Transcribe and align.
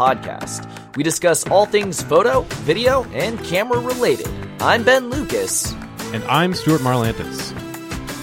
podcast. 0.00 0.66
We 0.96 1.02
discuss 1.02 1.46
all 1.48 1.66
things 1.66 2.02
photo, 2.02 2.40
video, 2.64 3.04
and 3.12 3.38
camera 3.44 3.78
related. 3.78 4.30
I'm 4.58 4.82
Ben 4.82 5.10
Lucas. 5.10 5.74
And 6.14 6.24
I'm 6.24 6.54
Stuart 6.54 6.80
Marlantis. 6.80 7.52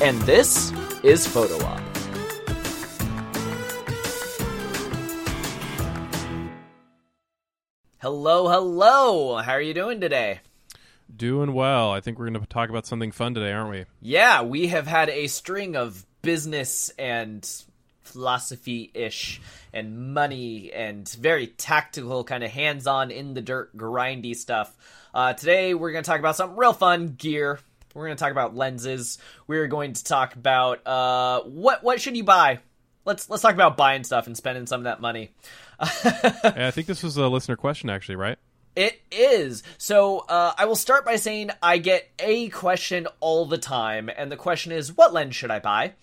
And 0.01 0.19
this 0.23 0.73
is 1.03 1.27
Photo 1.27 1.63
Op. 1.63 1.79
Hello, 7.99 8.47
hello. 8.47 9.35
How 9.37 9.51
are 9.51 9.61
you 9.61 9.75
doing 9.75 10.01
today? 10.01 10.39
Doing 11.15 11.53
well. 11.53 11.91
I 11.91 12.01
think 12.01 12.17
we're 12.17 12.27
going 12.27 12.41
to 12.41 12.47
talk 12.47 12.71
about 12.71 12.87
something 12.87 13.11
fun 13.11 13.35
today, 13.35 13.51
aren't 13.51 13.69
we? 13.69 13.85
Yeah, 14.01 14.41
we 14.41 14.67
have 14.67 14.87
had 14.87 15.09
a 15.09 15.27
string 15.27 15.75
of 15.75 16.07
business 16.23 16.89
and 16.97 17.47
philosophy 18.07 18.91
ish 18.93 19.41
and 19.73 20.13
money 20.13 20.71
and 20.73 21.07
very 21.09 21.47
tactical, 21.47 22.23
kind 22.23 22.43
of 22.43 22.51
hands 22.51 22.87
on, 22.87 23.11
in 23.11 23.33
the 23.33 23.41
dirt, 23.41 23.75
grindy 23.77 24.35
stuff. 24.35 24.75
Uh, 25.13 25.33
today, 25.33 25.73
we're 25.73 25.91
going 25.91 26.03
to 26.03 26.09
talk 26.09 26.19
about 26.19 26.35
something 26.35 26.57
real 26.57 26.73
fun 26.73 27.15
gear. 27.17 27.59
We're 27.93 28.05
going 28.05 28.17
to 28.17 28.23
talk 28.23 28.31
about 28.31 28.55
lenses. 28.55 29.17
We're 29.47 29.67
going 29.67 29.93
to 29.93 30.03
talk 30.03 30.35
about 30.35 30.85
uh, 30.85 31.41
what 31.41 31.83
what 31.83 31.99
should 31.99 32.15
you 32.15 32.23
buy. 32.23 32.59
Let's 33.05 33.29
let's 33.29 33.41
talk 33.41 33.53
about 33.53 33.77
buying 33.77 34.03
stuff 34.03 34.27
and 34.27 34.37
spending 34.37 34.67
some 34.67 34.81
of 34.81 34.83
that 34.85 35.01
money. 35.01 35.31
I 35.79 36.71
think 36.71 36.87
this 36.87 37.03
was 37.03 37.17
a 37.17 37.27
listener 37.27 37.55
question, 37.55 37.89
actually, 37.89 38.15
right? 38.15 38.37
It 38.77 39.01
is. 39.11 39.63
So 39.79 40.19
uh, 40.19 40.53
I 40.55 40.65
will 40.65 40.75
start 40.75 41.03
by 41.03 41.15
saying 41.15 41.49
I 41.63 41.79
get 41.79 42.07
a 42.19 42.49
question 42.49 43.07
all 43.19 43.47
the 43.47 43.57
time, 43.57 44.07
and 44.15 44.31
the 44.31 44.37
question 44.37 44.71
is, 44.71 44.95
"What 44.95 45.13
lens 45.13 45.35
should 45.35 45.49
I 45.49 45.57
buy?" 45.57 45.93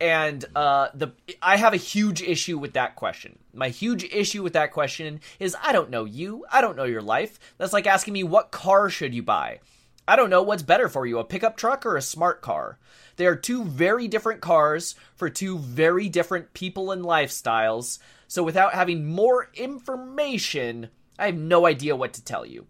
And 0.00 0.44
uh, 0.56 0.88
the 0.94 1.12
I 1.40 1.58
have 1.58 1.74
a 1.74 1.76
huge 1.76 2.22
issue 2.22 2.58
with 2.58 2.72
that 2.72 2.96
question. 2.96 3.38
My 3.52 3.68
huge 3.68 4.02
issue 4.02 4.42
with 4.42 4.54
that 4.54 4.72
question 4.72 5.20
is 5.38 5.56
I 5.62 5.70
don't 5.70 5.90
know 5.90 6.06
you. 6.06 6.44
I 6.50 6.60
don't 6.60 6.76
know 6.76 6.82
your 6.82 7.02
life. 7.02 7.38
That's 7.56 7.72
like 7.72 7.86
asking 7.86 8.14
me, 8.14 8.24
"What 8.24 8.50
car 8.50 8.90
should 8.90 9.14
you 9.14 9.22
buy?" 9.22 9.60
I 10.08 10.16
don't 10.16 10.28
know 10.28 10.42
what's 10.42 10.64
better 10.64 10.88
for 10.88 11.06
you, 11.06 11.20
a 11.20 11.24
pickup 11.24 11.56
truck 11.56 11.86
or 11.86 11.96
a 11.96 12.02
smart 12.02 12.42
car. 12.42 12.80
They 13.14 13.26
are 13.26 13.36
two 13.36 13.62
very 13.62 14.08
different 14.08 14.40
cars 14.40 14.96
for 15.14 15.30
two 15.30 15.58
very 15.58 16.08
different 16.08 16.52
people 16.52 16.90
and 16.90 17.04
lifestyles. 17.04 18.00
So 18.26 18.42
without 18.42 18.74
having 18.74 19.06
more 19.06 19.50
information, 19.54 20.90
I 21.18 21.26
have 21.26 21.36
no 21.36 21.66
idea 21.66 21.96
what 21.96 22.14
to 22.14 22.24
tell 22.24 22.44
you. 22.44 22.66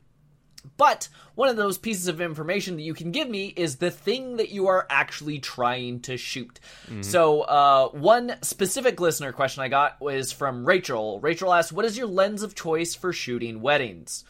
But 0.76 1.08
one 1.34 1.48
of 1.48 1.56
those 1.56 1.78
pieces 1.78 2.08
of 2.08 2.20
information 2.20 2.76
that 2.76 2.82
you 2.82 2.94
can 2.94 3.10
give 3.10 3.28
me 3.28 3.52
is 3.54 3.76
the 3.76 3.90
thing 3.90 4.36
that 4.38 4.50
you 4.50 4.68
are 4.68 4.86
actually 4.88 5.38
trying 5.38 6.00
to 6.00 6.16
shoot. 6.16 6.58
Mm-hmm. 6.86 7.02
So, 7.02 7.42
uh, 7.42 7.88
one 7.88 8.36
specific 8.42 9.00
listener 9.00 9.32
question 9.32 9.62
I 9.62 9.68
got 9.68 10.00
was 10.00 10.32
from 10.32 10.64
Rachel. 10.64 11.20
Rachel 11.20 11.52
asked, 11.52 11.72
What 11.72 11.84
is 11.84 11.98
your 11.98 12.06
lens 12.06 12.42
of 12.42 12.54
choice 12.54 12.94
for 12.94 13.12
shooting 13.12 13.60
weddings? 13.60 14.24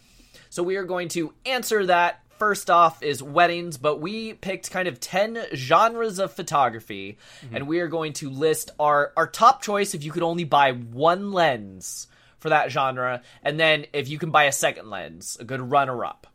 So, 0.50 0.62
we 0.62 0.76
are 0.76 0.84
going 0.84 1.08
to 1.10 1.32
answer 1.46 1.86
that 1.86 2.20
first 2.38 2.68
off 2.68 3.02
is 3.02 3.22
weddings, 3.22 3.76
but 3.76 4.00
we 4.00 4.34
picked 4.34 4.70
kind 4.70 4.88
of 4.88 4.98
10 4.98 5.38
genres 5.54 6.18
of 6.18 6.32
photography 6.32 7.16
mm-hmm. 7.44 7.54
and 7.54 7.68
we 7.68 7.80
are 7.80 7.88
going 7.88 8.12
to 8.14 8.28
list 8.28 8.72
our 8.78 9.12
our 9.16 9.28
top 9.28 9.62
choice 9.62 9.94
if 9.94 10.04
you 10.04 10.10
could 10.10 10.24
only 10.24 10.44
buy 10.44 10.72
one 10.72 11.32
lens 11.32 12.08
for 12.44 12.50
that 12.50 12.70
genre 12.70 13.22
and 13.42 13.58
then 13.58 13.86
if 13.94 14.06
you 14.10 14.18
can 14.18 14.30
buy 14.30 14.44
a 14.44 14.52
second 14.52 14.90
lens, 14.90 15.38
a 15.40 15.44
good 15.44 15.62
runner 15.62 16.04
up. 16.04 16.26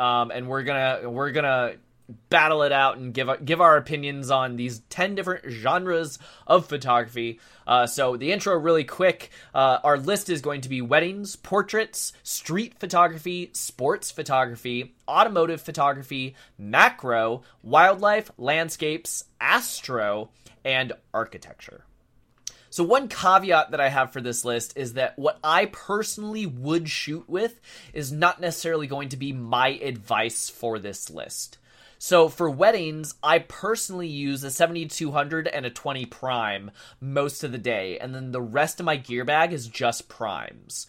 Um, 0.00 0.32
and 0.32 0.48
we're 0.48 0.64
to 1.00 1.08
we're 1.08 1.30
to 1.44 1.76
battle 2.30 2.64
it 2.64 2.72
out 2.72 2.96
and 2.96 3.14
give 3.14 3.28
give 3.44 3.60
our 3.60 3.76
opinions 3.76 4.28
on 4.28 4.56
these 4.56 4.80
10 4.90 5.14
different 5.14 5.48
genres 5.48 6.18
of 6.48 6.66
photography. 6.66 7.38
Uh, 7.64 7.86
so 7.86 8.16
the 8.16 8.32
intro 8.32 8.56
really 8.56 8.82
quick. 8.82 9.30
Uh, 9.54 9.78
our 9.84 9.96
list 9.98 10.28
is 10.28 10.40
going 10.40 10.62
to 10.62 10.68
be 10.68 10.82
weddings, 10.82 11.36
portraits, 11.36 12.12
street 12.24 12.74
photography, 12.80 13.50
sports 13.52 14.10
photography, 14.10 14.96
automotive 15.06 15.60
photography, 15.60 16.34
macro, 16.58 17.42
wildlife, 17.62 18.32
landscapes, 18.36 19.26
astro, 19.40 20.30
and 20.64 20.92
architecture. 21.14 21.84
So, 22.72 22.84
one 22.84 23.08
caveat 23.08 23.72
that 23.72 23.82
I 23.82 23.90
have 23.90 24.14
for 24.14 24.22
this 24.22 24.46
list 24.46 24.78
is 24.78 24.94
that 24.94 25.18
what 25.18 25.38
I 25.44 25.66
personally 25.66 26.46
would 26.46 26.88
shoot 26.88 27.28
with 27.28 27.60
is 27.92 28.10
not 28.10 28.40
necessarily 28.40 28.86
going 28.86 29.10
to 29.10 29.18
be 29.18 29.30
my 29.30 29.68
advice 29.68 30.48
for 30.48 30.78
this 30.78 31.10
list. 31.10 31.58
So 31.98 32.30
for 32.30 32.48
weddings, 32.48 33.14
I 33.22 33.40
personally 33.40 34.08
use 34.08 34.42
a 34.42 34.50
7200 34.50 35.46
and 35.48 35.66
a 35.66 35.70
20 35.70 36.06
prime 36.06 36.70
most 36.98 37.44
of 37.44 37.52
the 37.52 37.58
day, 37.58 37.98
and 37.98 38.14
then 38.14 38.32
the 38.32 38.40
rest 38.40 38.80
of 38.80 38.86
my 38.86 38.96
gear 38.96 39.26
bag 39.26 39.52
is 39.52 39.68
just 39.68 40.08
primes. 40.08 40.86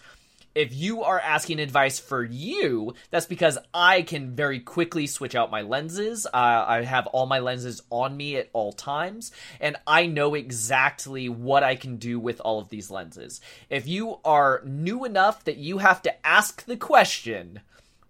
If 0.56 0.76
you 0.76 1.02
are 1.04 1.20
asking 1.20 1.60
advice 1.60 2.00
for 2.00 2.24
you, 2.24 2.94
that's 3.10 3.26
because 3.26 3.58
I 3.74 4.04
can 4.04 4.36
very 4.36 4.60
quickly 4.60 5.08
switch 5.08 5.34
out 5.34 5.50
my 5.50 5.62
lenses. 5.62 6.28
Uh, 6.28 6.32
I 6.34 6.84
have 6.84 7.08
all 7.08 7.26
my 7.26 7.40
lenses 7.40 7.82
on 7.90 8.16
me 8.16 8.38
at 8.38 8.50
all 8.54 8.72
times, 8.72 9.32
and 9.60 9.78
I 9.88 10.06
know 10.06 10.36
exactly 10.36 11.28
what 11.28 11.64
I 11.64 11.76
can 11.76 11.98
do 11.98 12.20
with 12.20 12.40
all 12.40 12.60
of 12.60 12.70
these 12.70 12.92
lenses. 12.92 13.42
If 13.70 13.88
you 13.88 14.20
are 14.24 14.62
new 14.64 15.06
enough 15.06 15.44
that 15.46 15.58
you 15.58 15.80
have 15.80 16.04
to 16.04 16.28
ask 16.28 16.64
the 16.66 16.78
question, 16.78 17.62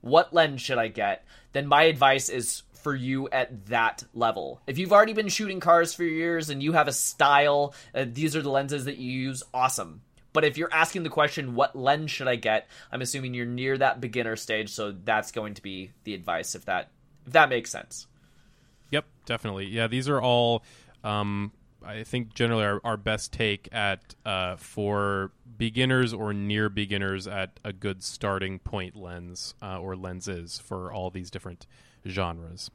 what 0.01 0.33
lens 0.33 0.61
should 0.61 0.77
I 0.77 0.89
get? 0.89 1.25
Then 1.53 1.67
my 1.67 1.83
advice 1.83 2.27
is 2.27 2.63
for 2.73 2.93
you 2.93 3.29
at 3.29 3.67
that 3.67 4.03
level. 4.13 4.61
If 4.67 4.77
you've 4.77 4.91
already 4.91 5.13
been 5.13 5.29
shooting 5.29 5.61
cars 5.61 5.93
for 5.93 6.03
years 6.03 6.49
and 6.49 6.61
you 6.61 6.73
have 6.73 6.89
a 6.89 6.93
style, 6.93 7.73
uh, 7.95 8.03
these 8.05 8.35
are 8.35 8.41
the 8.41 8.49
lenses 8.49 8.85
that 8.85 8.97
you 8.97 9.09
use, 9.09 9.43
awesome. 9.53 10.01
But 10.33 10.43
if 10.43 10.57
you're 10.57 10.73
asking 10.73 11.03
the 11.03 11.09
question, 11.09 11.55
what 11.55 11.75
lens 11.75 12.11
should 12.11 12.27
I 12.27 12.35
get? 12.35 12.67
I'm 12.91 13.01
assuming 13.01 13.33
you're 13.33 13.45
near 13.45 13.77
that 13.77 14.01
beginner 14.01 14.35
stage, 14.35 14.69
so 14.69 14.91
that's 14.91 15.31
going 15.31 15.53
to 15.53 15.61
be 15.61 15.91
the 16.03 16.13
advice 16.13 16.55
if 16.55 16.65
that 16.65 16.89
if 17.25 17.33
that 17.33 17.49
makes 17.49 17.71
sense. 17.71 18.07
Yep, 18.91 19.05
definitely. 19.25 19.67
Yeah, 19.67 19.87
these 19.87 20.09
are 20.09 20.21
all 20.21 20.63
um, 21.03 21.51
I 21.85 22.03
think 22.03 22.33
generally 22.33 22.63
our, 22.63 22.81
our 22.83 22.97
best 22.97 23.31
take 23.31 23.69
at 23.71 24.15
uh, 24.25 24.55
for 24.55 25.31
beginners 25.57 26.13
or 26.13 26.33
near 26.33 26.69
beginners 26.69 27.27
at 27.27 27.59
a 27.63 27.73
good 27.73 28.03
starting 28.03 28.59
point 28.59 28.95
lens 28.95 29.53
uh, 29.61 29.79
or 29.79 29.95
lenses 29.95 30.59
for 30.59 30.91
all 30.91 31.09
these 31.09 31.29
different 31.29 31.67
genres. 32.07 32.71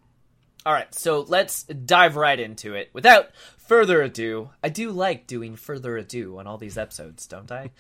All 0.69 0.75
right, 0.75 0.95
so 0.95 1.23
let's 1.23 1.63
dive 1.63 2.15
right 2.17 2.39
into 2.39 2.75
it. 2.75 2.91
Without 2.93 3.31
further 3.57 4.03
ado, 4.03 4.51
I 4.63 4.69
do 4.69 4.91
like 4.91 5.27
doing 5.27 5.57
further 5.57 5.97
ado 5.97 6.39
on 6.39 6.47
all 6.47 6.59
these 6.59 6.77
episodes, 6.77 7.27
don't 7.27 7.51
I? 7.51 7.71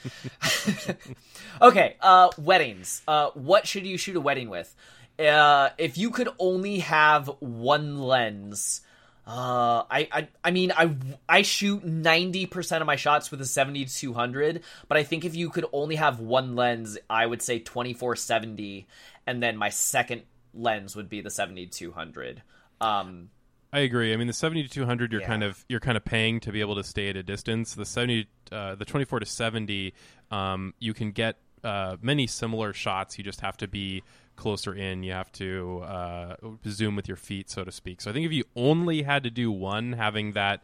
okay, 1.60 1.96
uh, 2.00 2.30
weddings. 2.38 3.02
Uh, 3.06 3.28
what 3.34 3.66
should 3.66 3.86
you 3.86 3.98
shoot 3.98 4.16
a 4.16 4.22
wedding 4.22 4.48
with? 4.48 4.74
Uh, 5.18 5.68
if 5.76 5.98
you 5.98 6.10
could 6.10 6.30
only 6.38 6.78
have 6.78 7.30
one 7.40 7.98
lens, 7.98 8.80
uh, 9.26 9.84
I, 9.90 10.08
I, 10.10 10.28
I 10.42 10.50
mean, 10.50 10.72
I, 10.72 10.96
I 11.28 11.42
shoot 11.42 11.84
90% 11.84 12.80
of 12.80 12.86
my 12.86 12.96
shots 12.96 13.30
with 13.30 13.42
a 13.42 13.44
70-200, 13.44 14.62
but 14.88 14.96
I 14.96 15.02
think 15.02 15.26
if 15.26 15.36
you 15.36 15.50
could 15.50 15.66
only 15.74 15.96
have 15.96 16.20
one 16.20 16.56
lens, 16.56 16.96
I 17.10 17.26
would 17.26 17.42
say 17.42 17.60
24-70, 17.60 18.86
and 19.26 19.42
then 19.42 19.58
my 19.58 19.68
second 19.68 20.22
lens 20.54 20.96
would 20.96 21.10
be 21.10 21.20
the 21.20 21.28
70-200. 21.28 22.38
Um, 22.80 23.30
I 23.72 23.80
agree. 23.80 24.12
I 24.12 24.16
mean, 24.16 24.26
the 24.26 24.32
seventy 24.32 24.62
to 24.62 24.68
two 24.68 24.86
hundred, 24.86 25.12
you're 25.12 25.20
yeah. 25.20 25.26
kind 25.26 25.42
of, 25.42 25.64
you're 25.68 25.80
kind 25.80 25.96
of 25.96 26.04
paying 26.04 26.40
to 26.40 26.52
be 26.52 26.60
able 26.60 26.76
to 26.76 26.84
stay 26.84 27.10
at 27.10 27.16
a 27.16 27.22
distance. 27.22 27.74
The 27.74 27.84
70, 27.84 28.26
uh, 28.50 28.74
the 28.76 28.84
24 28.84 29.20
to 29.20 29.26
70, 29.26 29.92
um, 30.30 30.74
you 30.78 30.94
can 30.94 31.12
get, 31.12 31.36
uh, 31.64 31.96
many 32.00 32.26
similar 32.26 32.72
shots. 32.72 33.18
You 33.18 33.24
just 33.24 33.40
have 33.40 33.56
to 33.58 33.68
be 33.68 34.02
closer 34.36 34.74
in. 34.74 35.02
You 35.02 35.12
have 35.12 35.30
to 35.32 35.80
uh, 35.84 36.36
zoom 36.66 36.96
with 36.96 37.08
your 37.08 37.16
feet, 37.16 37.50
so 37.50 37.64
to 37.64 37.72
speak. 37.72 38.00
So 38.00 38.10
I 38.10 38.14
think 38.14 38.24
if 38.26 38.32
you 38.32 38.44
only 38.56 39.02
had 39.02 39.24
to 39.24 39.30
do 39.30 39.50
one, 39.50 39.92
having 39.92 40.32
that 40.32 40.62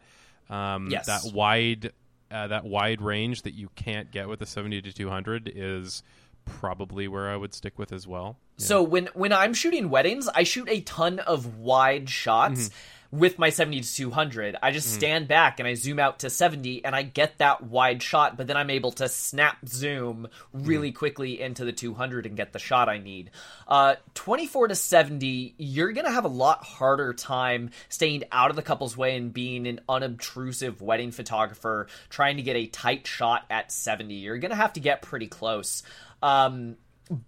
um, 0.49 0.89
yes. 0.89 1.05
that 1.05 1.33
wide 1.33 1.91
uh, 2.31 2.47
that 2.47 2.65
wide 2.65 3.01
range 3.01 3.43
that 3.43 3.53
you 3.53 3.69
can't 3.75 4.11
get 4.11 4.27
with 4.27 4.39
the 4.39 4.45
seventy 4.45 4.81
to 4.81 4.91
two 4.91 5.09
hundred 5.09 5.51
is 5.53 6.01
probably 6.45 7.07
where 7.07 7.29
I 7.29 7.35
would 7.35 7.53
stick 7.53 7.77
with 7.77 7.91
as 7.91 8.07
well. 8.07 8.37
Yeah. 8.57 8.65
So 8.65 8.83
when 8.83 9.09
when 9.13 9.33
I'm 9.33 9.53
shooting 9.53 9.89
weddings, 9.89 10.27
I 10.27 10.43
shoot 10.43 10.69
a 10.69 10.81
ton 10.81 11.19
of 11.19 11.57
wide 11.57 12.09
shots. 12.09 12.69
Mm-hmm 12.69 12.77
with 13.15 13.39
my 13.39 13.49
70 13.49 13.81
to 13.81 13.95
200. 13.95 14.57
I 14.61 14.71
just 14.71 14.87
mm. 14.89 14.91
stand 14.91 15.27
back 15.27 15.59
and 15.59 15.67
I 15.67 15.73
zoom 15.73 15.99
out 15.99 16.19
to 16.19 16.29
70 16.29 16.83
and 16.83 16.95
I 16.95 17.03
get 17.03 17.37
that 17.37 17.63
wide 17.63 18.03
shot, 18.03 18.37
but 18.37 18.47
then 18.47 18.57
I'm 18.57 18.69
able 18.69 18.91
to 18.93 19.07
snap 19.07 19.57
zoom 19.67 20.27
really 20.53 20.91
mm. 20.91 20.95
quickly 20.95 21.41
into 21.41 21.65
the 21.65 21.71
200 21.71 22.25
and 22.25 22.35
get 22.35 22.53
the 22.53 22.59
shot 22.59 22.89
I 22.89 22.97
need. 22.97 23.31
Uh, 23.67 23.95
24 24.15 24.69
to 24.69 24.75
70, 24.75 25.55
you're 25.57 25.93
going 25.93 26.05
to 26.05 26.11
have 26.11 26.25
a 26.25 26.29
lot 26.29 26.63
harder 26.63 27.13
time 27.13 27.71
staying 27.89 28.23
out 28.31 28.49
of 28.49 28.55
the 28.55 28.61
couple's 28.61 28.97
way 28.97 29.15
and 29.15 29.33
being 29.33 29.67
an 29.67 29.79
unobtrusive 29.87 30.81
wedding 30.81 31.11
photographer 31.11 31.87
trying 32.09 32.37
to 32.37 32.43
get 32.43 32.55
a 32.55 32.67
tight 32.67 33.07
shot 33.07 33.45
at 33.49 33.71
70. 33.71 34.15
You're 34.15 34.37
going 34.37 34.51
to 34.51 34.57
have 34.57 34.73
to 34.73 34.79
get 34.79 35.01
pretty 35.01 35.27
close. 35.27 35.83
Um, 36.25 36.77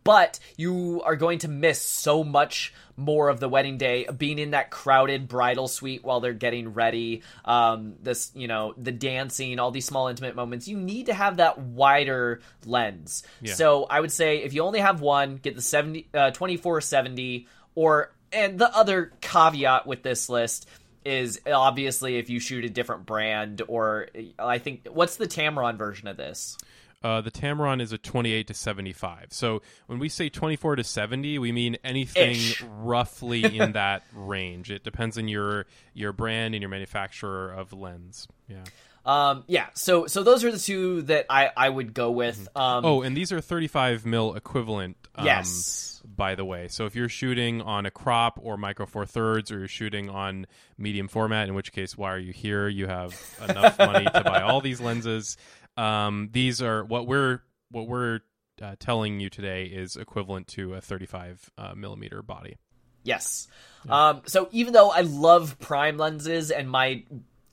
but 0.03 0.39
you 0.55 1.03
are 1.03 1.15
going 1.15 1.39
to 1.39 1.47
miss 1.47 1.81
so 1.81 2.23
much 2.23 2.73
more 2.95 3.29
of 3.29 3.39
the 3.39 3.47
wedding 3.47 3.77
day 3.77 4.07
being 4.17 4.39
in 4.39 4.51
that 4.51 4.71
crowded 4.71 5.27
bridal 5.27 5.67
suite 5.67 6.03
while 6.03 6.19
they're 6.19 6.33
getting 6.33 6.73
ready 6.73 7.21
um, 7.45 7.93
this 8.01 8.31
you 8.33 8.47
know 8.47 8.73
the 8.75 8.91
dancing 8.91 9.59
all 9.59 9.69
these 9.69 9.85
small 9.85 10.07
intimate 10.07 10.35
moments. 10.35 10.67
You 10.67 10.77
need 10.77 11.07
to 11.07 11.13
have 11.13 11.37
that 11.37 11.59
wider 11.59 12.41
lens. 12.65 13.23
Yeah. 13.41 13.53
so 13.53 13.85
i 13.89 13.99
would 13.99 14.11
say 14.11 14.37
if 14.37 14.53
you 14.53 14.63
only 14.63 14.79
have 14.79 14.99
one 14.99 15.35
get 15.35 15.55
the 15.55 15.61
70 15.61 16.07
uh, 16.13 16.31
2470 16.31 17.47
or 17.75 18.11
and 18.31 18.57
the 18.57 18.75
other 18.75 19.13
caveat 19.21 19.85
with 19.85 20.01
this 20.01 20.27
list 20.27 20.67
is 21.05 21.39
obviously 21.45 22.17
if 22.17 22.29
you 22.29 22.39
shoot 22.39 22.65
a 22.65 22.69
different 22.69 23.05
brand 23.05 23.61
or 23.67 24.07
i 24.39 24.57
think 24.57 24.87
what's 24.91 25.17
the 25.17 25.27
tamron 25.27 25.77
version 25.77 26.07
of 26.07 26.17
this 26.17 26.57
uh, 27.03 27.21
the 27.21 27.31
Tamron 27.31 27.81
is 27.81 27.91
a 27.91 27.97
28 27.97 28.47
to 28.47 28.53
75. 28.53 29.27
So 29.29 29.61
when 29.85 29.99
we 29.99 30.09
say 30.09 30.29
24 30.29 30.77
to 30.77 30.83
70, 30.83 31.39
we 31.39 31.51
mean 31.51 31.77
anything 31.83 32.31
Ish. 32.31 32.63
roughly 32.63 33.57
in 33.57 33.71
that 33.73 34.03
range. 34.13 34.71
It 34.71 34.83
depends 34.83 35.17
on 35.17 35.27
your 35.27 35.65
your 35.93 36.11
brand 36.11 36.55
and 36.55 36.61
your 36.61 36.69
manufacturer 36.69 37.51
of 37.51 37.73
lens. 37.73 38.27
Yeah. 38.47 38.63
Um, 39.05 39.45
yeah, 39.47 39.67
so 39.73 40.05
so 40.07 40.21
those 40.21 40.43
are 40.43 40.51
the 40.51 40.59
two 40.59 41.03
that 41.03 41.27
I, 41.29 41.49
I 41.55 41.69
would 41.69 41.93
go 41.93 42.11
with. 42.11 42.49
Mm-hmm. 42.53 42.61
Um, 42.61 42.85
oh, 42.85 43.01
and 43.03 43.15
these 43.15 43.31
are 43.31 43.39
35 43.39 44.05
mil 44.05 44.35
equivalent. 44.35 44.97
Um, 45.15 45.25
yes. 45.25 45.93
By 46.03 46.35
the 46.35 46.45
way, 46.45 46.67
so 46.67 46.85
if 46.85 46.95
you're 46.95 47.09
shooting 47.09 47.61
on 47.61 47.85
a 47.85 47.91
crop 47.91 48.39
or 48.41 48.57
micro 48.57 48.85
four 48.85 49.05
thirds, 49.05 49.51
or 49.51 49.59
you're 49.59 49.67
shooting 49.67 50.09
on 50.09 50.47
medium 50.77 51.07
format, 51.07 51.47
in 51.47 51.53
which 51.53 51.71
case, 51.71 51.97
why 51.97 52.11
are 52.11 52.19
you 52.19 52.33
here? 52.33 52.67
You 52.67 52.87
have 52.87 53.13
enough 53.47 53.77
money 53.77 54.05
to 54.05 54.23
buy 54.23 54.41
all 54.41 54.61
these 54.61 54.81
lenses. 54.81 55.37
Um, 55.77 56.29
these 56.31 56.61
are 56.61 56.83
what 56.83 57.07
we're 57.07 57.41
what 57.69 57.87
we're 57.87 58.21
uh, 58.61 58.75
telling 58.79 59.19
you 59.19 59.29
today 59.29 59.65
is 59.65 59.95
equivalent 59.95 60.47
to 60.47 60.73
a 60.73 60.81
35 60.81 61.51
uh, 61.57 61.75
millimeter 61.75 62.21
body. 62.21 62.57
Yes. 63.03 63.47
Yeah. 63.85 64.09
Um, 64.09 64.21
so 64.25 64.49
even 64.51 64.73
though 64.73 64.89
I 64.89 65.01
love 65.01 65.59
prime 65.59 65.97
lenses 65.97 66.51
and 66.51 66.69
my 66.69 67.03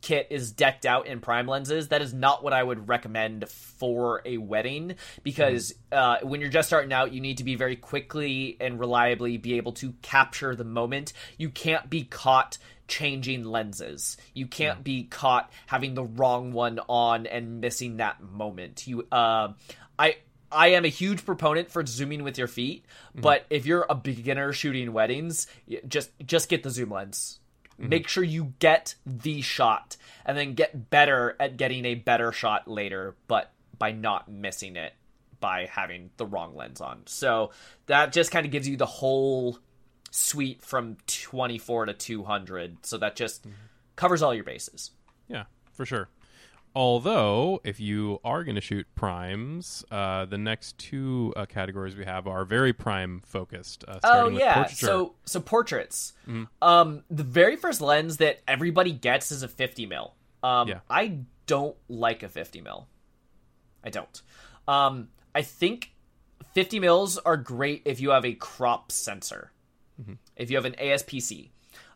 kit 0.04 0.26
is 0.30 0.52
decked 0.52 0.84
out 0.84 1.06
in 1.06 1.20
prime 1.20 1.46
lenses, 1.46 1.88
that 1.88 2.02
is 2.02 2.12
not 2.12 2.44
what 2.44 2.52
I 2.52 2.62
would 2.62 2.88
recommend 2.88 3.48
for 3.48 4.20
a 4.24 4.36
wedding 4.36 4.96
because 5.22 5.72
mm. 5.92 5.96
uh, 5.96 6.26
when 6.26 6.40
you're 6.40 6.50
just 6.50 6.68
starting 6.68 6.92
out, 6.92 7.12
you 7.12 7.20
need 7.20 7.38
to 7.38 7.44
be 7.44 7.54
very 7.54 7.76
quickly 7.76 8.56
and 8.60 8.78
reliably 8.78 9.38
be 9.38 9.54
able 9.54 9.72
to 9.74 9.94
capture 10.02 10.54
the 10.54 10.64
moment. 10.64 11.12
You 11.38 11.48
can't 11.48 11.88
be 11.88 12.04
caught 12.04 12.58
changing 12.88 13.44
lenses. 13.44 14.16
You 14.34 14.46
can't 14.46 14.78
yeah. 14.78 14.82
be 14.82 15.04
caught 15.04 15.50
having 15.66 15.94
the 15.94 16.04
wrong 16.04 16.52
one 16.52 16.80
on 16.88 17.26
and 17.26 17.60
missing 17.60 17.98
that 17.98 18.22
moment. 18.22 18.86
You 18.86 19.06
uh 19.10 19.52
I 19.98 20.16
I 20.50 20.68
am 20.68 20.84
a 20.84 20.88
huge 20.88 21.24
proponent 21.24 21.70
for 21.70 21.84
zooming 21.84 22.22
with 22.22 22.38
your 22.38 22.46
feet, 22.46 22.84
mm-hmm. 23.10 23.22
but 23.22 23.44
if 23.50 23.66
you're 23.66 23.86
a 23.88 23.94
beginner 23.94 24.52
shooting 24.52 24.92
weddings, 24.92 25.46
just 25.88 26.10
just 26.24 26.48
get 26.48 26.62
the 26.62 26.70
zoom 26.70 26.90
lens. 26.90 27.40
Mm-hmm. 27.78 27.88
Make 27.88 28.08
sure 28.08 28.22
you 28.22 28.54
get 28.60 28.94
the 29.04 29.42
shot 29.42 29.96
and 30.24 30.38
then 30.38 30.54
get 30.54 30.90
better 30.90 31.36
at 31.40 31.56
getting 31.56 31.84
a 31.84 31.94
better 31.94 32.30
shot 32.30 32.68
later, 32.68 33.16
but 33.26 33.52
by 33.76 33.90
not 33.90 34.30
missing 34.30 34.76
it 34.76 34.92
by 35.40 35.68
having 35.70 36.10
the 36.16 36.24
wrong 36.24 36.56
lens 36.56 36.80
on. 36.80 37.02
So 37.06 37.50
that 37.86 38.12
just 38.12 38.30
kind 38.30 38.46
of 38.46 38.52
gives 38.52 38.66
you 38.66 38.76
the 38.76 38.86
whole 38.86 39.58
suite 40.14 40.62
from 40.62 40.96
24 41.06 41.86
to 41.86 41.92
200 41.92 42.86
so 42.86 42.96
that 42.98 43.16
just 43.16 43.42
mm-hmm. 43.42 43.52
covers 43.96 44.22
all 44.22 44.34
your 44.34 44.44
bases. 44.44 44.90
Yeah 45.28 45.44
for 45.74 45.84
sure. 45.84 46.08
Although 46.76 47.60
if 47.62 47.78
you 47.78 48.20
are 48.24 48.42
going 48.42 48.56
to 48.56 48.60
shoot 48.60 48.86
primes 48.96 49.84
uh, 49.92 50.24
the 50.24 50.38
next 50.38 50.76
two 50.78 51.32
uh, 51.36 51.46
categories 51.46 51.94
we 51.94 52.04
have 52.04 52.26
are 52.26 52.44
very 52.44 52.72
prime 52.72 53.20
focused 53.24 53.84
uh, 53.86 54.00
oh 54.02 54.28
yeah. 54.28 54.66
so 54.66 55.14
so 55.24 55.40
portraits. 55.40 56.14
Mm-hmm. 56.28 56.44
um, 56.62 57.04
the 57.10 57.22
very 57.22 57.56
first 57.56 57.80
lens 57.80 58.16
that 58.16 58.40
everybody 58.48 58.92
gets 58.92 59.30
is 59.30 59.42
a 59.42 59.48
50 59.48 59.86
mil. 59.86 60.14
Um, 60.42 60.68
yeah. 60.68 60.80
i 60.90 61.18
don't 61.46 61.76
like 61.88 62.22
a 62.22 62.28
50 62.28 62.60
mil. 62.60 62.88
I 63.84 63.90
don't. 63.90 64.22
Um, 64.66 65.08
i 65.34 65.42
think 65.42 65.92
50 66.54 66.80
mils 66.80 67.18
are 67.18 67.36
great 67.36 67.82
if 67.84 68.00
you 68.00 68.10
have 68.10 68.24
a 68.24 68.34
crop 68.34 68.90
sensor 68.90 69.52
mm-hmm. 70.00 70.14
if 70.36 70.50
you 70.50 70.56
have 70.56 70.64
an 70.64 70.76
ASPC. 70.80 71.50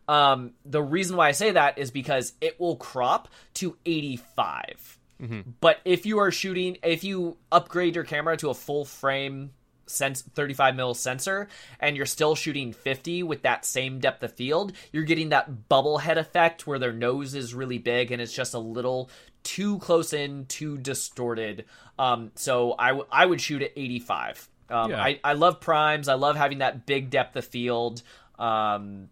Um, 0.08 0.52
the 0.64 0.82
reason 0.82 1.16
why 1.16 1.28
I 1.28 1.32
say 1.32 1.50
that 1.52 1.78
is 1.78 1.90
because 1.90 2.32
it 2.40 2.58
will 2.58 2.76
crop 2.76 3.28
to 3.54 3.76
85. 3.84 4.98
Mm-hmm. 5.22 5.50
But 5.60 5.80
if 5.84 6.06
you 6.06 6.18
are 6.18 6.30
shooting, 6.30 6.78
if 6.82 7.04
you 7.04 7.36
upgrade 7.52 7.94
your 7.94 8.04
camera 8.04 8.36
to 8.38 8.50
a 8.50 8.54
full 8.54 8.84
frame 8.84 9.50
sense 9.86 10.22
35 10.22 10.76
mil 10.76 10.94
sensor 10.94 11.48
and 11.80 11.96
you're 11.96 12.06
still 12.06 12.34
shooting 12.34 12.72
50 12.72 13.22
with 13.22 13.42
that 13.42 13.64
same 13.64 13.98
depth 13.98 14.22
of 14.22 14.32
field, 14.32 14.72
you're 14.92 15.04
getting 15.04 15.30
that 15.30 15.68
bubble 15.68 15.98
head 15.98 16.18
effect 16.18 16.66
where 16.66 16.78
their 16.78 16.92
nose 16.92 17.34
is 17.34 17.54
really 17.54 17.78
big 17.78 18.12
and 18.12 18.22
it's 18.22 18.34
just 18.34 18.54
a 18.54 18.58
little 18.58 19.10
too 19.42 19.78
close 19.78 20.12
in, 20.12 20.46
too 20.46 20.78
distorted. 20.78 21.64
Um, 21.98 22.32
so 22.34 22.74
I, 22.78 22.88
w- 22.88 23.06
I 23.10 23.26
would 23.26 23.40
shoot 23.40 23.62
at 23.62 23.72
85. 23.76 24.48
Um, 24.70 24.90
yeah. 24.90 25.02
I, 25.02 25.20
I 25.24 25.32
love 25.32 25.60
primes. 25.60 26.08
I 26.08 26.14
love 26.14 26.36
having 26.36 26.58
that 26.58 26.86
big 26.86 27.10
depth 27.10 27.36
of 27.36 27.44
field. 27.44 28.02
Um, 28.38 29.08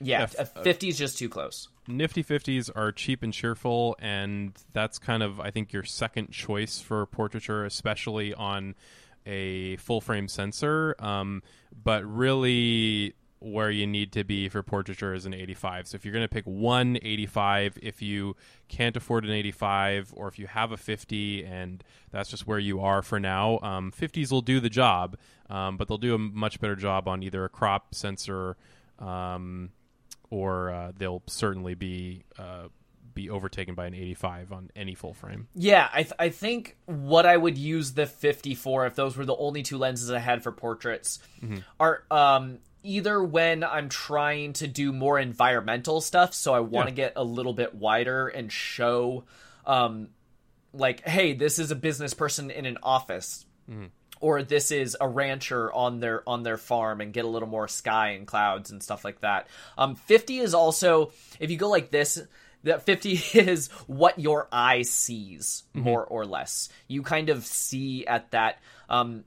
yeah, 0.00 0.26
yeah 0.36 0.44
50 0.44 0.88
is 0.88 0.98
just 0.98 1.18
too 1.18 1.28
close. 1.28 1.68
Nifty 1.86 2.24
50s 2.24 2.70
are 2.74 2.92
cheap 2.92 3.22
and 3.22 3.32
cheerful, 3.32 3.96
and 3.98 4.52
that's 4.72 4.98
kind 4.98 5.22
of, 5.22 5.38
I 5.38 5.50
think, 5.50 5.72
your 5.72 5.82
second 5.82 6.30
choice 6.30 6.80
for 6.80 7.04
portraiture, 7.06 7.64
especially 7.64 8.32
on 8.32 8.74
a 9.26 9.76
full 9.76 10.00
frame 10.00 10.28
sensor. 10.28 10.96
Um, 10.98 11.42
but 11.82 12.04
really, 12.04 13.14
where 13.44 13.70
you 13.70 13.86
need 13.86 14.10
to 14.12 14.24
be 14.24 14.48
for 14.48 14.62
portraiture 14.62 15.12
is 15.12 15.26
an 15.26 15.34
85. 15.34 15.88
So 15.88 15.96
if 15.96 16.04
you're 16.04 16.14
going 16.14 16.24
to 16.24 16.32
pick 16.32 16.46
one 16.46 16.96
85, 17.02 17.78
if 17.82 18.00
you 18.00 18.36
can't 18.68 18.96
afford 18.96 19.24
an 19.24 19.30
85, 19.30 20.14
or 20.16 20.28
if 20.28 20.38
you 20.38 20.46
have 20.46 20.72
a 20.72 20.76
50 20.76 21.44
and 21.44 21.84
that's 22.10 22.30
just 22.30 22.46
where 22.46 22.58
you 22.58 22.80
are 22.80 23.02
for 23.02 23.20
now, 23.20 23.58
um, 23.62 23.92
50s 23.92 24.32
will 24.32 24.40
do 24.40 24.60
the 24.60 24.70
job, 24.70 25.18
um, 25.50 25.76
but 25.76 25.88
they'll 25.88 25.98
do 25.98 26.14
a 26.14 26.18
much 26.18 26.58
better 26.58 26.74
job 26.74 27.06
on 27.06 27.22
either 27.22 27.44
a 27.44 27.50
crop 27.50 27.94
sensor 27.94 28.56
um, 28.98 29.70
or 30.30 30.70
uh, 30.70 30.92
they'll 30.96 31.22
certainly 31.26 31.74
be. 31.74 32.24
Uh, 32.38 32.68
be 33.12 33.30
overtaken 33.30 33.76
by 33.76 33.86
an 33.86 33.94
85 33.94 34.52
on 34.52 34.70
any 34.74 34.96
full 34.96 35.14
frame. 35.14 35.46
Yeah, 35.54 35.88
I, 35.92 36.02
th- 36.02 36.14
I 36.18 36.30
think 36.30 36.76
what 36.86 37.26
I 37.26 37.36
would 37.36 37.56
use 37.56 37.92
the 37.92 38.06
54 38.06 38.86
if 38.86 38.96
those 38.96 39.16
were 39.16 39.24
the 39.24 39.36
only 39.36 39.62
two 39.62 39.78
lenses 39.78 40.10
I 40.10 40.18
had 40.18 40.42
for 40.42 40.50
portraits 40.50 41.20
mm-hmm. 41.40 41.58
are 41.78 42.02
um 42.10 42.58
either 42.84 43.22
when 43.22 43.64
I'm 43.64 43.88
trying 43.88 44.52
to 44.54 44.68
do 44.68 44.92
more 44.92 45.18
environmental 45.18 46.00
stuff, 46.00 46.34
so 46.34 46.54
I 46.54 46.60
want 46.60 46.88
to 46.88 46.92
yeah. 46.92 47.06
get 47.08 47.12
a 47.16 47.24
little 47.24 47.54
bit 47.54 47.74
wider 47.74 48.28
and 48.28 48.52
show, 48.52 49.24
um, 49.66 50.08
like, 50.72 51.00
hey, 51.00 51.32
this 51.32 51.58
is 51.58 51.70
a 51.70 51.76
business 51.76 52.14
person 52.14 52.50
in 52.50 52.66
an 52.66 52.78
office, 52.82 53.46
mm-hmm. 53.68 53.86
or 54.20 54.42
this 54.42 54.70
is 54.70 54.96
a 55.00 55.08
rancher 55.08 55.72
on 55.72 55.98
their 55.98 56.28
on 56.28 56.42
their 56.42 56.58
farm, 56.58 57.00
and 57.00 57.12
get 57.12 57.24
a 57.24 57.28
little 57.28 57.48
more 57.48 57.66
sky 57.66 58.10
and 58.10 58.26
clouds 58.26 58.70
and 58.70 58.82
stuff 58.82 59.04
like 59.04 59.20
that. 59.22 59.48
Um, 59.78 59.96
fifty 59.96 60.38
is 60.38 60.54
also 60.54 61.10
if 61.40 61.50
you 61.50 61.56
go 61.56 61.68
like 61.68 61.90
this. 61.90 62.22
That 62.62 62.86
50 62.86 63.10
is 63.40 63.68
what 63.88 64.18
your 64.18 64.48
eye 64.50 64.82
sees, 64.82 65.64
mm-hmm. 65.74 65.84
more 65.84 66.02
or 66.02 66.24
less. 66.24 66.70
You 66.88 67.02
kind 67.02 67.28
of 67.28 67.44
see 67.44 68.06
at 68.06 68.30
that 68.30 68.56
um, 68.88 69.24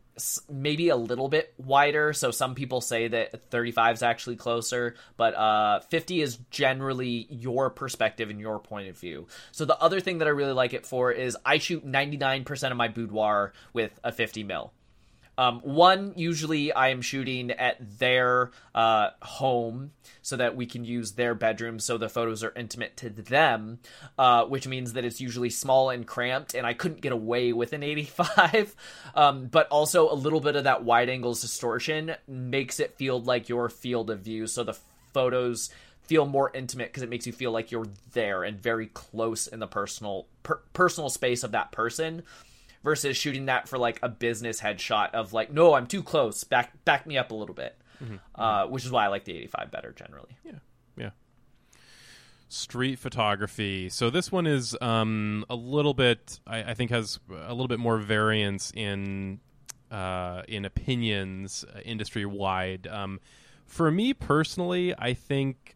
maybe 0.50 0.90
a 0.90 0.96
little 0.96 1.30
bit 1.30 1.54
wider. 1.58 2.14
So 2.14 2.32
some 2.32 2.56
people 2.56 2.82
say 2.82 3.08
that 3.08 3.50
35 3.50 3.96
is 3.96 4.04
actually 4.04 4.36
closer, 4.36 4.96
but 5.16 5.36
uh, 5.36 5.80
50 5.82 6.22
is 6.22 6.38
generally 6.50 7.28
your 7.30 7.70
perspective 7.70 8.30
and 8.30 8.40
your 8.40 8.60
point 8.60 8.90
of 8.90 8.98
view. 8.98 9.28
So 9.52 9.66
the 9.66 9.80
other 9.80 10.00
thing 10.00 10.20
that 10.20 10.28
I 10.28 10.32
really 10.32 10.54
like 10.54 10.74
it 10.74 10.86
for 10.86 11.12
is 11.12 11.38
I 11.46 11.58
shoot 11.58 11.86
99% 11.86 12.72
of 12.72 12.78
my 12.78 12.88
boudoir 12.88 13.54
with 13.74 14.00
a 14.04 14.12
50 14.12 14.44
mil. 14.44 14.74
Um, 15.38 15.60
one, 15.62 16.14
usually 16.16 16.74
I 16.74 16.90
am 16.90 17.02
shooting 17.02 17.52
at 17.52 17.78
their 18.00 18.52
uh, 18.74 19.12
home 19.22 19.92
so 20.22 20.36
that 20.38 20.56
we 20.56 20.66
can 20.66 20.84
use 20.84 21.12
their 21.12 21.36
bedroom 21.36 21.80
so 21.80 21.98
the 21.98 22.10
photos 22.10 22.44
are 22.44 22.54
intimate 22.56 22.98
to 22.98 23.10
them, 23.10 23.80
uh, 24.18 24.46
which 24.46 24.68
means 24.68 24.94
that 24.94 25.06
it's 25.06 25.22
usually 25.22 25.50
small 25.50 25.90
and 25.90 26.08
cramped, 26.08 26.56
and 26.56 26.66
I 26.66 26.74
couldn't 26.74 27.02
get 27.02 27.12
away 27.12 27.54
with 27.54 27.74
an 27.74 27.84
85. 27.84 28.76
um, 29.16 29.46
but 29.46 29.68
also, 29.68 30.12
a 30.12 30.16
little 30.16 30.42
bit 30.42 30.56
of 30.56 30.64
that 30.64 30.84
wide 30.84 31.10
angles 31.10 31.42
distortion 31.42 32.16
makes 32.28 32.80
it 32.80 32.96
feel 32.96 33.22
like 33.22 33.48
your 33.48 33.70
field 33.70 34.10
of 34.10 34.22
view, 34.22 34.48
so 34.48 34.64
the 34.64 34.78
photos 35.14 35.70
feel 36.08 36.26
more 36.26 36.50
intimate 36.54 36.88
because 36.88 37.04
it 37.04 37.10
makes 37.10 37.28
you 37.28 37.34
feel 37.34 37.52
like 37.52 37.72
you're 37.72 37.88
there 38.14 38.44
and 38.44 38.62
very 38.62 38.88
close 38.88 39.46
in 39.46 39.60
the 39.60 39.68
personal 39.68 40.26
per- 40.42 40.62
personal 40.74 41.10
space 41.10 41.44
of 41.44 41.52
that 41.52 41.72
person 41.72 42.24
versus 42.88 43.18
shooting 43.18 43.48
that 43.48 43.68
for 43.68 43.78
like 43.78 44.00
a 44.02 44.08
business 44.08 44.62
headshot 44.62 45.14
of 45.14 45.34
like, 45.34 45.52
no, 45.52 45.74
I'm 45.74 45.88
too 45.88 46.02
close. 46.02 46.46
Back 46.46 46.86
back 46.86 47.06
me 47.06 47.18
up 47.18 47.32
a 47.32 47.36
little 47.36 47.54
bit. 47.54 47.78
Mm-hmm. 48.02 48.16
Uh, 48.34 48.68
which 48.68 48.86
is 48.86 48.92
why 48.92 49.04
I 49.04 49.08
like 49.08 49.26
the 49.26 49.36
85 49.36 49.72
better 49.72 49.92
generally. 49.92 50.38
Yeah, 50.46 50.52
yeah. 50.96 51.10
Street 52.48 52.98
photography. 52.98 53.90
So 53.90 54.10
this 54.10 54.32
one 54.32 54.48
is 54.48 54.78
um, 54.80 55.44
a 55.50 55.56
little 55.56 55.94
bit, 55.94 56.40
I, 56.48 56.64
I, 56.64 56.74
think, 56.76 56.92
has 56.92 57.20
a 57.30 57.50
little 57.50 57.68
bit 57.68 57.80
more 57.80 57.98
variance 57.98 58.72
in 58.74 59.42
uh, 59.92 60.44
in 60.48 60.64
opinions 60.64 61.66
uh, 61.66 61.80
industry 61.82 62.26
wide. 62.26 62.88
Um, 62.88 63.20
for 63.66 63.92
me 63.92 64.14
personally, 64.14 64.94
I 64.98 65.14
think 65.14 65.76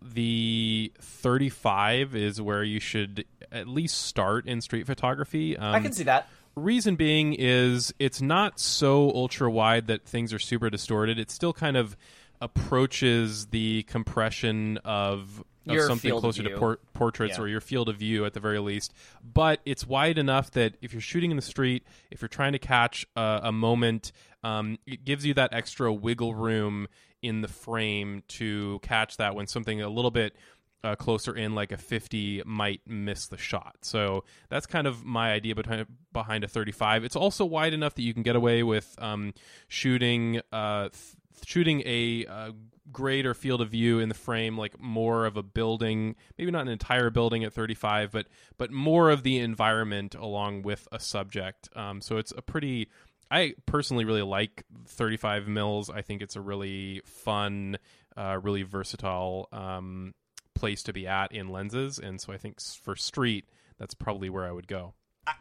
the 0.00 0.92
35 1.00 2.14
is 2.14 2.40
where 2.40 2.62
you 2.62 2.78
should 2.78 3.24
at 3.50 3.66
least 3.66 4.02
start 4.02 4.46
in 4.46 4.60
street 4.60 4.86
photography. 4.86 5.56
Um, 5.56 5.74
I 5.74 5.80
can 5.80 5.92
see 5.92 6.04
that. 6.04 6.28
Reason 6.54 6.96
being 6.96 7.34
is 7.34 7.94
it's 7.98 8.20
not 8.20 8.60
so 8.60 9.10
ultra 9.10 9.50
wide 9.50 9.86
that 9.86 10.04
things 10.04 10.32
are 10.32 10.38
super 10.38 10.68
distorted. 10.70 11.18
It 11.18 11.30
still 11.30 11.52
kind 11.52 11.76
of 11.76 11.96
approaches 12.40 13.46
the 13.46 13.84
compression 13.84 14.78
of 14.84 15.42
of 15.68 15.80
something 15.82 16.10
closer 16.18 16.42
to 16.42 16.58
por- 16.58 16.80
portraits 16.92 17.38
Yeah. 17.38 17.44
or 17.44 17.48
your 17.48 17.60
field 17.60 17.88
of 17.88 17.96
view 17.96 18.24
at 18.24 18.34
the 18.34 18.40
very 18.40 18.58
least. 18.58 18.92
But 19.22 19.60
it's 19.64 19.86
wide 19.86 20.18
enough 20.18 20.50
that 20.52 20.74
if 20.82 20.92
you're 20.92 21.00
shooting 21.00 21.30
in 21.30 21.36
the 21.36 21.42
street, 21.42 21.84
if 22.10 22.20
you're 22.20 22.28
trying 22.28 22.52
to 22.52 22.58
catch 22.58 23.06
a, 23.14 23.40
a 23.44 23.52
moment, 23.52 24.10
um, 24.42 24.78
it 24.86 25.04
gives 25.04 25.24
you 25.24 25.34
that 25.34 25.54
extra 25.54 25.92
wiggle 25.92 26.34
room 26.34 26.88
in 27.22 27.42
the 27.42 27.48
frame 27.48 28.24
to 28.26 28.80
catch 28.82 29.18
that 29.18 29.36
when 29.36 29.46
something 29.46 29.80
a 29.80 29.88
little 29.88 30.10
bit 30.10 30.34
uh, 30.84 30.96
closer 30.96 31.34
in, 31.34 31.54
like 31.54 31.72
a 31.72 31.76
50, 31.76 32.42
might 32.44 32.80
miss 32.86 33.26
the 33.26 33.38
shot. 33.38 33.76
So 33.82 34.24
that's 34.48 34.66
kind 34.66 34.86
of 34.86 35.04
my 35.04 35.32
idea 35.32 35.54
behind 35.54 35.86
behind 36.12 36.44
a 36.44 36.48
35. 36.48 37.04
It's 37.04 37.16
also 37.16 37.44
wide 37.44 37.72
enough 37.72 37.94
that 37.94 38.02
you 38.02 38.14
can 38.14 38.22
get 38.22 38.36
away 38.36 38.62
with 38.62 38.94
um, 38.98 39.34
shooting 39.68 40.40
uh, 40.52 40.88
th- 40.88 41.16
shooting 41.44 41.82
a 41.86 42.26
uh, 42.26 42.52
greater 42.90 43.34
field 43.34 43.60
of 43.60 43.70
view 43.70 43.98
in 43.98 44.08
the 44.08 44.14
frame, 44.14 44.58
like 44.58 44.80
more 44.80 45.26
of 45.26 45.36
a 45.36 45.42
building, 45.42 46.16
maybe 46.38 46.50
not 46.50 46.62
an 46.62 46.68
entire 46.68 47.10
building 47.10 47.44
at 47.44 47.52
35, 47.52 48.10
but 48.10 48.26
but 48.58 48.70
more 48.70 49.10
of 49.10 49.22
the 49.22 49.38
environment 49.38 50.14
along 50.14 50.62
with 50.62 50.86
a 50.92 51.00
subject. 51.00 51.68
Um, 51.74 52.00
so 52.00 52.16
it's 52.16 52.32
a 52.36 52.42
pretty. 52.42 52.88
I 53.30 53.54
personally 53.64 54.04
really 54.04 54.22
like 54.22 54.64
35 54.86 55.48
mils. 55.48 55.88
I 55.88 56.02
think 56.02 56.20
it's 56.20 56.36
a 56.36 56.40
really 56.42 57.00
fun, 57.06 57.78
uh, 58.14 58.38
really 58.42 58.62
versatile 58.62 59.48
um, 59.52 60.12
place 60.54 60.82
to 60.84 60.92
be 60.92 61.06
at 61.06 61.32
in 61.32 61.48
lenses, 61.48 61.98
and 61.98 62.20
so 62.20 62.32
I 62.32 62.38
think 62.38 62.60
for 62.60 62.96
street, 62.96 63.46
that's 63.78 63.94
probably 63.94 64.30
where 64.30 64.44
I 64.44 64.52
would 64.52 64.68
go. 64.68 64.94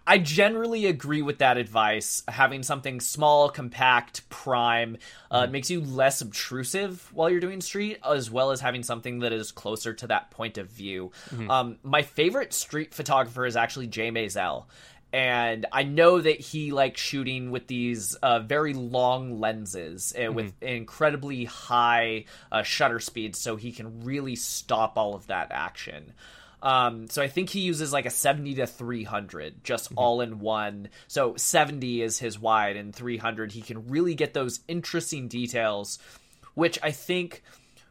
I 0.06 0.20
generally 0.20 0.86
agree 0.86 1.24
with 1.24 1.39
that 1.39 1.58
advice. 1.58 2.22
Having 2.27 2.63
something 2.63 3.00
small, 3.00 3.50
compact, 3.50 4.30
prime 4.30 4.98
uh, 5.32 5.48
makes 5.48 5.72
you 5.72 5.82
less 5.82 6.22
obtrusive 6.22 7.10
while 7.13 7.32
you're 7.32 7.39
doing 7.39 7.62
street, 7.62 7.98
as 8.08 8.30
well 8.30 8.51
as 8.51 8.62
having 8.62 8.84
something 8.84 9.20
that 9.20 9.34
is 9.34 9.51
closer 9.51 9.94
to 9.96 10.08
that 10.08 10.30
point 10.30 10.60
of 10.60 10.70
view. 10.70 11.12
Um, 11.50 11.77
my 11.82 12.03
favorite 12.03 12.53
street 12.53 12.94
photographer 12.94 13.44
is 13.44 13.56
actually 13.56 13.88
Jay 13.88 14.12
Maisel. 14.12 14.65
And 15.13 15.65
I 15.72 15.84
know 15.84 16.22
that 16.22 16.39
he 16.39 16.72
likes 16.72 17.01
shooting 17.01 17.51
with 17.51 17.68
these 17.68 18.15
uh, 18.15 18.39
very 18.39 18.74
long 18.74 19.39
lenses 19.39 20.13
uh, 20.18 20.32
with 20.32 20.53
incredibly 20.62 21.46
high 21.46 22.25
uh, 22.51 22.63
shutter 22.63 23.00
speeds, 23.00 23.38
so 23.39 23.58
he 23.58 23.74
can 23.74 24.06
really 24.06 24.38
stop 24.38 24.98
all 24.98 25.13
of 25.13 25.27
that 25.27 25.51
action. 25.51 26.13
Um, 26.63 27.08
so 27.10 27.22
I 27.22 27.27
think 27.27 27.50
he 27.50 27.62
uses 27.62 27.91
like 27.91 28.06
a 28.06 28.12
70 28.12 28.56
to 28.56 28.68
300 28.68 29.63
just 29.63 29.91
all 29.96 30.22
in 30.22 30.39
one. 30.39 30.89
So 31.08 31.36
70 31.36 32.03
is 32.03 32.20
his 32.20 32.39
wide 32.39 32.77
and 32.77 32.96
300 32.96 33.51
he 33.51 33.62
can 33.62 33.89
really 33.89 34.15
get 34.15 34.34
those 34.34 34.60
interesting 34.68 35.27
details 35.27 35.98
which 36.53 36.77
I 36.84 36.91
think 36.91 37.44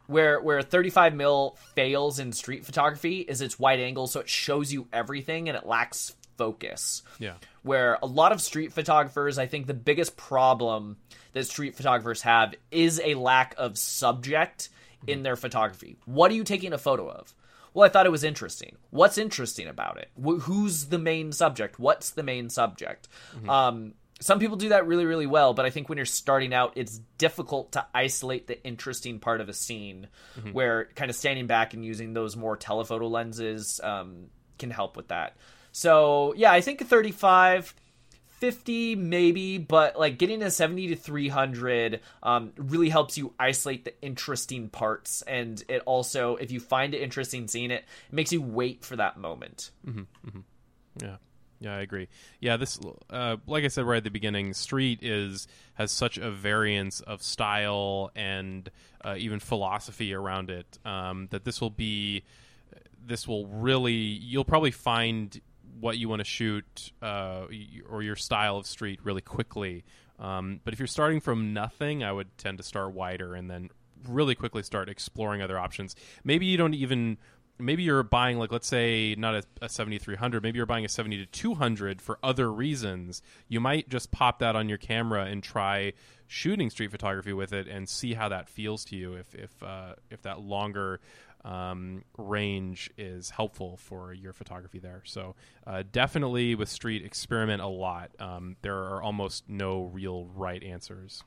where 0.07 0.39
where 0.41 0.61
35 0.61 1.13
mil 1.13 1.57
fails 1.75 2.19
in 2.19 2.31
street 2.31 2.65
photography 2.65 3.19
is 3.21 3.41
its 3.41 3.59
wide 3.59 3.79
angle 3.79 4.07
so 4.07 4.19
it 4.19 4.29
shows 4.29 4.71
you 4.71 4.87
everything 4.91 5.47
and 5.47 5.57
it 5.57 5.65
lacks 5.65 6.15
focus 6.41 7.03
Yeah. 7.19 7.33
where 7.63 7.97
a 8.01 8.05
lot 8.07 8.31
of 8.31 8.41
street 8.41 8.73
photographers, 8.73 9.37
I 9.37 9.45
think 9.45 9.67
the 9.67 9.73
biggest 9.75 10.17
problem 10.17 10.97
that 11.33 11.45
street 11.45 11.75
photographers 11.75 12.21
have 12.23 12.55
is 12.71 12.99
a 13.03 13.13
lack 13.15 13.53
of 13.57 13.77
subject 13.77 14.69
in 15.07 15.23
their 15.23 15.35
photography. 15.35 15.97
What 16.05 16.31
are 16.31 16.35
you 16.35 16.43
taking 16.43 16.73
a 16.73 16.77
photo 16.77 17.09
of? 17.09 17.33
Well, 17.73 17.85
I 17.85 17.89
thought 17.89 18.05
it 18.05 18.11
was 18.11 18.23
interesting. 18.23 18.75
What's 18.89 19.17
interesting 19.17 19.67
about 19.67 19.97
it? 19.97 20.09
Wh- 20.21 20.41
who's 20.41 20.85
the 20.85 20.97
main 20.99 21.31
subject? 21.31 21.79
What's 21.79 22.09
the 22.11 22.23
main 22.23 22.49
subject? 22.49 23.07
Um, 23.47 23.93
some 24.19 24.39
people 24.39 24.57
do 24.57 24.69
that 24.69 24.85
really, 24.87 25.05
really 25.05 25.25
well, 25.25 25.53
but 25.53 25.65
I 25.65 25.69
think 25.71 25.89
when 25.89 25.97
you're 25.97 26.05
starting 26.05 26.53
out, 26.53 26.73
it's 26.75 26.99
difficult 27.17 27.71
to 27.71 27.85
isolate 27.93 28.45
the 28.47 28.61
interesting 28.63 29.19
part 29.19 29.41
of 29.41 29.49
a 29.49 29.53
scene 29.53 30.07
where 30.51 30.89
kind 30.95 31.09
of 31.09 31.15
standing 31.15 31.47
back 31.47 31.73
and 31.73 31.83
using 31.85 32.13
those 32.13 32.35
more 32.35 32.55
telephoto 32.57 33.07
lenses 33.07 33.79
um, 33.83 34.27
can 34.59 34.69
help 34.69 34.97
with 34.97 35.07
that. 35.07 35.37
So, 35.71 36.33
yeah, 36.35 36.51
I 36.51 36.61
think 36.61 36.85
35, 36.85 37.73
50 38.41 38.95
maybe, 38.95 39.59
but 39.59 39.99
like 39.99 40.17
getting 40.17 40.41
a 40.41 40.49
70 40.49 40.87
to 40.87 40.95
300 40.95 41.99
um, 42.23 42.51
really 42.57 42.89
helps 42.89 43.15
you 43.17 43.33
isolate 43.39 43.85
the 43.85 43.93
interesting 44.01 44.67
parts. 44.67 45.21
And 45.21 45.63
it 45.69 45.83
also, 45.85 46.37
if 46.37 46.51
you 46.51 46.59
find 46.59 46.95
it 46.95 47.01
interesting 47.01 47.47
seeing 47.47 47.69
it, 47.69 47.85
it 48.09 48.13
makes 48.13 48.33
you 48.33 48.41
wait 48.41 48.83
for 48.83 48.95
that 48.95 49.17
moment. 49.17 49.69
Yeah. 51.01 51.17
Yeah, 51.59 51.75
I 51.75 51.81
agree. 51.81 52.07
Yeah, 52.39 52.57
this, 52.57 52.79
uh, 53.11 53.37
like 53.45 53.63
I 53.63 53.67
said 53.67 53.85
right 53.85 53.97
at 53.97 54.03
the 54.03 54.09
beginning, 54.09 54.53
Street 54.55 55.03
is 55.03 55.47
has 55.75 55.91
such 55.91 56.17
a 56.17 56.31
variance 56.31 57.01
of 57.01 57.21
style 57.21 58.09
and 58.15 58.67
uh, 59.05 59.13
even 59.19 59.39
philosophy 59.39 60.11
around 60.15 60.49
it 60.49 60.79
um, 60.83 61.27
that 61.29 61.45
this 61.45 61.61
will 61.61 61.69
be, 61.69 62.23
this 63.05 63.27
will 63.27 63.45
really, 63.45 63.93
you'll 63.93 64.43
probably 64.43 64.71
find 64.71 65.39
what 65.79 65.97
you 65.97 66.09
want 66.09 66.19
to 66.19 66.25
shoot 66.25 66.91
uh, 67.01 67.45
or 67.89 68.03
your 68.03 68.15
style 68.15 68.57
of 68.57 68.65
Street 68.65 68.99
really 69.03 69.21
quickly. 69.21 69.83
Um, 70.19 70.59
but 70.63 70.73
if 70.73 70.79
you're 70.79 70.87
starting 70.87 71.19
from 71.19 71.53
nothing, 71.53 72.03
I 72.03 72.11
would 72.11 72.37
tend 72.37 72.57
to 72.57 72.63
start 72.63 72.93
wider 72.93 73.33
and 73.35 73.49
then 73.49 73.69
really 74.07 74.35
quickly 74.35 74.63
start 74.63 74.89
exploring 74.89 75.41
other 75.41 75.57
options. 75.57 75.95
Maybe 76.23 76.45
you 76.45 76.57
don't 76.57 76.73
even 76.73 77.17
maybe 77.61 77.83
you're 77.83 78.03
buying 78.03 78.37
like 78.37 78.51
let's 78.51 78.67
say 78.67 79.15
not 79.17 79.35
a, 79.35 79.43
a 79.61 79.69
7300 79.69 80.41
maybe 80.41 80.57
you're 80.57 80.65
buying 80.65 80.85
a 80.85 80.89
70 80.89 81.17
to 81.17 81.25
200 81.25 82.01
for 82.01 82.17
other 82.23 82.51
reasons 82.51 83.21
you 83.47 83.59
might 83.59 83.87
just 83.87 84.11
pop 84.11 84.39
that 84.39 84.55
on 84.55 84.67
your 84.67 84.77
camera 84.77 85.25
and 85.25 85.43
try 85.43 85.93
shooting 86.27 86.69
street 86.69 86.91
photography 86.91 87.33
with 87.33 87.53
it 87.53 87.67
and 87.67 87.87
see 87.87 88.13
how 88.13 88.29
that 88.29 88.49
feels 88.49 88.83
to 88.85 88.95
you 88.95 89.13
if 89.13 89.35
if 89.35 89.51
uh, 89.63 89.93
if 90.09 90.21
that 90.23 90.39
longer 90.39 90.99
um, 91.43 92.03
range 92.17 92.89
is 92.97 93.29
helpful 93.31 93.77
for 93.77 94.13
your 94.13 94.33
photography 94.33 94.79
there 94.79 95.01
so 95.05 95.35
uh, 95.67 95.83
definitely 95.91 96.55
with 96.55 96.69
street 96.69 97.03
experiment 97.05 97.61
a 97.61 97.67
lot 97.67 98.11
um, 98.19 98.55
there 98.61 98.77
are 98.77 99.01
almost 99.01 99.43
no 99.47 99.83
real 99.83 100.25
right 100.35 100.63
answers 100.63 101.23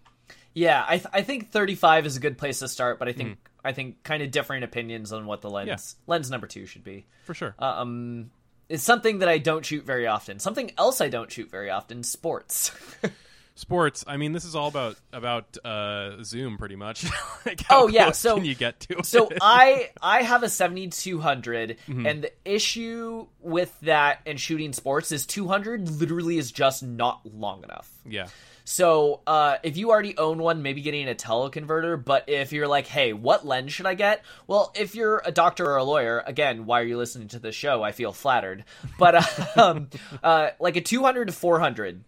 Yeah, 0.54 0.82
I, 0.88 0.96
th- 0.98 1.08
I 1.12 1.22
think 1.22 1.50
35 1.50 2.06
is 2.06 2.16
a 2.16 2.20
good 2.20 2.38
place 2.38 2.60
to 2.60 2.68
start, 2.68 2.98
but 2.98 3.08
I 3.08 3.12
think 3.12 3.38
I 3.62 3.72
think 3.72 4.02
kind 4.04 4.22
of 4.22 4.30
differing 4.30 4.62
opinions 4.62 5.12
on 5.12 5.26
what 5.26 5.42
the 5.42 5.50
lens 5.50 5.96
lens 6.06 6.30
number 6.30 6.46
two 6.46 6.64
should 6.64 6.84
be. 6.84 7.06
for 7.24 7.34
sure 7.34 7.54
Um, 7.58 8.30
it's 8.68 8.82
something 8.84 9.18
that 9.18 9.28
I 9.28 9.38
don't 9.38 9.64
shoot 9.66 9.84
very 9.84 10.06
often. 10.06 10.38
Something 10.38 10.70
else 10.78 11.00
I 11.02 11.08
don't 11.10 11.30
shoot 11.30 11.50
very 11.50 11.70
often: 11.70 12.02
sports. 12.04 12.70
sports 13.56 14.04
i 14.08 14.16
mean 14.16 14.32
this 14.32 14.44
is 14.44 14.56
all 14.56 14.66
about 14.66 14.96
about 15.12 15.56
uh 15.64 16.20
zoom 16.24 16.58
pretty 16.58 16.74
much 16.74 17.04
like 17.46 17.62
Oh, 17.70 17.86
yeah, 17.88 18.10
so- 18.10 18.34
can 18.36 18.44
you 18.44 18.54
get 18.56 18.80
to 18.80 19.04
so 19.04 19.28
it? 19.28 19.38
I 19.40 19.90
I 20.02 20.22
have 20.22 20.42
a 20.42 20.48
7200 20.48 21.76
Mm-hmm. 21.88 22.06
and 22.06 22.22
the 22.24 22.32
issue 22.44 23.26
with 23.40 23.78
that 23.82 24.20
and 24.26 24.38
shooting 24.40 24.72
sports 24.72 25.12
is 25.12 25.24
200 25.26 25.88
literally 26.00 26.38
is 26.38 26.50
just 26.52 26.82
not 26.82 27.20
long 27.24 27.62
enough. 27.64 27.90
yeah 28.04 28.26
So, 28.64 29.20
uh, 29.26 29.58
if 29.62 29.76
you 29.76 29.90
already 29.90 30.16
own 30.16 30.38
one, 30.38 30.62
maybe 30.62 30.80
getting 30.80 31.06
a 31.06 31.14
teleconverter. 31.14 32.02
But 32.02 32.24
if 32.30 32.50
you're 32.50 32.66
like, 32.66 32.86
hey, 32.86 33.12
what 33.12 33.46
lens 33.46 33.74
should 33.74 33.84
I 33.84 33.92
get? 33.92 34.24
Well, 34.46 34.72
if 34.74 34.94
you're 34.94 35.20
a 35.26 35.30
doctor 35.30 35.66
or 35.66 35.76
a 35.76 35.84
lawyer, 35.84 36.22
again, 36.26 36.64
why 36.64 36.80
are 36.80 36.84
you 36.84 36.96
listening 36.96 37.28
to 37.28 37.38
this 37.38 37.54
show? 37.54 37.82
I 37.82 37.92
feel 37.92 38.10
flattered. 38.12 38.64
But 38.98 39.56
um, 39.58 39.90
uh, 40.22 40.50
like 40.58 40.76
a 40.76 40.80
200 40.80 41.26
to 41.26 41.32
400 41.32 42.04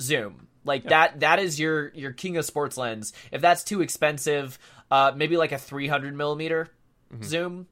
zoom, 0.00 0.47
like 0.68 0.84
that, 0.90 1.20
that 1.20 1.40
is 1.40 1.58
your 1.58 1.88
your 1.94 2.12
king 2.12 2.36
of 2.36 2.44
sports 2.44 2.76
lens. 2.76 3.12
If 3.32 3.40
that's 3.40 3.64
too 3.64 3.80
expensive, 3.80 4.56
uh, 4.90 5.12
maybe 5.16 5.36
like 5.36 5.50
a 5.50 5.58
300 5.58 6.14
millimeter 6.14 6.68
zoom. 7.24 7.66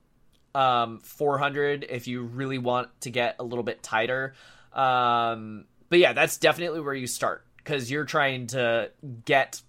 Um, 0.54 1.00
400 1.00 1.86
if 1.90 2.08
you 2.08 2.22
really 2.22 2.58
want 2.58 2.88
to 3.02 3.10
get 3.10 3.36
a 3.38 3.44
little 3.44 3.62
bit 3.62 3.82
tighter. 3.82 4.32
Um, 4.72 5.66
but 5.90 5.98
yeah, 5.98 6.14
that's 6.14 6.38
definitely 6.38 6.80
where 6.80 6.94
you 6.94 7.06
start 7.06 7.44
because 7.58 7.90
you're 7.90 8.04
trying 8.06 8.46
to 8.48 8.90
get 9.24 9.60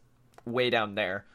way 0.46 0.69
down 0.69 0.96
there. 0.96 1.25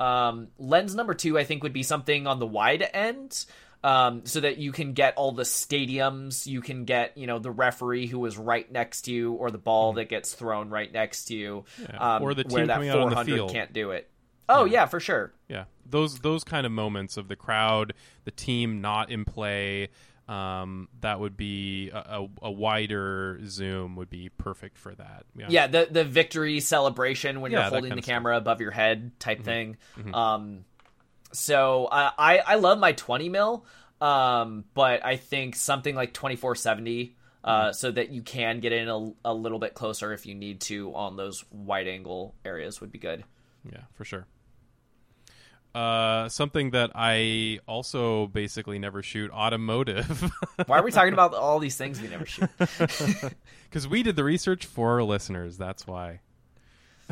Um, 0.00 0.48
lens 0.58 0.94
number 0.94 1.14
two, 1.14 1.38
I 1.38 1.44
think, 1.44 1.62
would 1.62 1.72
be 1.72 1.82
something 1.82 2.26
on 2.26 2.38
the 2.38 2.46
wide 2.46 2.88
end. 2.94 3.44
Um, 3.84 4.24
so 4.24 4.40
that 4.40 4.56
you 4.56 4.72
can 4.72 4.94
get 4.94 5.14
all 5.16 5.32
the 5.32 5.42
stadiums, 5.42 6.46
you 6.46 6.62
can 6.62 6.86
get, 6.86 7.18
you 7.18 7.26
know, 7.26 7.38
the 7.38 7.50
referee 7.50 8.06
who 8.06 8.18
was 8.18 8.38
right 8.38 8.70
next 8.72 9.02
to 9.02 9.12
you, 9.12 9.34
or 9.34 9.50
the 9.50 9.58
ball 9.58 9.92
that 9.94 10.08
gets 10.08 10.32
thrown 10.32 10.70
right 10.70 10.90
next 10.90 11.26
to 11.26 11.36
you, 11.36 11.66
Yeah, 11.78 12.16
um, 12.16 12.22
or 12.22 12.32
the 12.32 12.44
where 12.48 12.60
team 12.60 12.68
that 12.68 12.74
coming 12.74 12.88
out 12.88 13.00
on 13.00 13.10
the 13.10 13.16
400 13.16 13.34
field. 13.34 13.52
can't 13.52 13.72
do 13.74 13.90
it. 13.90 14.08
Oh 14.48 14.64
yeah, 14.64 14.86
for 14.86 15.00
sure. 15.00 15.32
Yeah, 15.48 15.64
those 15.84 16.20
those 16.20 16.44
kind 16.44 16.64
of 16.64 16.72
moments 16.72 17.18
of 17.18 17.28
the 17.28 17.36
crowd, 17.36 17.92
the 18.24 18.30
team 18.30 18.80
not 18.80 19.10
in 19.10 19.26
play, 19.26 19.90
um, 20.28 20.88
that 21.00 21.20
would 21.20 21.36
be 21.36 21.90
a, 21.90 21.98
a, 21.98 22.28
a, 22.42 22.50
wider 22.50 23.40
zoom 23.46 23.96
would 23.96 24.08
be 24.08 24.30
perfect 24.30 24.78
for 24.78 24.94
that. 24.94 25.24
Yeah, 25.36 25.46
yeah 25.50 25.66
the 25.66 25.88
the 25.90 26.04
victory 26.04 26.60
celebration 26.60 27.42
when 27.42 27.52
yeah, 27.52 27.62
you're 27.62 27.70
holding 27.70 27.94
the 27.94 28.02
camera 28.02 28.34
stuff. 28.34 28.42
above 28.42 28.60
your 28.60 28.70
head 28.70 29.12
type 29.18 29.38
mm-hmm. 29.38 29.44
thing. 29.44 29.76
Mm-hmm. 29.98 30.14
Um, 30.14 30.64
so 31.34 31.86
uh, 31.86 32.10
I 32.18 32.38
I 32.38 32.54
love 32.56 32.78
my 32.78 32.92
20 32.92 33.28
mil, 33.28 33.66
um, 34.00 34.64
but 34.74 35.04
I 35.04 35.16
think 35.16 35.56
something 35.56 35.94
like 35.94 36.14
2470. 36.14 37.16
Uh, 37.42 37.64
mm-hmm. 37.64 37.72
so 37.72 37.90
that 37.90 38.08
you 38.08 38.22
can 38.22 38.58
get 38.60 38.72
in 38.72 38.88
a, 38.88 39.12
a 39.22 39.34
little 39.34 39.58
bit 39.58 39.74
closer 39.74 40.14
if 40.14 40.24
you 40.24 40.34
need 40.34 40.62
to 40.62 40.94
on 40.94 41.18
those 41.18 41.44
wide 41.50 41.86
angle 41.86 42.34
areas 42.42 42.80
would 42.80 42.90
be 42.90 42.98
good. 42.98 43.22
Yeah, 43.70 43.82
for 43.92 44.06
sure. 44.06 44.26
Uh, 45.74 46.28
something 46.28 46.70
that 46.70 46.92
I 46.94 47.58
also 47.66 48.28
basically 48.28 48.78
never 48.78 49.02
shoot 49.02 49.32
automotive. 49.32 50.30
Why 50.66 50.78
are 50.78 50.84
we 50.84 50.92
talking 50.92 51.12
about 51.12 51.34
all 51.34 51.58
these 51.58 51.76
things 51.76 52.00
we 52.00 52.08
never 52.08 52.26
shoot? 52.26 52.48
Because 53.68 53.88
we 53.88 54.04
did 54.04 54.14
the 54.14 54.22
research 54.22 54.66
for 54.66 54.92
our 54.92 55.02
listeners. 55.02 55.58
That's 55.58 55.84
why. 55.84 56.20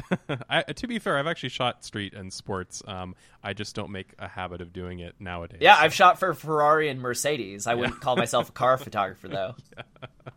I, 0.49 0.63
to 0.63 0.87
be 0.87 0.99
fair, 0.99 1.19
I've 1.19 1.27
actually 1.27 1.51
shot 1.51 1.85
street 1.85 2.15
and 2.15 2.33
sports. 2.33 2.83
Um, 2.87 3.15
I 3.43 3.53
just 3.53 3.75
don't 3.75 3.91
make 3.91 4.15
a 4.19 4.29
habit 4.29 4.61
of 4.61 4.73
doing 4.73 5.01
it 5.01 5.15
nowadays. 5.19 5.59
Yeah, 5.61 5.77
so. 5.77 5.83
I've 5.83 5.95
shot 5.95 6.19
for 6.19 6.35
Ferrari 6.35 6.89
and 6.89 7.01
Mercedes. 7.01 7.67
I 7.67 7.73
yeah. 7.73 7.81
wouldn't 7.81 8.01
call 8.01 8.17
myself 8.17 8.49
a 8.49 8.53
car 8.53 8.77
photographer 8.79 9.29
though. 9.29 9.55
Yeah. 9.77 9.83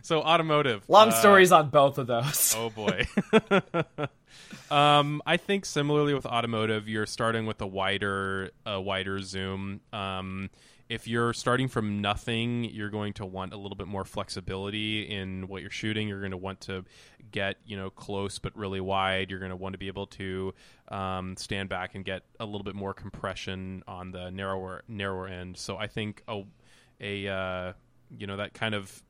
So 0.00 0.22
automotive. 0.22 0.84
Long 0.88 1.08
uh, 1.08 1.10
stories 1.10 1.50
on 1.50 1.70
both 1.70 1.98
of 1.98 2.06
those. 2.06 2.54
oh 2.56 2.70
boy. 2.70 3.04
Um, 4.70 5.22
I 5.24 5.36
think 5.36 5.64
similarly 5.64 6.14
with 6.14 6.26
automotive, 6.26 6.88
you're 6.88 7.06
starting 7.06 7.46
with 7.46 7.60
a 7.60 7.66
wider, 7.66 8.50
a 8.66 8.80
wider 8.80 9.20
zoom. 9.20 9.80
Um, 9.92 10.50
if 10.88 11.06
you're 11.06 11.32
starting 11.32 11.68
from 11.68 12.00
nothing, 12.00 12.64
you're 12.64 12.88
going 12.88 13.12
to 13.14 13.26
want 13.26 13.52
a 13.52 13.56
little 13.56 13.76
bit 13.76 13.86
more 13.86 14.04
flexibility 14.04 15.02
in 15.02 15.46
what 15.46 15.60
you're 15.60 15.70
shooting. 15.70 16.08
You're 16.08 16.20
going 16.20 16.30
to 16.30 16.36
want 16.38 16.60
to 16.62 16.84
get 17.30 17.56
you 17.66 17.76
know 17.76 17.90
close 17.90 18.38
but 18.38 18.56
really 18.56 18.80
wide. 18.80 19.30
You're 19.30 19.38
going 19.38 19.50
to 19.50 19.56
want 19.56 19.74
to 19.74 19.78
be 19.78 19.88
able 19.88 20.06
to 20.06 20.54
um, 20.88 21.36
stand 21.36 21.68
back 21.68 21.94
and 21.94 22.04
get 22.04 22.22
a 22.40 22.46
little 22.46 22.64
bit 22.64 22.74
more 22.74 22.94
compression 22.94 23.82
on 23.86 24.12
the 24.12 24.30
narrower 24.30 24.82
narrower 24.88 25.28
end. 25.28 25.58
So 25.58 25.76
I 25.76 25.86
think 25.88 26.22
a 26.26 26.44
a 27.00 27.28
uh, 27.28 27.72
you 28.16 28.26
know 28.26 28.38
that 28.38 28.54
kind 28.54 28.74
of 28.74 29.02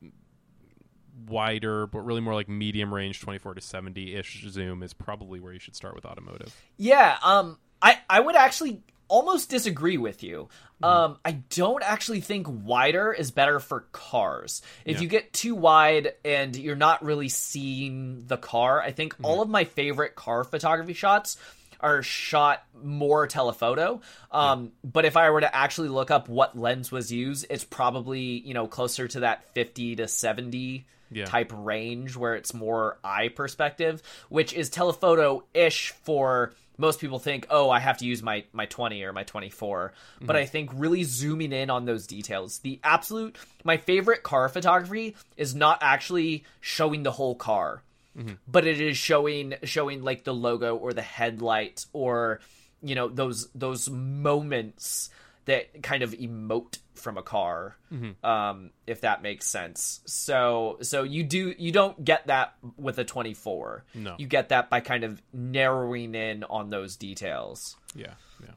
wider, 1.27 1.87
but 1.87 2.01
really 2.01 2.21
more 2.21 2.35
like 2.35 2.49
medium 2.49 2.93
range, 2.93 3.21
24 3.21 3.55
to 3.55 3.61
70 3.61 4.15
ish 4.15 4.45
zoom 4.49 4.83
is 4.83 4.93
probably 4.95 5.41
where 5.41 5.53
you 5.53 5.59
should 5.59 5.77
start 5.77 5.95
with 5.95 6.05
automotive. 6.05 6.55
Yeah, 6.77 7.19
um, 7.23 7.59
I 7.81 7.99
I 8.11 8.19
would 8.19 8.35
actually 8.37 8.83
almost 9.09 9.51
disagree 9.51 9.97
with 9.97 10.23
you. 10.23 10.49
Mm-hmm. 10.83 10.85
Um, 10.85 11.19
I 11.25 11.33
don't 11.51 11.83
actually 11.83 12.21
think 12.21 12.47
wider 12.49 13.13
is 13.13 13.31
better 13.31 13.59
for 13.59 13.81
cars. 13.93 14.63
If 14.85 14.97
yeah. 14.97 15.03
you 15.03 15.09
get 15.09 15.33
too 15.33 15.55
wide 15.55 16.13
and 16.25 16.55
you're 16.55 16.77
not 16.77 17.05
really 17.05 17.29
seeing 17.29 18.27
the 18.27 18.37
car, 18.37 18.81
I 18.81 18.93
think 18.93 19.15
mm-hmm. 19.15 19.25
all 19.25 19.43
of 19.43 19.49
my 19.49 19.65
favorite 19.65 20.15
car 20.15 20.45
photography 20.45 20.93
shots 20.93 21.37
are 21.81 22.03
shot 22.03 22.63
more 22.83 23.27
telephoto. 23.27 24.01
Um, 24.31 24.65
yeah. 24.65 24.71
But 24.85 25.05
if 25.05 25.17
I 25.17 25.31
were 25.31 25.41
to 25.41 25.55
actually 25.55 25.89
look 25.89 26.11
up 26.11 26.29
what 26.29 26.59
lens 26.59 26.91
was 26.91 27.13
used, 27.13 27.47
it's 27.51 27.65
probably 27.65 28.21
you 28.21 28.55
know 28.55 28.67
closer 28.67 29.09
to 29.09 29.21
that 29.21 29.53
50 29.55 29.97
to 29.97 30.09
70 30.09 30.87
yeah. 31.11 31.25
type 31.25 31.53
range 31.55 32.17
where 32.17 32.35
it's 32.35 32.53
more 32.53 32.99
eye 33.03 33.29
perspective, 33.29 34.03
which 34.29 34.53
is 34.53 34.69
telephoto 34.69 35.45
ish 35.55 35.91
for 36.03 36.53
most 36.79 37.01
people 37.01 37.19
think, 37.19 37.47
oh, 37.51 37.69
I 37.69 37.81
have 37.81 37.99
to 37.99 38.07
use 38.07 38.23
my 38.23 38.45
my 38.53 38.67
20 38.67 39.03
or 39.03 39.13
my 39.13 39.25
24. 39.25 39.93
Mm-hmm. 40.17 40.27
But 40.27 40.37
I 40.37 40.47
think 40.47 40.71
really 40.73 41.03
zooming 41.03 41.53
in 41.53 41.69
on 41.69 41.85
those 41.85 42.07
details, 42.07 42.61
the 42.61 42.81
absolute 42.83 43.37
my 43.65 43.77
favorite 43.77 44.23
car 44.23 44.49
photography 44.49 45.17
is 45.37 45.55
not 45.55 45.79
actually 45.83 46.45
showing 46.61 47.03
the 47.03 47.11
whole 47.11 47.35
car, 47.35 47.83
mm-hmm. 48.17 48.35
but 48.47 48.67
it 48.67 48.81
is 48.81 48.97
showing 48.97 49.55
showing 49.65 50.03
like 50.03 50.25
the 50.25 50.35
logo 50.35 50.77
or 50.77 50.93
the 50.93 51.03
headlight 51.03 51.85
or 51.93 52.41
you 52.81 52.95
know 52.95 53.09
those 53.09 53.49
those 53.55 53.91
moments 53.91 55.11
that 55.49 55.83
kind 55.83 56.03
of 56.03 56.13
emote 56.13 56.79
from 56.95 57.17
a 57.17 57.23
car 57.23 57.77
mm-hmm. 57.93 58.25
um, 58.29 58.71
if 58.87 59.01
that 59.01 59.23
makes 59.23 59.47
sense. 59.47 60.01
So 60.07 60.79
so 60.83 61.03
you 61.03 61.25
do 61.25 61.55
you 61.59 61.73
don't 61.73 62.05
get 62.05 62.27
that 62.27 62.55
with 62.77 62.99
a 62.99 63.05
24 63.05 63.85
no. 63.95 64.15
You 64.19 64.27
get 64.27 64.51
that 64.51 64.69
by 64.69 64.81
kind 64.81 65.05
of 65.05 65.23
narrowing 65.33 66.15
in 66.15 66.45
on 66.45 66.71
those 66.71 66.97
details. 66.97 67.77
Yeah 67.95 68.15
yeah. 68.43 68.51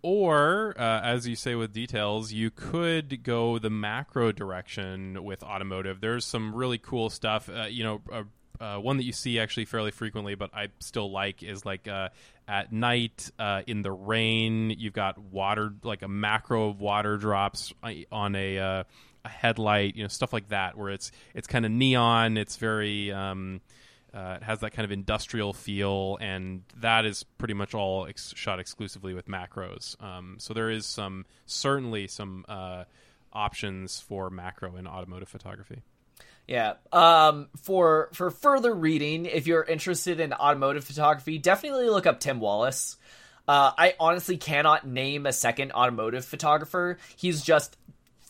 Or 0.00 0.74
uh, 0.78 1.00
as 1.02 1.28
you 1.28 1.36
say 1.36 1.54
with 1.54 1.72
details 1.72 2.32
you 2.32 2.50
could 2.50 3.22
go 3.22 3.58
the 3.58 3.70
macro 3.70 4.32
direction 4.32 5.22
with 5.22 5.42
automotive. 5.42 6.00
There's 6.00 6.24
some 6.24 6.54
really 6.54 6.78
cool 6.78 7.10
stuff 7.10 7.50
uh, 7.50 7.64
you 7.64 7.84
know 7.84 8.00
uh, 8.10 8.22
uh, 8.62 8.78
one 8.78 8.96
that 8.98 9.02
you 9.02 9.12
see 9.12 9.40
actually 9.40 9.64
fairly 9.64 9.90
frequently, 9.90 10.36
but 10.36 10.54
I 10.54 10.68
still 10.78 11.10
like 11.10 11.42
is 11.42 11.66
like 11.66 11.88
uh, 11.88 12.10
at 12.46 12.72
night 12.72 13.28
uh, 13.36 13.62
in 13.66 13.82
the 13.82 13.90
rain. 13.90 14.70
You've 14.70 14.92
got 14.92 15.18
water, 15.18 15.74
like 15.82 16.02
a 16.02 16.08
macro 16.08 16.68
of 16.68 16.80
water 16.80 17.16
drops 17.16 17.74
uh, 17.82 17.90
on 18.12 18.36
a, 18.36 18.58
uh, 18.58 18.84
a 19.24 19.28
headlight, 19.28 19.96
you 19.96 20.04
know, 20.04 20.08
stuff 20.08 20.32
like 20.32 20.50
that, 20.50 20.78
where 20.78 20.90
it's 20.90 21.10
it's 21.34 21.48
kind 21.48 21.66
of 21.66 21.72
neon. 21.72 22.36
It's 22.36 22.56
very 22.56 23.10
um, 23.10 23.60
uh, 24.14 24.38
it 24.40 24.44
has 24.44 24.60
that 24.60 24.72
kind 24.72 24.84
of 24.84 24.92
industrial 24.92 25.52
feel, 25.52 26.16
and 26.20 26.62
that 26.76 27.04
is 27.04 27.24
pretty 27.38 27.54
much 27.54 27.74
all 27.74 28.06
ex- 28.06 28.32
shot 28.36 28.60
exclusively 28.60 29.12
with 29.12 29.26
macros. 29.26 30.00
Um, 30.00 30.36
so 30.38 30.54
there 30.54 30.70
is 30.70 30.86
some 30.86 31.26
certainly 31.46 32.06
some 32.06 32.44
options 33.32 33.98
for 33.98 34.30
macro 34.30 34.76
in 34.76 34.86
automotive 34.86 35.28
photography. 35.28 35.82
Yeah. 36.48 36.74
Um, 36.92 37.48
for 37.62 38.10
for 38.12 38.30
further 38.30 38.74
reading, 38.74 39.26
if 39.26 39.46
you're 39.46 39.62
interested 39.62 40.20
in 40.20 40.32
automotive 40.32 40.84
photography, 40.84 41.38
definitely 41.38 41.88
look 41.88 42.06
up 42.06 42.20
Tim 42.20 42.40
Wallace. 42.40 42.96
Uh, 43.46 43.72
I 43.76 43.94
honestly 43.98 44.36
cannot 44.36 44.86
name 44.86 45.26
a 45.26 45.32
second 45.32 45.72
automotive 45.72 46.24
photographer. 46.24 46.98
He's 47.16 47.42
just 47.42 47.76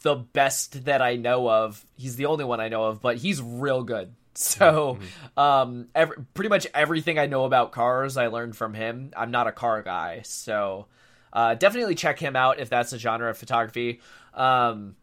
the 0.02 0.16
best 0.16 0.84
that 0.86 1.02
I 1.02 1.16
know 1.16 1.48
of. 1.48 1.84
He's 1.96 2.16
the 2.16 2.26
only 2.26 2.44
one 2.44 2.60
I 2.60 2.68
know 2.68 2.84
of, 2.84 3.00
but 3.00 3.16
he's 3.16 3.40
real 3.40 3.82
good. 3.82 4.14
So, 4.34 4.98
um, 5.36 5.88
every, 5.94 6.16
pretty 6.32 6.48
much 6.48 6.66
everything 6.72 7.18
I 7.18 7.26
know 7.26 7.44
about 7.44 7.70
cars, 7.72 8.16
I 8.16 8.28
learned 8.28 8.56
from 8.56 8.72
him. 8.72 9.10
I'm 9.14 9.30
not 9.30 9.46
a 9.46 9.52
car 9.52 9.82
guy, 9.82 10.22
so 10.24 10.86
uh, 11.34 11.54
definitely 11.54 11.96
check 11.96 12.18
him 12.18 12.34
out 12.34 12.58
if 12.58 12.70
that's 12.70 12.94
a 12.94 12.98
genre 12.98 13.28
of 13.28 13.36
photography. 13.36 14.00
Um, 14.32 14.96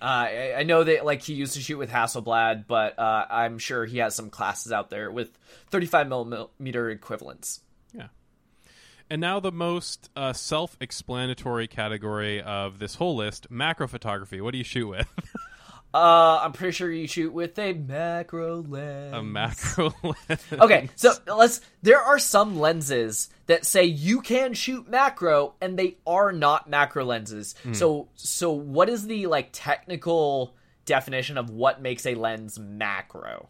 uh, 0.00 0.04
I, 0.04 0.54
I, 0.58 0.62
know 0.62 0.84
that 0.84 1.04
like 1.04 1.22
he 1.22 1.34
used 1.34 1.54
to 1.54 1.60
shoot 1.60 1.76
with 1.76 1.90
Hasselblad, 1.90 2.66
but 2.66 2.98
uh, 2.98 3.26
I'm 3.28 3.58
sure 3.58 3.84
he 3.84 3.98
has 3.98 4.14
some 4.14 4.30
classes 4.30 4.70
out 4.70 4.90
there 4.90 5.10
with 5.10 5.36
35 5.70 6.08
millimeter 6.08 6.90
equivalents. 6.90 7.60
Yeah. 7.92 8.08
And 9.10 9.20
now 9.20 9.40
the 9.40 9.50
most 9.50 10.10
uh, 10.14 10.32
self-explanatory 10.32 11.66
category 11.66 12.40
of 12.40 12.78
this 12.78 12.94
whole 12.94 13.16
list: 13.16 13.50
macro 13.50 13.88
photography. 13.88 14.40
What 14.40 14.52
do 14.52 14.58
you 14.58 14.64
shoot 14.64 14.86
with? 14.86 15.08
Uh, 15.94 16.40
I'm 16.42 16.52
pretty 16.52 16.72
sure 16.72 16.92
you 16.92 17.06
shoot 17.06 17.32
with 17.32 17.58
a 17.58 17.72
macro 17.72 18.62
lens. 18.62 19.14
A 19.14 19.22
macro 19.22 19.94
lens. 20.02 20.44
okay, 20.52 20.90
so 20.96 21.14
let's. 21.26 21.62
There 21.82 22.00
are 22.00 22.18
some 22.18 22.60
lenses 22.60 23.30
that 23.46 23.64
say 23.64 23.84
you 23.84 24.20
can 24.20 24.52
shoot 24.52 24.88
macro, 24.88 25.54
and 25.62 25.78
they 25.78 25.96
are 26.06 26.30
not 26.30 26.68
macro 26.68 27.04
lenses. 27.04 27.54
Mm. 27.64 27.74
So, 27.74 28.08
so 28.16 28.52
what 28.52 28.90
is 28.90 29.06
the 29.06 29.26
like 29.28 29.48
technical 29.52 30.54
definition 30.84 31.38
of 31.38 31.48
what 31.48 31.80
makes 31.80 32.04
a 32.04 32.14
lens 32.14 32.58
macro? 32.58 33.48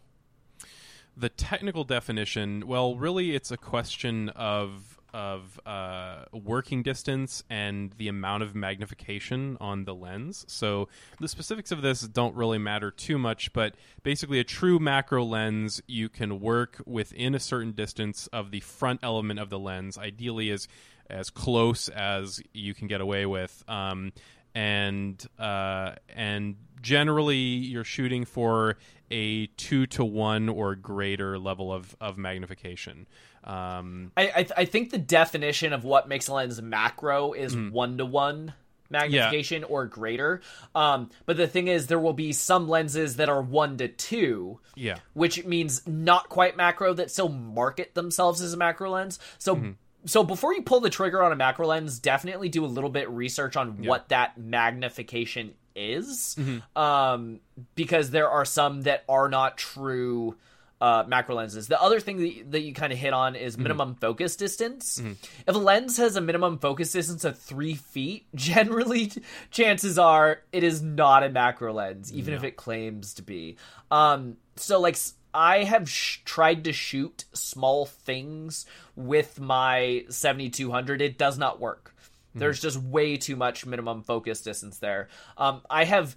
The 1.17 1.29
technical 1.29 1.83
definition, 1.83 2.65
well, 2.65 2.95
really, 2.95 3.35
it's 3.35 3.51
a 3.51 3.57
question 3.57 4.29
of 4.29 4.98
of 5.13 5.59
uh, 5.65 6.25
working 6.31 6.83
distance 6.83 7.43
and 7.49 7.91
the 7.97 8.07
amount 8.07 8.43
of 8.43 8.55
magnification 8.55 9.57
on 9.59 9.85
the 9.85 9.95
lens. 9.95 10.45
So 10.47 10.89
the 11.19 11.27
specifics 11.27 11.71
of 11.71 11.81
this 11.81 12.01
don't 12.01 12.35
really 12.35 12.57
matter 12.57 12.91
too 12.91 13.17
much, 13.17 13.53
but 13.53 13.75
basically, 14.03 14.39
a 14.39 14.43
true 14.43 14.79
macro 14.79 15.23
lens, 15.23 15.81
you 15.87 16.09
can 16.09 16.39
work 16.39 16.81
within 16.85 17.35
a 17.35 17.39
certain 17.39 17.71
distance 17.71 18.27
of 18.27 18.51
the 18.51 18.59
front 18.59 18.99
element 19.03 19.39
of 19.39 19.49
the 19.49 19.59
lens, 19.59 19.97
ideally 19.97 20.49
as 20.51 20.67
as 21.09 21.29
close 21.29 21.89
as 21.89 22.39
you 22.53 22.73
can 22.73 22.87
get 22.87 23.01
away 23.01 23.25
with. 23.25 23.63
Um, 23.67 24.13
and 24.53 25.23
uh, 25.37 25.93
and 26.09 26.55
generally, 26.81 27.37
you're 27.37 27.83
shooting 27.83 28.25
for 28.25 28.77
a 29.11 29.47
two 29.47 29.87
to 29.87 30.05
one 30.05 30.49
or 30.49 30.75
greater 30.75 31.39
level 31.39 31.73
of, 31.73 31.95
of 31.99 32.17
magnification. 32.17 33.07
Um, 33.49 34.11
I 34.15 34.21
I, 34.23 34.43
th- 34.43 34.51
I, 34.57 34.65
think 34.65 34.91
the 34.91 34.99
definition 34.99 35.73
of 35.73 35.83
what 35.83 36.07
makes 36.07 36.27
a 36.27 36.33
lens 36.33 36.61
macro 36.61 37.33
is 37.33 37.57
one 37.57 37.97
to 37.97 38.05
one 38.05 38.53
magnification 38.91 39.61
yeah. 39.61 39.67
or 39.67 39.85
greater. 39.87 40.41
Um, 40.75 41.09
but 41.25 41.35
the 41.35 41.47
thing 41.47 41.67
is, 41.67 41.87
there 41.87 41.99
will 41.99 42.13
be 42.13 42.31
some 42.31 42.67
lenses 42.69 43.15
that 43.15 43.27
are 43.27 43.41
one 43.41 43.77
to 43.77 43.87
two. 43.87 44.59
Yeah, 44.75 44.99
which 45.13 45.45
means 45.45 45.87
not 45.87 46.29
quite 46.29 46.57
macro 46.57 46.93
that 46.93 47.09
still 47.09 47.29
market 47.29 47.95
themselves 47.95 48.41
as 48.41 48.53
a 48.53 48.57
macro 48.57 48.91
lens. 48.91 49.17
So. 49.39 49.55
Mm-hmm. 49.55 49.71
so 50.05 50.23
before 50.23 50.53
you 50.53 50.61
pull 50.61 50.79
the 50.79 50.89
trigger 50.91 51.23
on 51.23 51.31
a 51.31 51.35
macro 51.35 51.65
lens, 51.67 51.97
definitely 51.97 52.49
do 52.49 52.63
a 52.63 52.67
little 52.67 52.91
bit 52.91 53.09
research 53.09 53.55
on 53.57 53.81
Yeah. 53.81 53.89
what 53.89 54.09
that 54.09 54.37
magnification 54.37 55.55
is, 55.75 56.35
Mm-hmm. 56.37 56.81
um, 56.81 57.39
because 57.75 58.11
there 58.11 58.29
are 58.29 58.45
some 58.45 58.83
that 58.83 59.03
are 59.09 59.27
not 59.27 59.57
true 59.57 60.35
uh, 60.81 61.03
macro 61.07 61.35
lenses. 61.35 61.67
The 61.67 61.81
other 61.81 61.99
thing 61.99 62.17
that, 62.17 62.51
that 62.51 62.61
you 62.61 62.73
kind 62.73 62.93
of 62.93 62.99
hit 62.99 63.11
on 63.13 63.35
is 63.35 63.53
Mm-hmm. 63.53 63.63
minimum 63.63 63.95
focus 63.95 64.35
distance. 64.35 64.97
If 65.45 65.55
a 65.55 65.57
lens 65.57 65.97
has 65.97 66.15
a 66.15 66.21
minimum 66.21 66.57
focus 66.59 66.91
distance 66.91 67.25
of 67.25 67.37
three 67.37 67.75
feet, 67.75 68.25
generally 68.35 69.11
chances 69.51 69.99
are 69.99 70.41
it 70.51 70.63
is 70.63 70.81
not 70.81 71.23
a 71.23 71.29
macro 71.29 71.73
lens, 71.73 72.13
even 72.13 72.33
if 72.33 72.43
it 72.43 72.55
claims 72.55 73.13
to 73.15 73.21
be. 73.21 73.57
Um, 73.91 74.37
so 74.55 74.79
like 74.79 74.97
I 75.33 75.63
have 75.63 75.89
sh- 75.89 76.19
tried 76.25 76.63
to 76.63 76.73
shoot 76.73 77.25
small 77.33 77.85
things 77.85 78.65
with 78.95 79.39
my 79.39 80.05
7200. 80.09 81.01
It 81.01 81.17
does 81.17 81.37
not 81.37 81.59
work. 81.59 81.93
There's 82.35 82.61
just 82.61 82.77
way 82.77 83.17
too 83.17 83.35
much 83.35 83.65
minimum 83.65 84.03
focus 84.03 84.41
distance 84.41 84.77
there. 84.77 85.09
Um, 85.37 85.61
I 85.69 85.83
have, 85.83 86.15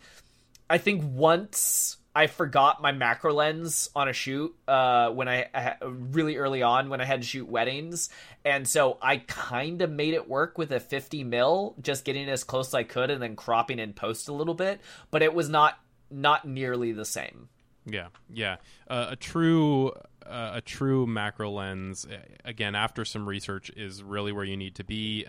I 0.71 0.79
think 0.79 1.03
once 1.05 1.97
I 2.15 2.27
forgot 2.27 2.83
my 2.83 2.93
macro 2.93 3.33
lens 3.33 3.89
on 3.97 4.09
a 4.09 4.13
shoot 4.13 4.55
uh, 4.69 5.11
when 5.11 5.29
I, 5.29 5.47
I 5.55 5.77
really 5.83 6.37
early 6.37 6.63
on 6.63 6.91
when 6.91 7.01
I 7.01 7.05
had 7.05 7.23
to 7.23 7.27
shoot 7.27 7.49
weddings, 7.49 8.11
and 8.45 8.69
so 8.69 8.99
I 9.01 9.19
kind 9.19 9.81
of 9.81 9.91
made 9.91 10.15
it 10.15 10.29
work 10.29 10.59
with 10.59 10.73
a 10.73 10.81
50 10.81 11.25
mil, 11.25 11.75
just 11.81 12.05
getting 12.05 12.29
as 12.29 12.45
close 12.45 12.69
as 12.69 12.75
I 12.75 12.83
could 12.83 13.11
and 13.11 13.23
then 13.23 13.35
cropping 13.35 13.79
in 13.79 13.95
post 13.95 14.29
a 14.29 14.33
little 14.33 14.55
bit, 14.55 14.81
but 15.11 15.23
it 15.23 15.33
was 15.33 15.49
not 15.49 15.79
not 16.11 16.47
nearly 16.47 16.93
the 16.93 17.07
same. 17.07 17.49
Yeah, 17.87 18.09
yeah. 18.33 18.57
Uh, 18.89 19.09
a 19.11 19.17
true 19.17 19.93
uh, 20.27 20.53
a 20.55 20.61
true 20.61 21.07
macro 21.07 21.51
lens, 21.51 22.07
again, 22.45 22.75
after 22.75 23.05
some 23.05 23.29
research, 23.29 23.71
is 23.77 24.03
really 24.03 24.33
where 24.33 24.45
you 24.45 24.57
need 24.57 24.75
to 24.77 24.85
be. 24.85 25.25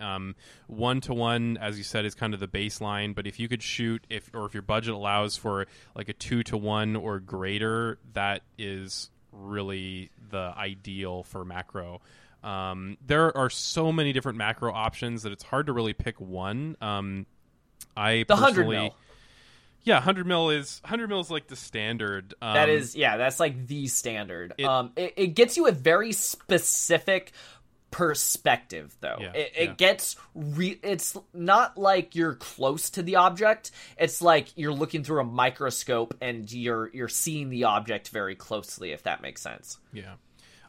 One 0.66 1.00
to 1.02 1.14
one, 1.14 1.56
as 1.60 1.78
you 1.78 1.84
said, 1.84 2.04
is 2.04 2.14
kind 2.14 2.34
of 2.34 2.40
the 2.40 2.48
baseline. 2.48 3.14
But 3.14 3.26
if 3.26 3.38
you 3.38 3.48
could 3.48 3.62
shoot, 3.62 4.04
if 4.10 4.30
or 4.34 4.46
if 4.46 4.54
your 4.54 4.62
budget 4.62 4.94
allows 4.94 5.36
for 5.36 5.66
like 5.94 6.08
a 6.08 6.12
two 6.12 6.42
to 6.44 6.56
one 6.56 6.96
or 6.96 7.20
greater, 7.20 7.98
that 8.12 8.42
is 8.58 9.10
really 9.32 10.10
the 10.30 10.52
ideal 10.56 11.22
for 11.22 11.44
macro. 11.44 12.00
Um, 12.42 12.98
there 13.06 13.34
are 13.36 13.48
so 13.50 13.90
many 13.90 14.12
different 14.12 14.36
macro 14.38 14.72
options 14.72 15.22
that 15.22 15.32
it's 15.32 15.42
hard 15.44 15.66
to 15.66 15.72
really 15.72 15.94
pick 15.94 16.20
one. 16.20 16.76
Um, 16.80 17.26
I 17.96 18.24
The 18.28 18.34
100 18.34 18.54
personally- 18.54 18.76
mil. 18.76 18.96
Yeah, 19.84 20.00
hundred 20.00 20.26
mil 20.26 20.50
is 20.50 20.80
hundred 20.84 21.08
mil 21.08 21.20
is 21.20 21.30
like 21.30 21.46
the 21.46 21.56
standard. 21.56 22.34
Um, 22.42 22.54
That 22.54 22.68
is, 22.68 22.96
yeah, 22.96 23.16
that's 23.16 23.38
like 23.38 23.66
the 23.66 23.86
standard. 23.86 24.54
It- 24.58 24.64
um, 24.64 24.92
it, 24.96 25.14
it 25.16 25.26
gets 25.28 25.56
you 25.56 25.66
a 25.66 25.72
very 25.72 26.12
specific 26.12 27.32
perspective, 27.90 28.96
though. 29.00 29.18
Yeah, 29.20 29.32
it, 29.34 29.52
it 29.56 29.64
yeah. 29.64 29.74
gets 29.74 30.16
re- 30.34 30.80
It's 30.82 31.16
not 31.32 31.78
like 31.78 32.16
you're 32.16 32.34
close 32.34 32.90
to 32.90 33.02
the 33.02 33.16
object. 33.16 33.70
It's 33.96 34.20
like 34.20 34.48
you're 34.56 34.72
looking 34.72 35.04
through 35.04 35.20
a 35.20 35.24
microscope 35.24 36.14
and 36.20 36.50
you're 36.50 36.90
you're 36.92 37.08
seeing 37.08 37.50
the 37.50 37.64
object 37.64 38.08
very 38.08 38.34
closely. 38.34 38.90
If 38.92 39.04
that 39.04 39.22
makes 39.22 39.42
sense. 39.42 39.78
Yeah. 39.92 40.14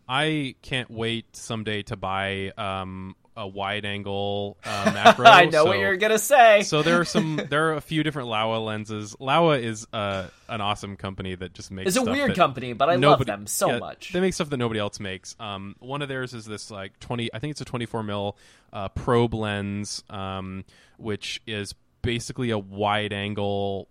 I 0.08 0.54
can't 0.62 0.92
wait 0.92 1.36
someday 1.36 1.82
to 1.84 1.96
buy 1.96 2.52
um, 2.60 3.16
a 3.38 3.48
wide 3.48 3.86
angle 3.86 4.58
uh, 4.64 4.92
macro. 4.94 5.26
I 5.26 5.46
know 5.46 5.66
what 5.66 5.80
you're 5.80 5.98
gonna 5.98 6.20
say. 6.20 6.64
So 6.64 6.84
there 6.84 7.00
are 7.00 7.06
some, 7.06 7.42
there 7.50 7.70
are 7.70 7.74
a 7.74 7.82
few 7.82 8.04
different 8.04 8.30
Laowa 8.30 8.64
lenses. 8.64 9.16
Laowa 9.20 9.62
is 9.62 9.88
uh, 9.94 10.28
an 10.48 10.62
awesome 10.62 10.96
company 10.96 11.36
that 11.36 11.54
just 11.54 11.72
makes. 11.72 11.90
it's 11.90 11.98
a 11.98 12.10
weird 12.10 12.36
company, 12.36 12.74
but 12.74 12.90
I 12.90 12.96
love 12.96 13.26
them 13.26 13.48
so 13.48 13.72
yeah, 13.72 13.80
much. 13.80 14.14
They 14.14 14.20
make 14.20 14.34
stuff 14.34 14.50
that 14.50 14.58
nobody 14.58 14.80
else 14.80 15.00
makes. 15.00 15.36
Um, 15.40 15.76
one 15.80 16.02
of 16.02 16.10
theirs 16.10 16.34
is 16.34 16.46
this 16.46 16.72
like 16.72 17.00
twenty, 17.00 17.34
I 17.34 17.40
think 17.40 17.52
it's 17.52 17.62
a 17.62 17.66
twenty-four 17.66 18.04
mil 18.04 18.38
uh, 18.72 18.90
probe 18.90 19.34
lens, 19.34 20.04
um, 20.10 20.66
which 20.98 21.42
is 21.46 21.74
basically 22.02 22.52
a 22.52 22.60
wide 22.60 23.14
angle 23.14 23.90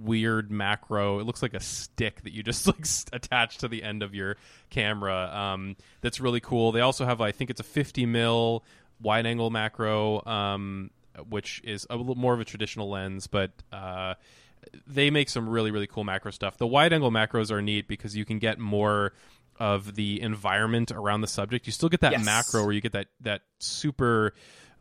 weird 0.00 0.50
macro 0.50 1.18
it 1.18 1.24
looks 1.24 1.42
like 1.42 1.54
a 1.54 1.60
stick 1.60 2.22
that 2.22 2.32
you 2.32 2.42
just 2.42 2.66
like 2.68 2.86
attach 3.12 3.58
to 3.58 3.68
the 3.68 3.82
end 3.82 4.02
of 4.02 4.14
your 4.14 4.36
camera 4.70 5.30
um 5.34 5.76
that's 6.00 6.20
really 6.20 6.40
cool 6.40 6.72
they 6.72 6.80
also 6.80 7.04
have 7.04 7.20
i 7.20 7.32
think 7.32 7.50
it's 7.50 7.60
a 7.60 7.64
50 7.64 8.06
mil 8.06 8.64
wide 9.02 9.26
angle 9.26 9.50
macro 9.50 10.24
um 10.26 10.90
which 11.28 11.60
is 11.64 11.86
a 11.90 11.96
little 11.96 12.14
more 12.14 12.32
of 12.34 12.40
a 12.40 12.44
traditional 12.44 12.88
lens 12.88 13.26
but 13.26 13.50
uh 13.72 14.14
they 14.86 15.10
make 15.10 15.28
some 15.28 15.48
really 15.48 15.70
really 15.70 15.86
cool 15.86 16.04
macro 16.04 16.30
stuff 16.30 16.56
the 16.56 16.66
wide 16.66 16.92
angle 16.92 17.10
macros 17.10 17.50
are 17.50 17.60
neat 17.60 17.88
because 17.88 18.16
you 18.16 18.24
can 18.24 18.38
get 18.38 18.58
more 18.58 19.12
of 19.58 19.94
the 19.96 20.20
environment 20.20 20.90
around 20.90 21.20
the 21.20 21.26
subject 21.26 21.66
you 21.66 21.72
still 21.72 21.88
get 21.88 22.00
that 22.00 22.12
Yes. 22.12 22.24
macro 22.24 22.64
where 22.64 22.72
you 22.72 22.80
get 22.80 22.92
that 22.92 23.08
that 23.20 23.42
super 23.58 24.32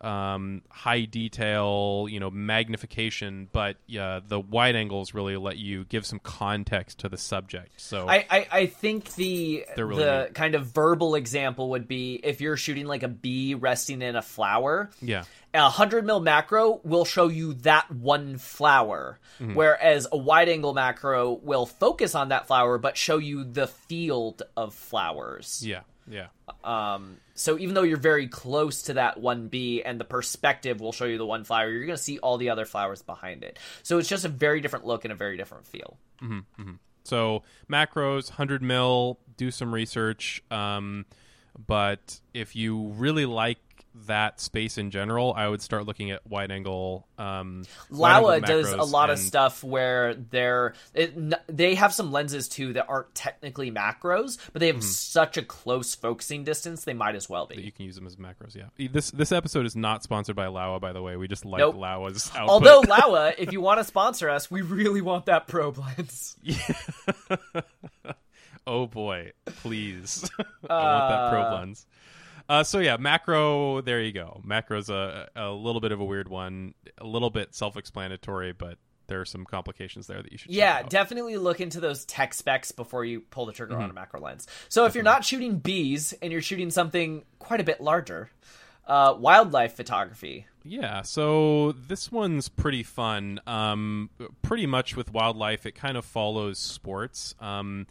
um, 0.02 0.62
high 0.70 1.06
detail, 1.06 2.08
you 2.10 2.20
know, 2.20 2.30
magnification, 2.32 3.48
but 3.52 3.78
yeah, 3.88 4.20
the 4.26 4.40
wide 4.40 4.76
angles 4.76 5.14
really 5.14 5.38
let 5.38 5.58
you 5.58 5.86
give 5.86 6.06
some 6.06 6.20
context 6.20 7.00
to 7.00 7.10
the 7.10 7.18
subject. 7.18 7.80
So 7.80 8.08
I, 8.08 8.26
I, 8.30 8.48
I 8.52 8.66
think 8.66 9.14
the 9.16 9.66
really 9.78 10.04
the 10.04 10.24
neat. 10.26 10.34
kind 10.34 10.56
of 10.56 10.68
verbal 10.68 11.16
example 11.16 11.70
would 11.72 11.88
be 11.88 12.20
if 12.24 12.42
you're 12.42 12.58
shooting 12.58 12.86
like 12.88 13.04
a 13.04 13.08
bee 13.08 13.54
resting 13.56 14.02
in 14.02 14.16
a 14.16 14.22
flower. 14.22 14.90
yeah, 15.02 15.24
a 15.54 15.62
100 15.64 16.06
mil 16.06 16.20
macro 16.20 16.80
will 16.84 17.06
show 17.06 17.28
you 17.28 17.54
that 17.56 17.92
one 17.92 18.38
flower 18.38 19.20
Mm-hmm. 19.40 19.56
whereas 19.56 20.08
a 20.12 20.18
wide 20.18 20.50
angle 20.50 20.74
macro 20.74 21.32
will 21.32 21.66
focus 21.66 22.14
on 22.16 22.30
that 22.30 22.46
flower 22.48 22.78
but 22.78 22.96
show 22.96 23.18
you 23.18 23.44
the 23.44 23.66
field 23.66 24.44
of 24.56 24.76
flowers 24.76 25.64
yeah, 25.66 25.80
yeah, 26.08 26.28
um, 26.64 27.18
so 27.36 27.58
even 27.58 27.76
though 27.76 27.84
you're 27.84 27.98
very 27.98 28.28
close 28.28 28.84
to 28.84 28.94
that 28.94 29.20
1B 29.20 29.82
and 29.86 30.00
the 30.00 30.06
perspective 30.06 30.80
will 30.80 30.92
show 30.92 31.06
you 31.06 31.18
the 31.18 31.26
one 31.26 31.44
flower 31.44 31.70
you're 31.70 31.86
going 31.86 31.98
to 31.98 32.04
see 32.04 32.20
all 32.20 32.38
the 32.38 32.50
other 32.50 32.66
flowers 32.66 33.02
behind 33.02 33.44
it 33.44 33.58
so 33.84 33.98
it's 33.98 34.10
just 34.10 34.26
a 34.26 34.30
very 34.30 34.62
different 34.62 34.86
look 34.86 35.06
and 35.06 35.12
a 35.12 35.16
very 35.16 35.38
different 35.38 35.66
feel 35.66 35.98
Mm-hmm, 36.22 36.62
mm-hmm. 36.62 36.74
So 37.04 37.44
macros, 37.70 38.30
hundred 38.30 38.62
mil. 38.62 39.20
Do 39.38 39.52
some 39.52 39.74
research. 39.74 40.44
Um, 40.52 41.06
but 41.68 42.20
if 42.34 42.56
you 42.56 42.90
really 42.90 43.26
like 43.26 43.58
that 44.08 44.40
space 44.40 44.78
in 44.78 44.92
general, 44.92 45.34
I 45.36 45.48
would 45.48 45.62
start 45.62 45.86
looking 45.86 46.12
at 46.12 46.26
wide 46.26 46.52
angle. 46.52 47.08
Um, 47.18 47.64
Laowa 47.92 48.44
does 48.46 48.72
a 48.72 48.84
lot 48.84 49.10
of 49.10 49.20
stuff 49.20 49.64
where 49.64 50.14
they're 50.16 50.74
it, 50.94 51.14
n- 51.16 51.36
they 51.48 51.76
have 51.76 51.94
some 51.94 52.12
lenses 52.12 52.48
too 52.48 52.74
that 52.74 52.88
aren't 52.88 53.14
technically 53.14 53.72
macros, 53.72 54.38
but 54.54 54.60
they 54.60 54.68
have 54.68 54.84
such 54.84 55.38
a 55.38 55.42
close 55.42 55.96
focusing 55.96 56.44
distance 56.44 56.84
they 56.84 56.94
might 56.94 57.16
as 57.16 57.30
well 57.30 57.46
that 57.48 57.58
you 57.58 57.72
can 57.72 57.86
use 57.86 57.96
them 57.96 58.08
as 58.08 58.16
macros. 58.16 58.56
Yeah. 58.56 58.90
This 58.92 59.12
this 59.12 59.32
episode 59.32 59.66
is 59.66 59.76
not 59.76 60.04
sponsored 60.04 60.36
by 60.36 60.46
Laowa, 60.48 60.80
by 60.80 60.94
the 60.94 61.02
way. 61.02 61.16
We 61.18 61.28
just 61.28 61.46
like 61.46 61.60
Nope. 61.60 61.76
Laowa's 61.76 62.30
output. 62.36 62.50
Although 62.50 62.82
Laowa, 62.84 63.34
if 63.38 63.52
you 63.52 63.62
want 63.62 63.80
to 63.80 63.84
sponsor 63.84 64.30
us, 64.30 64.50
we 64.50 64.62
really 64.62 65.02
want 65.02 65.26
that 65.26 65.48
probe 65.48 65.78
lens. 65.78 66.38
Yeah. 66.42 66.58
oh 68.68 68.88
boy, 68.88 69.32
please. 69.46 70.30
I 70.70 70.74
want 70.74 71.10
that 71.10 71.30
probe 71.32 71.54
lens. 71.60 71.86
Uh, 71.88 72.01
so 72.64 72.80
yeah, 72.80 72.98
macro. 72.98 73.82
There 73.82 74.02
you 74.02 74.12
go. 74.12 74.42
Macro's 74.44 74.90
a 74.90 75.30
a 75.36 75.50
little 75.52 75.82
bit 75.82 75.92
of 75.92 76.00
a 76.00 76.06
weird 76.06 76.28
one, 76.28 76.74
a 76.98 77.06
little 77.06 77.30
bit 77.30 77.54
self-explanatory, 77.56 78.54
but 78.54 78.78
there 79.08 79.20
are 79.20 79.26
some 79.26 79.44
complications 79.46 80.08
there 80.08 80.22
that 80.22 80.32
you 80.32 80.38
should. 80.38 80.50
check 80.50 80.56
Yeah, 80.58 80.84
definitely 80.84 81.36
look 81.38 81.60
into 81.60 81.80
those 81.82 82.06
tech 82.06 82.34
specs 82.34 82.72
before 82.72 83.04
you 83.04 83.20
pull 83.22 83.46
the 83.46 83.52
trigger 83.54 83.76
on 83.76 83.82
Mm-hmm. 83.82 83.92
a 83.92 83.94
macro 83.94 84.22
lens. 84.22 84.48
So 84.70 84.86
if 84.86 84.96
you're 84.96 85.04
not 85.04 85.26
shooting 85.26 85.58
bees 85.58 86.14
and 86.22 86.32
you're 86.32 86.42
shooting 86.42 86.70
something 86.72 87.24
quite 87.38 87.60
a 87.60 87.64
bit 87.66 87.82
larger, 87.82 88.30
uh, 88.88 89.16
wildlife 89.18 89.74
photography. 89.76 90.48
Yeah, 90.64 91.02
so 91.02 91.74
this 91.74 92.12
one's 92.12 92.48
pretty 92.48 92.84
fun. 92.84 93.42
Um, 93.48 94.12
pretty 94.44 94.66
much 94.66 94.96
with 94.96 95.12
wildlife, 95.12 95.66
it 95.66 95.74
kind 95.74 95.98
of 95.98 96.06
follows 96.06 96.58
sports. 96.60 97.36
Um, 97.42 97.88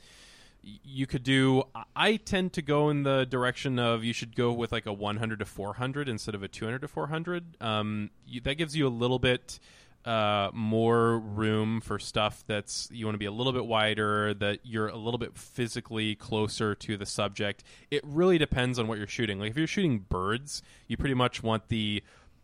you 0.63 1.07
could 1.07 1.23
do. 1.23 1.65
I 1.97 2.17
tend 2.17 2.53
to 2.55 2.63
go 2.63 2.91
in 2.91 3.03
the 3.03 3.25
direction 3.25 3.79
of 3.79 4.05
you 4.05 4.13
should 4.13 4.37
go 4.37 4.53
with 4.53 4.73
like 4.73 4.87
a 4.87 4.93
100 4.93 5.39
to 5.39 5.45
400 5.45 6.09
instead 6.09 6.35
of 6.35 6.43
a 6.43 6.49
200 6.49 6.81
to 6.81 6.89
400. 6.89 7.57
Um, 7.61 8.11
you, 8.27 8.41
that 8.43 8.57
gives 8.57 8.77
you 8.77 8.87
a 8.87 8.91
little 8.91 9.19
bit 9.19 9.59
uh, 10.05 10.51
more 10.55 11.19
room 11.19 11.81
for 11.81 11.99
stuff 11.99 12.43
that's 12.47 12.89
you 12.91 13.05
want 13.05 13.15
to 13.15 13.19
be 13.19 13.27
a 13.27 13.31
little 13.31 13.53
bit 13.53 13.67
wider, 13.67 14.35
that 14.35 14.61
you're 14.65 14.89
a 14.89 14.97
little 14.97 15.19
bit 15.19 15.37
physically 15.37 16.15
closer 16.15 16.75
to 16.75 16.97
the 16.97 17.07
subject. 17.07 17.65
It 17.91 18.03
really 18.05 18.39
depends 18.39 18.79
on 18.79 18.87
what 18.87 18.99
you're 18.99 19.07
shooting. 19.07 19.39
Like 19.39 19.51
if 19.51 19.57
you're 19.57 19.67
shooting 19.67 20.01
birds, 20.09 20.63
you 20.89 20.97
pretty 20.97 21.15
much 21.15 21.43
want 21.43 21.69
the 21.69 22.03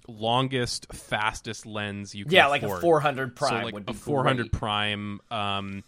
longest, 0.09 0.93
fastest 0.93 1.67
lens 1.67 2.15
you 2.15 2.25
can 2.25 2.33
Yeah, 2.33 2.47
like 2.47 2.63
a 2.63 2.81
400 2.81 3.35
prime 3.35 3.61
so 3.61 3.65
like 3.65 3.75
would 3.75 3.87
be 3.87 3.93
a 3.93 3.97
400 3.97 4.51
great. 4.51 4.53
prime 4.53 5.21
um, 5.31 5.85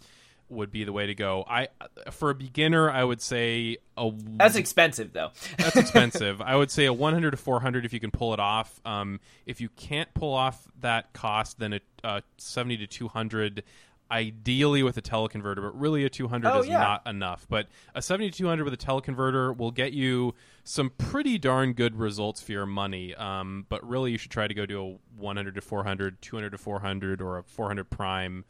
would 0.49 0.71
be 0.71 0.83
the 0.83 0.91
way 0.91 1.05
to 1.07 1.15
go. 1.15 1.45
I 1.49 1.67
for 2.11 2.29
a 2.29 2.35
beginner, 2.35 2.89
I 2.89 3.03
would 3.03 3.21
say 3.21 3.77
a 3.97 4.11
That's 4.13 4.55
expensive 4.55 5.13
though. 5.13 5.31
that's 5.57 5.75
expensive. 5.75 6.41
I 6.41 6.55
would 6.55 6.71
say 6.71 6.85
a 6.85 6.93
100 6.93 7.31
to 7.31 7.37
400 7.37 7.85
if 7.85 7.93
you 7.93 7.99
can 7.99 8.11
pull 8.11 8.33
it 8.33 8.39
off. 8.39 8.79
Um, 8.85 9.19
if 9.45 9.61
you 9.61 9.69
can't 9.69 10.13
pull 10.13 10.33
off 10.33 10.67
that 10.81 11.13
cost, 11.13 11.59
then 11.59 11.73
a 11.73 11.79
uh, 12.03 12.21
70 12.37 12.77
to 12.77 12.87
200 12.87 13.63
ideally 14.11 14.81
with 14.81 14.97
a 14.97 15.01
teleconverter, 15.03 15.57
but 15.57 15.79
really 15.79 16.03
a 16.03 16.09
200 16.09 16.49
Oh, 16.49 16.59
is 16.61 16.67
yeah. 16.67 16.79
not 16.79 17.05
enough. 17.07 17.45
But 17.47 17.67
a 17.93 18.01
7200 18.01 18.63
with 18.63 18.73
a 18.73 18.77
teleconverter 18.77 19.55
will 19.55 19.69
get 19.69 19.93
you 19.93 20.33
some 20.63 20.89
pretty 20.97 21.37
darn 21.37 21.73
good 21.73 21.95
results 21.95 22.41
for 22.41 22.51
your 22.51 22.65
money. 22.65 23.13
Um, 23.13 23.67
but 23.69 23.87
really, 23.87 24.11
you 24.11 24.17
should 24.17 24.31
try 24.31 24.47
to 24.47 24.53
go 24.55 24.65
to 24.65 24.81
a 24.81 24.97
100 25.17 25.53
to 25.55 25.61
400, 25.61 26.21
200 26.23 26.49
to 26.49 26.57
400, 26.57 27.21
or 27.21 27.37
a 27.37 27.43
400 27.43 27.89
prime. 27.91 28.45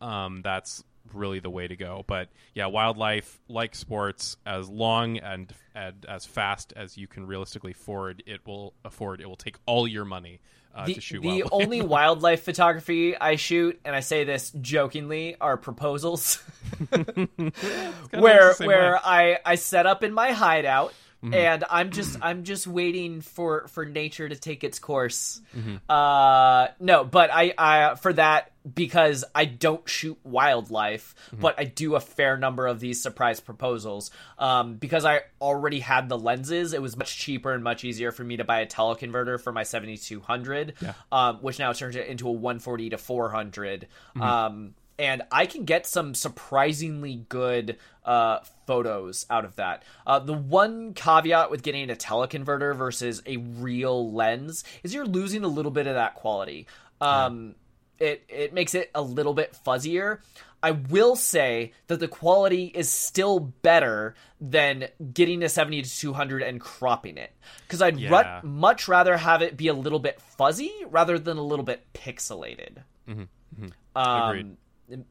Um, 0.00 0.40
that's 0.42 0.84
really 1.12 1.40
the 1.40 1.50
way 1.50 1.68
to 1.68 1.76
go. 1.76 2.04
But 2.06 2.28
yeah, 2.54 2.66
wildlife, 2.66 3.40
like 3.48 3.74
sports, 3.74 4.36
as 4.46 4.68
long 4.68 5.18
and, 5.18 5.52
and 5.74 6.04
as 6.08 6.24
fast 6.24 6.72
as 6.76 6.96
you 6.96 7.06
can 7.06 7.26
realistically 7.26 7.72
afford, 7.72 8.22
it 8.26 8.46
will 8.46 8.74
afford. 8.84 9.20
It 9.20 9.26
will 9.26 9.36
take 9.36 9.56
all 9.66 9.86
your 9.86 10.04
money 10.04 10.40
uh, 10.74 10.86
the, 10.86 10.94
to 10.94 11.00
shoot 11.00 11.22
the 11.22 11.28
wildlife. 11.28 11.48
only 11.52 11.82
wildlife 11.82 12.42
photography 12.42 13.16
I 13.16 13.36
shoot, 13.36 13.80
and 13.84 13.94
I 13.94 14.00
say 14.00 14.24
this 14.24 14.50
jokingly, 14.60 15.36
are 15.40 15.56
proposals. 15.56 16.42
Where 18.10 18.54
where 18.54 18.94
way. 18.94 18.98
I 19.04 19.38
I 19.44 19.54
set 19.56 19.86
up 19.86 20.02
in 20.02 20.12
my 20.12 20.32
hideout 20.32 20.94
Mm-hmm. 21.22 21.34
and 21.34 21.64
I'm 21.70 21.90
just 21.90 22.18
I'm 22.20 22.42
just 22.42 22.66
waiting 22.66 23.20
for 23.20 23.68
for 23.68 23.86
nature 23.86 24.28
to 24.28 24.34
take 24.34 24.64
its 24.64 24.80
course. 24.80 25.40
Mm-hmm. 25.56 25.76
Uh 25.88 26.66
no, 26.80 27.04
but 27.04 27.30
I 27.32 27.54
I 27.56 27.94
for 27.94 28.12
that 28.14 28.50
because 28.74 29.24
I 29.34 29.44
don't 29.44 29.88
shoot 29.88 30.18
wildlife, 30.24 31.14
Mm-hmm. 31.32 31.40
but 31.40 31.54
I 31.58 31.64
do 31.64 31.94
a 31.94 32.00
fair 32.00 32.36
number 32.36 32.66
of 32.66 32.78
these 32.80 33.02
surprise 33.02 33.40
proposals. 33.40 34.10
Um 34.38 34.74
because 34.74 35.04
I 35.04 35.22
already 35.40 35.80
had 35.80 36.08
the 36.08 36.18
lenses, 36.18 36.72
it 36.72 36.82
was 36.82 36.96
much 36.96 37.18
cheaper 37.18 37.52
and 37.52 37.64
much 37.64 37.84
easier 37.84 38.12
for 38.12 38.22
me 38.24 38.36
to 38.36 38.44
buy 38.44 38.60
a 38.60 38.66
teleconverter 38.66 39.40
for 39.40 39.52
my 39.52 39.62
7200, 39.62 40.74
Yeah. 40.80 40.92
um 41.10 41.36
which 41.38 41.58
now 41.58 41.72
turns 41.72 41.96
it 41.96 42.06
into 42.06 42.28
a 42.28 42.32
140 42.32 42.90
to 42.90 42.98
400. 42.98 43.88
Mm-hmm. 44.16 44.22
Um 44.22 44.74
and 44.98 45.22
I 45.32 45.46
can 45.46 45.64
get 45.64 45.86
some 45.86 46.14
surprisingly 46.14 47.24
good 47.28 47.78
uh, 48.04 48.40
photos 48.66 49.24
out 49.30 49.44
of 49.44 49.56
that. 49.56 49.82
Uh, 50.06 50.18
the 50.18 50.34
one 50.34 50.92
caveat 50.94 51.50
with 51.50 51.62
getting 51.62 51.90
a 51.90 51.94
teleconverter 51.94 52.76
versus 52.76 53.22
a 53.26 53.38
real 53.38 54.12
lens 54.12 54.62
is 54.82 54.92
you're 54.94 55.06
losing 55.06 55.44
a 55.44 55.48
little 55.48 55.72
bit 55.72 55.86
of 55.86 55.94
that 55.94 56.14
quality. 56.14 56.66
Um, 57.00 57.54
It 58.02 58.24
it 58.28 58.52
makes 58.52 58.74
it 58.74 58.90
a 58.94 59.00
little 59.02 59.32
bit 59.34 59.56
fuzzier. 59.64 60.18
I 60.64 60.70
will 60.72 61.16
say 61.16 61.72
that 61.88 61.98
the 61.98 62.06
quality 62.08 62.66
is 62.66 62.88
still 62.88 63.40
better 63.40 64.14
than 64.40 64.86
getting 65.12 65.42
a 65.42 65.48
70 65.48 65.82
to 65.82 65.90
200 65.90 66.42
and 66.42 66.60
cropping 66.60 67.16
it 67.16 67.32
because 67.66 67.82
I'd 67.82 67.98
ru- 68.44 68.48
much 68.48 68.86
rather 68.86 69.16
have 69.16 69.42
it 69.42 69.56
be 69.56 69.66
a 69.68 69.74
little 69.74 69.98
bit 69.98 70.20
fuzzy 70.20 70.72
rather 70.88 71.18
than 71.18 71.36
a 71.36 71.42
little 71.42 71.64
bit 71.64 71.84
pixelated. 71.94 72.78
Mm-hmm. 73.08 73.22
Mm-hmm. 73.22 73.66
Um, 73.96 74.28
Agreed. 74.28 74.46
Um, 74.46 74.56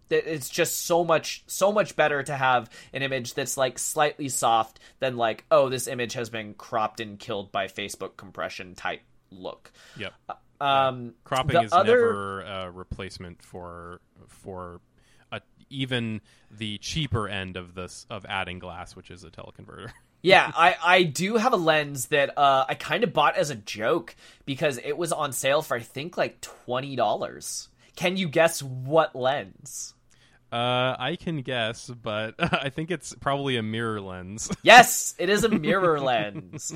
it- 0.10 0.28
it's 0.28 0.50
just 0.50 0.86
so 0.86 1.04
much 1.04 1.44
so 1.48 1.72
much 1.72 1.96
better 1.96 2.22
to 2.24 2.36
have 2.36 2.70
an 2.94 3.02
image 3.02 3.34
that's 3.34 3.58
like 3.58 3.78
slightly 3.80 4.30
soft 4.30 4.80
than 5.00 5.18
like 5.18 5.44
oh 5.52 5.68
this 5.70 5.88
image 5.88 6.14
has 6.14 6.30
been 6.30 6.54
cropped 6.54 7.00
and 7.00 7.20
killed 7.20 7.52
by 7.52 7.68
Facebook 7.68 8.16
compression 8.16 8.76
type 8.76 9.02
look. 9.32 9.72
Yep. 9.98 10.14
Uh, 10.30 10.34
Um, 10.62 11.14
cropping 11.24 11.64
is 11.64 11.74
other- 11.74 11.96
never 11.96 12.42
a 12.42 12.72
replacement 12.72 13.42
for 13.42 14.02
for 14.28 14.82
a, 15.32 15.42
even 15.70 16.22
the 16.50 16.78
cheaper 16.78 17.28
end 17.28 17.58
of 17.58 17.74
this 17.76 18.06
of 18.10 18.26
adding 18.28 18.60
glass, 18.60 18.96
which 18.96 19.12
is 19.12 19.24
a 19.24 19.30
teleconverter. 19.30 19.92
yeah, 20.22 20.52
I 20.56 20.76
I 20.84 21.04
do 21.04 21.38
have 21.38 21.54
a 21.54 21.58
lens 21.58 22.08
that 22.08 22.38
uh 22.38 22.66
I 22.70 22.76
kind 22.76 23.04
of 23.04 23.14
bought 23.14 23.36
as 23.38 23.50
a 23.50 23.56
joke 23.56 24.16
because 24.46 24.78
it 24.78 24.98
was 24.98 25.12
on 25.12 25.32
sale 25.34 25.62
for 25.62 25.76
I 25.78 25.82
think 25.82 26.18
like 26.18 26.42
twenty 26.42 26.96
dollars. 26.96 27.70
Can 27.96 28.18
you 28.18 28.30
guess 28.30 28.64
what 28.64 29.16
lens? 29.16 29.94
Uh, 30.52 30.96
I 31.00 31.16
can 31.18 31.42
guess, 31.44 31.88
but 31.90 32.36
I 32.40 32.70
think 32.70 32.92
it's 32.92 33.16
probably 33.16 33.56
a 33.58 33.64
mirror 33.64 34.02
lens. 34.02 34.52
Yes, 34.64 35.16
it 35.18 35.30
is 35.30 35.44
a 35.46 35.50
mirror 35.50 36.00
lens. 36.00 36.74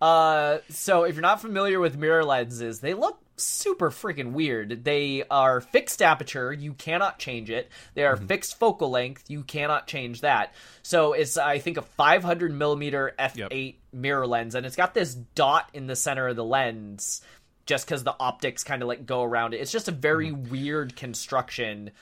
Uh, 0.00 0.58
so 0.68 1.04
if 1.04 1.14
you're 1.14 1.22
not 1.22 1.40
familiar 1.40 1.78
with 1.78 1.96
mirror 1.96 2.24
lenses, 2.24 2.80
they 2.80 2.94
look 2.94 3.20
super 3.36 3.90
freaking 3.90 4.32
weird. 4.32 4.84
They 4.84 5.22
are 5.30 5.60
fixed 5.60 6.02
aperture, 6.02 6.52
you 6.52 6.74
cannot 6.74 7.18
change 7.20 7.48
it. 7.50 7.70
They 7.94 8.02
Mm-hmm. 8.02 8.24
are 8.24 8.26
fixed 8.26 8.58
focal 8.58 8.90
length, 8.90 9.30
you 9.30 9.44
cannot 9.44 9.86
change 9.86 10.22
that. 10.22 10.54
So 10.82 11.12
it's 11.12 11.36
I 11.36 11.58
think 11.60 11.76
a 11.76 11.82
500 11.82 12.52
millimeter 12.52 13.14
f8 13.18 13.76
mirror 13.92 14.26
lens, 14.26 14.54
and 14.56 14.66
it's 14.66 14.76
got 14.76 14.94
this 14.94 15.14
dot 15.14 15.68
in 15.72 15.86
the 15.86 15.96
center 15.96 16.26
of 16.28 16.36
the 16.36 16.44
lens. 16.44 17.20
Just 17.64 17.86
because 17.86 18.02
the 18.02 18.16
optics 18.18 18.64
kind 18.64 18.82
of 18.82 18.88
like 18.88 19.06
go 19.06 19.22
around 19.22 19.54
it, 19.54 19.60
it's 19.60 19.70
just 19.70 19.86
a 19.86 19.92
very 19.92 20.32
weird 20.32 20.96
construction, 20.96 21.92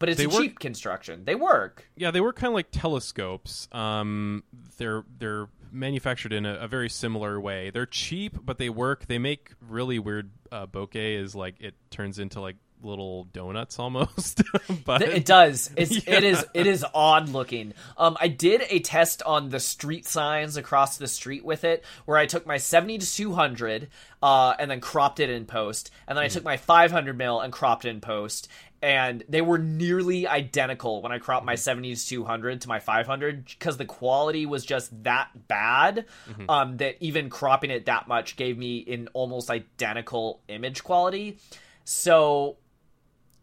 but 0.00 0.08
it's 0.08 0.20
Mm-hmm. 0.20 0.28
They 0.30 0.34
a 0.34 0.36
work- 0.36 0.42
cheap 0.48 0.58
construction. 0.58 1.24
They 1.24 1.34
work. 1.36 1.88
yeah, 1.94 2.10
they 2.10 2.20
work 2.20 2.34
kind 2.36 2.48
of 2.48 2.54
like 2.54 2.72
telescopes. 2.72 3.68
Um, 3.70 4.42
they're 4.78 5.04
they're 5.18 5.48
manufactured 5.70 6.32
in 6.32 6.44
a, 6.46 6.54
a 6.56 6.66
very 6.68 6.88
similar 6.90 7.40
way. 7.40 7.70
They're 7.70 7.86
cheap, 7.86 8.36
but 8.44 8.58
they 8.58 8.68
work. 8.70 9.06
They 9.06 9.18
make 9.18 9.52
really 9.60 10.00
weird 10.00 10.30
uh, 10.50 10.66
bokeh. 10.66 11.22
Is 11.22 11.36
like 11.36 11.54
it 11.60 11.74
turns 11.90 12.18
into 12.18 12.40
like 12.40 12.56
little 12.82 13.24
donuts 13.24 13.78
almost. 13.78 14.42
but 14.86 15.02
It 15.02 15.26
does. 15.26 15.70
It's 15.76 15.90
it 15.96 16.04
Yeah. 16.08 16.18
is 16.30 16.46
it 16.54 16.66
is 16.66 16.84
odd 16.94 17.28
looking. 17.28 17.74
Um, 17.98 18.16
I 18.20 18.28
did 18.28 18.62
a 18.70 18.80
test 18.80 19.22
on 19.22 19.50
the 19.50 19.60
street 19.60 20.06
signs 20.06 20.56
across 20.56 20.96
the 20.96 21.06
street 21.08 21.44
with 21.44 21.62
it, 21.64 21.84
where 22.06 22.16
I 22.16 22.24
took 22.26 22.46
my 22.46 22.56
seventy 22.56 22.96
to 22.98 23.06
two 23.14 23.34
hundred, 23.34 23.88
uh, 24.22 24.54
and 24.58 24.70
then 24.70 24.80
cropped 24.80 25.20
it 25.20 25.28
in 25.30 25.44
post, 25.44 25.90
and 26.08 26.16
then 26.16 26.24
I 26.24 26.28
took 26.28 26.42
my 26.42 26.56
five 26.56 26.90
hundred 26.90 27.18
mil 27.18 27.40
and 27.40 27.52
cropped 27.52 27.84
it 27.84 27.90
in 27.90 28.00
post, 28.00 28.48
and 28.82 29.22
they 29.28 29.42
were 29.42 29.58
nearly 29.58 30.26
identical 30.26 31.02
when 31.02 31.12
I 31.12 31.18
cropped 31.18 31.44
my 31.44 31.54
seventy 31.54 31.94
to 31.94 32.06
two 32.06 32.24
hundred 32.24 32.62
to 32.62 32.68
my 32.68 32.80
five 32.80 33.06
hundred 33.06 33.44
because 33.44 33.76
the 33.76 33.84
quality 33.84 34.46
was 34.46 34.64
just 34.64 35.02
that 35.04 35.28
bad. 35.48 36.06
Um, 36.48 36.76
that 36.78 36.96
even 37.00 37.28
cropping 37.30 37.70
it 37.70 37.86
that 37.86 38.08
much 38.08 38.36
gave 38.36 38.56
me 38.56 38.84
an 38.90 39.08
almost 39.12 39.50
identical 39.50 40.40
image 40.48 40.82
quality. 40.82 41.38
So 41.84 42.56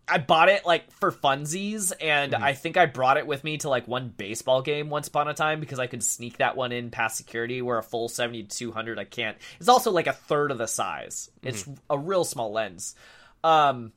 I 0.10 0.20
bought 0.20 0.48
it 0.50 0.66
like 0.66 0.90
for 0.92 1.12
funsies, 1.12 1.92
and 2.02 2.34
I 2.34 2.54
think 2.54 2.78
I 2.78 2.86
brought 2.86 3.18
it 3.18 3.28
with 3.28 3.44
me 3.44 3.58
to 3.58 3.70
like 3.70 3.88
one 3.88 4.08
baseball 4.16 4.62
game 4.62 4.90
once 4.90 5.10
upon 5.10 5.28
a 5.28 5.34
time 5.34 5.60
because 5.60 5.80
I 5.80 5.88
could 5.88 6.02
sneak 6.02 6.38
that 6.38 6.56
one 6.56 6.72
in 6.72 6.90
past 6.90 7.18
security. 7.18 7.62
Where 7.62 7.78
a 7.78 7.84
full 7.84 8.08
seventy 8.08 8.44
two 8.44 8.72
hundred 8.72 9.00
I 9.00 9.04
can't. 9.04 9.38
It's 9.60 9.70
also 9.70 9.92
like 9.92 10.08
a 10.08 10.14
third 10.14 10.52
of 10.52 10.58
the 10.58 10.68
size. 10.68 11.30
It's 11.44 11.68
a 11.90 12.00
real 12.00 12.24
small 12.24 12.52
lens. 12.54 12.96
Um, 13.44 13.92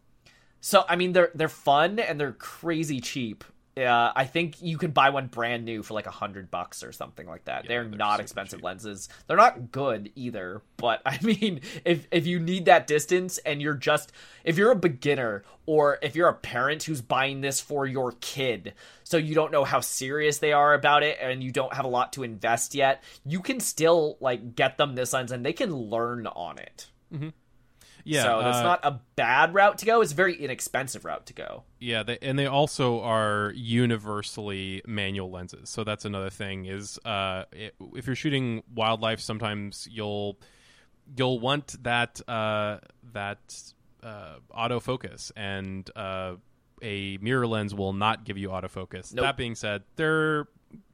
so 0.61 0.85
I 0.89 0.97
mean 0.97 1.13
they're 1.13 1.31
they're 1.35 1.49
fun 1.49 1.99
and 1.99 2.21
they're 2.21 2.33
crazy 2.33 3.01
cheap. 3.01 3.45
Uh, 3.77 4.13
I 4.15 4.25
think 4.25 4.61
you 4.61 4.77
can 4.77 4.91
buy 4.91 5.11
one 5.11 5.29
brand 5.29 5.65
new 5.65 5.83
for 5.83 5.95
like 5.95 6.07
a 6.07 6.11
hundred 6.11 6.51
bucks 6.51 6.83
or 6.83 6.91
something 6.93 7.27
like 7.27 7.45
that. 7.45 7.67
they're, 7.69 7.85
they're 7.85 7.97
not 7.97 8.21
expensive 8.21 8.59
cheap. 8.59 8.65
lenses. 8.65 9.09
They're 9.27 9.37
not 9.37 9.71
good 9.71 10.11
either. 10.17 10.63
But 10.77 11.03
I 11.07 11.19
mean, 11.23 11.61
if 11.85 12.07
if 12.11 12.27
you 12.27 12.41
need 12.41 12.67
that 12.67 12.87
distance 12.87 13.39
and 13.39 13.63
you're 13.63 13.75
just 13.75 14.13
if 14.45 14.59
you're 14.59 14.73
a 14.73 14.77
beginner 14.77 15.45
or 15.67 15.99
if 16.03 16.17
you're 16.17 16.29
a 16.29 16.35
parent 16.35 16.83
who's 16.83 17.01
buying 17.01 17.41
this 17.41 17.61
for 17.61 17.87
your 17.87 18.13
kid, 18.21 18.75
so 19.05 19.17
you 19.17 19.35
don't 19.35 19.53
know 19.53 19.65
how 19.65 19.81
serious 19.81 20.39
they 20.39 20.53
are 20.53 20.75
about 20.75 21.03
it 21.03 21.19
and 21.21 21.43
you 21.43 21.53
don't 21.53 21.73
have 21.73 21.85
a 21.85 21.89
lot 21.89 22.13
to 22.15 22.23
invest 22.25 22.75
yet, 22.75 23.03
you 23.25 23.41
can 23.41 23.61
still 23.61 24.19
like 24.21 24.57
get 24.57 24.77
them 24.79 24.95
this 24.95 25.13
lens 25.13 25.33
and 25.33 25.47
they 25.47 25.53
can 25.53 25.75
learn 25.75 26.27
on 26.27 26.59
it. 26.59 26.89
Yeah, 28.05 28.23
so 28.23 28.41
that's 28.43 28.59
uh, 28.59 28.63
not 28.63 28.81
a 28.83 29.01
bad 29.17 29.55
route 29.55 29.79
to 29.79 29.87
go. 29.87 30.01
It's 30.01 30.13
a 30.13 30.15
very 30.15 30.35
inexpensive 30.35 31.05
route 31.05 31.27
to 31.27 31.33
go. 31.33 31.65
Yeah, 31.79 32.03
they, 32.03 32.19
and 32.23 32.39
they 32.39 32.47
also 32.47 33.01
are 33.01 33.53
universally 33.55 34.83
manual 34.87 35.31
lenses. 35.31 35.71
So 35.71 35.85
that's 35.85 36.05
another 36.05 36.31
thing 36.31 36.67
is 36.67 36.99
uh, 37.05 37.45
it, 37.53 37.75
if 37.95 38.07
you're 38.07 38.17
shooting 38.17 38.63
wildlife, 38.75 39.21
sometimes 39.21 39.89
you'll 39.91 40.39
you'll 41.17 41.41
want 41.41 41.83
that 41.83 42.21
uh, 42.29 42.79
that 43.13 43.39
uh, 44.03 44.37
autofocus, 44.57 45.33
and 45.37 45.89
uh, 45.97 46.35
a 46.83 47.19
mirror 47.19 47.47
lens 47.47 47.75
will 47.75 47.93
not 47.93 48.25
give 48.25 48.39
you 48.39 48.49
autofocus. 48.49 49.15
Nope. 49.15 49.25
That 49.25 49.37
being 49.37 49.55
said, 49.55 49.83
they're 49.97 50.47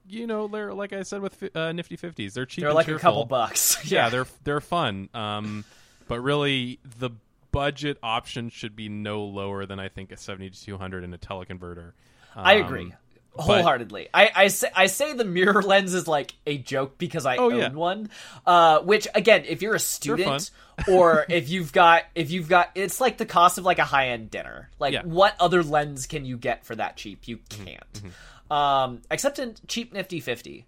you 0.08 0.26
know 0.26 0.48
they're 0.48 0.72
like 0.72 0.92
I 0.92 1.02
said 1.02 1.20
with 1.20 1.56
uh, 1.56 1.72
Nifty 1.72 1.96
Fifties, 1.96 2.34
they're 2.34 2.46
cheap. 2.46 2.62
They're 2.62 2.72
like 2.72 2.88
a 2.88 2.98
couple 2.98 3.24
bucks. 3.24 3.84
yeah, 3.90 4.08
they're 4.08 4.26
they're 4.44 4.60
fun. 4.60 5.08
Um, 5.14 5.64
but 6.08 6.20
really, 6.20 6.78
the 6.98 7.10
budget 7.52 7.98
option 8.02 8.50
should 8.50 8.76
be 8.76 8.88
no 8.88 9.22
lower 9.24 9.64
than 9.66 9.80
I 9.80 9.88
think 9.88 10.12
a 10.12 10.16
seventy 10.16 10.50
to 10.50 10.60
two 10.64 10.76
hundred 10.78 11.04
and 11.04 11.14
a 11.14 11.18
teleconverter. 11.18 11.92
I 12.34 12.56
Um, 12.60 12.64
agree. 12.66 12.84
but- 12.90 12.98
Wholeheartedly, 13.42 14.08
I, 14.14 14.30
I 14.34 14.48
say 14.48 14.70
I 14.74 14.86
say 14.86 15.12
the 15.12 15.24
mirror 15.24 15.60
lens 15.66 15.92
is 15.92 16.08
like 16.08 16.34
a 16.46 16.56
joke 16.56 16.96
because 16.96 17.26
I 17.26 17.36
Oh, 17.36 17.50
own 17.52 17.58
yeah. 17.58 17.68
one. 17.70 18.08
Uh, 18.46 18.80
which 18.80 19.06
again, 19.14 19.44
if 19.46 19.60
you're 19.60 19.74
a 19.74 19.78
student 19.78 20.50
or 20.88 21.26
if 21.28 21.50
you've 21.50 21.70
got 21.70 22.04
if 22.14 22.30
you've 22.30 22.48
got, 22.48 22.70
it's 22.74 22.98
like 22.98 23.18
the 23.18 23.26
cost 23.26 23.58
of 23.58 23.64
like 23.66 23.78
a 23.78 23.84
high 23.84 24.08
end 24.08 24.30
dinner. 24.30 24.70
Like, 24.78 24.94
Yeah. 24.94 25.00
Mm-hmm. 25.00 25.12
what 25.12 25.36
other 25.38 25.62
lens 25.62 26.06
can 26.06 26.24
you 26.24 26.38
get 26.38 26.64
for 26.64 26.74
that 26.76 26.96
cheap? 26.96 27.28
You 27.28 27.38
can't. 27.50 28.02
Um, 28.50 29.02
except 29.10 29.38
in 29.38 29.54
cheap 29.66 29.92
nifty 29.92 30.20
fifty. 30.20 30.66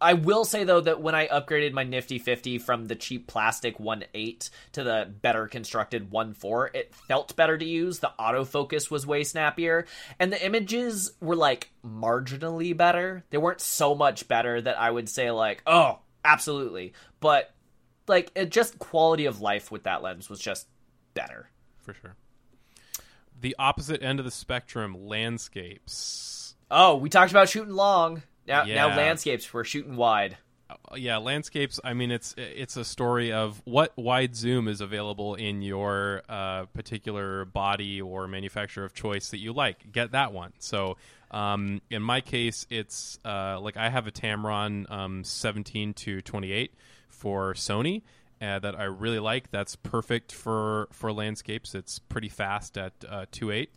I 0.00 0.14
will 0.14 0.44
say 0.44 0.64
though 0.64 0.80
that 0.80 1.00
when 1.00 1.14
I 1.14 1.26
upgraded 1.28 1.72
my 1.72 1.82
Nifty 1.82 2.18
50 2.18 2.58
from 2.58 2.86
the 2.86 2.94
cheap 2.94 3.26
plastic 3.26 3.78
1.8 3.78 4.50
to 4.72 4.84
the 4.84 5.12
better 5.22 5.46
constructed 5.48 6.10
1.4, 6.10 6.74
it 6.74 6.94
felt 6.94 7.34
better 7.36 7.58
to 7.58 7.64
use. 7.64 7.98
The 7.98 8.12
autofocus 8.18 8.90
was 8.90 9.06
way 9.06 9.24
snappier, 9.24 9.86
and 10.18 10.32
the 10.32 10.44
images 10.44 11.12
were 11.20 11.36
like 11.36 11.70
marginally 11.84 12.76
better. 12.76 13.24
They 13.30 13.38
weren't 13.38 13.60
so 13.60 13.94
much 13.94 14.28
better 14.28 14.60
that 14.60 14.78
I 14.78 14.90
would 14.90 15.08
say 15.08 15.30
like, 15.30 15.62
"Oh, 15.66 15.98
absolutely." 16.24 16.92
But 17.20 17.52
like 18.06 18.30
it 18.34 18.50
just 18.50 18.78
quality 18.78 19.26
of 19.26 19.40
life 19.40 19.70
with 19.70 19.82
that 19.84 20.02
lens 20.02 20.30
was 20.30 20.40
just 20.40 20.68
better. 21.14 21.50
For 21.78 21.94
sure. 21.94 22.16
The 23.40 23.54
opposite 23.58 24.02
end 24.02 24.18
of 24.18 24.24
the 24.24 24.30
spectrum, 24.30 25.06
landscapes. 25.06 26.56
Oh, 26.70 26.96
we 26.96 27.08
talked 27.08 27.30
about 27.30 27.48
shooting 27.48 27.74
long. 27.74 28.22
Now, 28.48 28.64
Yeah. 28.64 28.74
now 28.88 28.96
landscapes. 28.96 29.52
We're 29.52 29.64
shooting 29.64 29.94
wide. 29.96 30.38
Uh, 30.70 30.74
yeah, 30.96 31.16
landscapes. 31.18 31.78
I 31.84 31.94
mean, 31.94 32.10
it's 32.10 32.34
it's 32.36 32.76
a 32.76 32.84
story 32.84 33.32
of 33.32 33.62
what 33.64 33.96
wide 33.96 34.34
zoom 34.36 34.68
is 34.68 34.80
available 34.80 35.34
in 35.34 35.62
your 35.62 36.22
uh, 36.28 36.64
particular 36.74 37.44
body 37.44 38.02
or 38.02 38.26
manufacturer 38.26 38.84
of 38.84 38.92
choice 38.94 39.30
that 39.30 39.38
you 39.38 39.52
like. 39.52 39.92
Get 39.92 40.12
that 40.12 40.32
one. 40.32 40.52
So, 40.58 40.96
um, 41.30 41.80
in 41.90 42.02
my 42.02 42.20
case, 42.20 42.66
it's 42.68 43.18
uh, 43.24 43.60
like 43.60 43.76
I 43.78 43.88
have 43.88 44.06
a 44.06 44.10
Tamron 44.10 44.90
um, 44.90 45.24
17 45.24 45.94
to 45.94 46.20
28 46.20 46.74
for 47.08 47.54
Sony. 47.54 48.02
Uh, 48.40 48.58
that 48.60 48.78
I 48.78 48.84
really 48.84 49.18
like. 49.18 49.50
That's 49.50 49.74
perfect 49.74 50.32
for 50.32 50.86
for 50.92 51.12
landscapes. 51.12 51.74
It's 51.74 51.98
pretty 51.98 52.28
fast 52.28 52.78
at 52.78 52.92
uh, 53.08 53.26
2.8. 53.32 53.68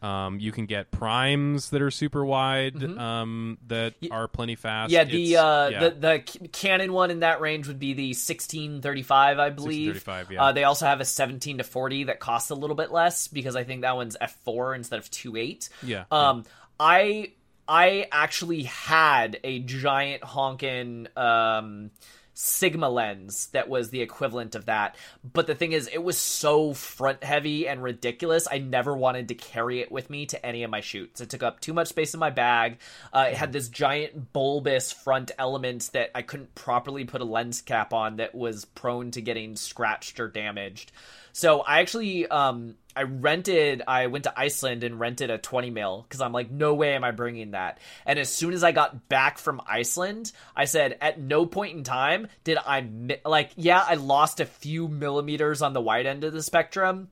Um, 0.00 0.38
you 0.38 0.52
can 0.52 0.66
get 0.66 0.92
primes 0.92 1.70
that 1.70 1.82
are 1.82 1.90
super 1.90 2.24
wide 2.24 2.82
um, 2.84 3.58
that 3.66 3.94
are 4.12 4.28
plenty 4.28 4.54
fast. 4.54 4.92
Mm-hmm. 4.92 5.10
Yeah, 5.10 5.16
the 5.16 5.36
uh, 5.36 5.68
yeah. 5.68 5.88
the 5.88 5.90
the 5.90 6.48
Canon 6.52 6.92
one 6.92 7.10
in 7.10 7.20
that 7.20 7.40
range 7.40 7.66
would 7.66 7.80
be 7.80 7.94
the 7.94 8.08
1635, 8.10 9.38
I 9.38 9.50
believe. 9.50 9.88
1635, 9.94 10.32
yeah. 10.32 10.44
Uh, 10.44 10.52
they 10.52 10.64
also 10.64 10.86
have 10.86 11.00
a 11.00 11.04
17 11.04 11.58
to 11.58 11.64
40 11.64 12.04
that 12.04 12.20
costs 12.20 12.50
a 12.50 12.54
little 12.54 12.76
bit 12.76 12.92
less 12.92 13.26
because 13.26 13.56
I 13.56 13.64
think 13.64 13.82
that 13.82 13.96
one's 13.96 14.16
f4 14.20 14.76
instead 14.76 15.00
of 15.00 15.10
28. 15.10 15.68
Yeah, 15.82 16.04
Um, 16.12 16.44
I 16.78 17.32
I 17.66 18.06
actually 18.12 18.62
had 18.62 19.40
a 19.42 19.58
giant 19.58 20.22
honkin' 20.22 21.16
um 21.16 21.90
Sigma 22.40 22.88
lens 22.88 23.48
that 23.48 23.68
was 23.68 23.90
the 23.90 24.00
equivalent 24.00 24.54
of 24.54 24.66
that. 24.66 24.94
But 25.24 25.48
the 25.48 25.56
thing 25.56 25.72
is, 25.72 25.88
it 25.88 26.04
was 26.04 26.16
so 26.16 26.72
front 26.72 27.24
heavy 27.24 27.66
and 27.66 27.82
ridiculous. 27.82 28.46
I 28.48 28.58
never 28.58 28.96
wanted 28.96 29.26
to 29.28 29.34
carry 29.34 29.80
it 29.80 29.90
with 29.90 30.08
me 30.08 30.24
to 30.26 30.46
any 30.46 30.62
of 30.62 30.70
my 30.70 30.80
shoots. 30.80 31.20
It 31.20 31.30
took 31.30 31.42
up 31.42 31.58
too 31.58 31.72
much 31.72 31.88
space 31.88 32.14
in 32.14 32.20
my 32.20 32.30
bag. 32.30 32.78
Uh, 33.12 33.26
it 33.30 33.34
had 33.34 33.52
this 33.52 33.68
giant 33.68 34.32
bulbous 34.32 34.92
front 34.92 35.32
element 35.36 35.90
that 35.94 36.12
I 36.14 36.22
couldn't 36.22 36.54
properly 36.54 37.04
put 37.04 37.22
a 37.22 37.24
lens 37.24 37.60
cap 37.60 37.92
on 37.92 38.18
that 38.18 38.36
was 38.36 38.64
prone 38.64 39.10
to 39.10 39.20
getting 39.20 39.56
scratched 39.56 40.20
or 40.20 40.28
damaged. 40.28 40.92
So 41.32 41.62
I 41.62 41.80
actually 41.80 42.28
um 42.28 42.76
I 42.98 43.02
rented 43.04 43.82
I 43.86 44.08
went 44.08 44.24
to 44.24 44.38
Iceland 44.38 44.82
and 44.84 44.98
rented 44.98 45.30
a 45.30 45.38
20 45.38 45.70
mil 45.70 46.04
cuz 46.08 46.20
I'm 46.20 46.32
like 46.32 46.50
no 46.50 46.74
way 46.74 46.94
am 46.94 47.04
I 47.04 47.12
bringing 47.12 47.52
that. 47.52 47.78
And 48.04 48.18
as 48.18 48.28
soon 48.28 48.52
as 48.52 48.64
I 48.64 48.72
got 48.72 49.08
back 49.08 49.38
from 49.38 49.60
Iceland, 49.66 50.32
I 50.56 50.64
said 50.66 50.98
at 51.00 51.20
no 51.20 51.46
point 51.46 51.76
in 51.76 51.84
time 51.84 52.28
did 52.44 52.58
I 52.66 52.80
mi- 52.82 53.20
like 53.24 53.52
yeah, 53.56 53.84
I 53.86 53.94
lost 53.94 54.40
a 54.40 54.44
few 54.46 54.88
millimeters 54.88 55.62
on 55.62 55.72
the 55.72 55.80
wide 55.80 56.06
end 56.06 56.24
of 56.24 56.32
the 56.32 56.42
spectrum. 56.42 57.08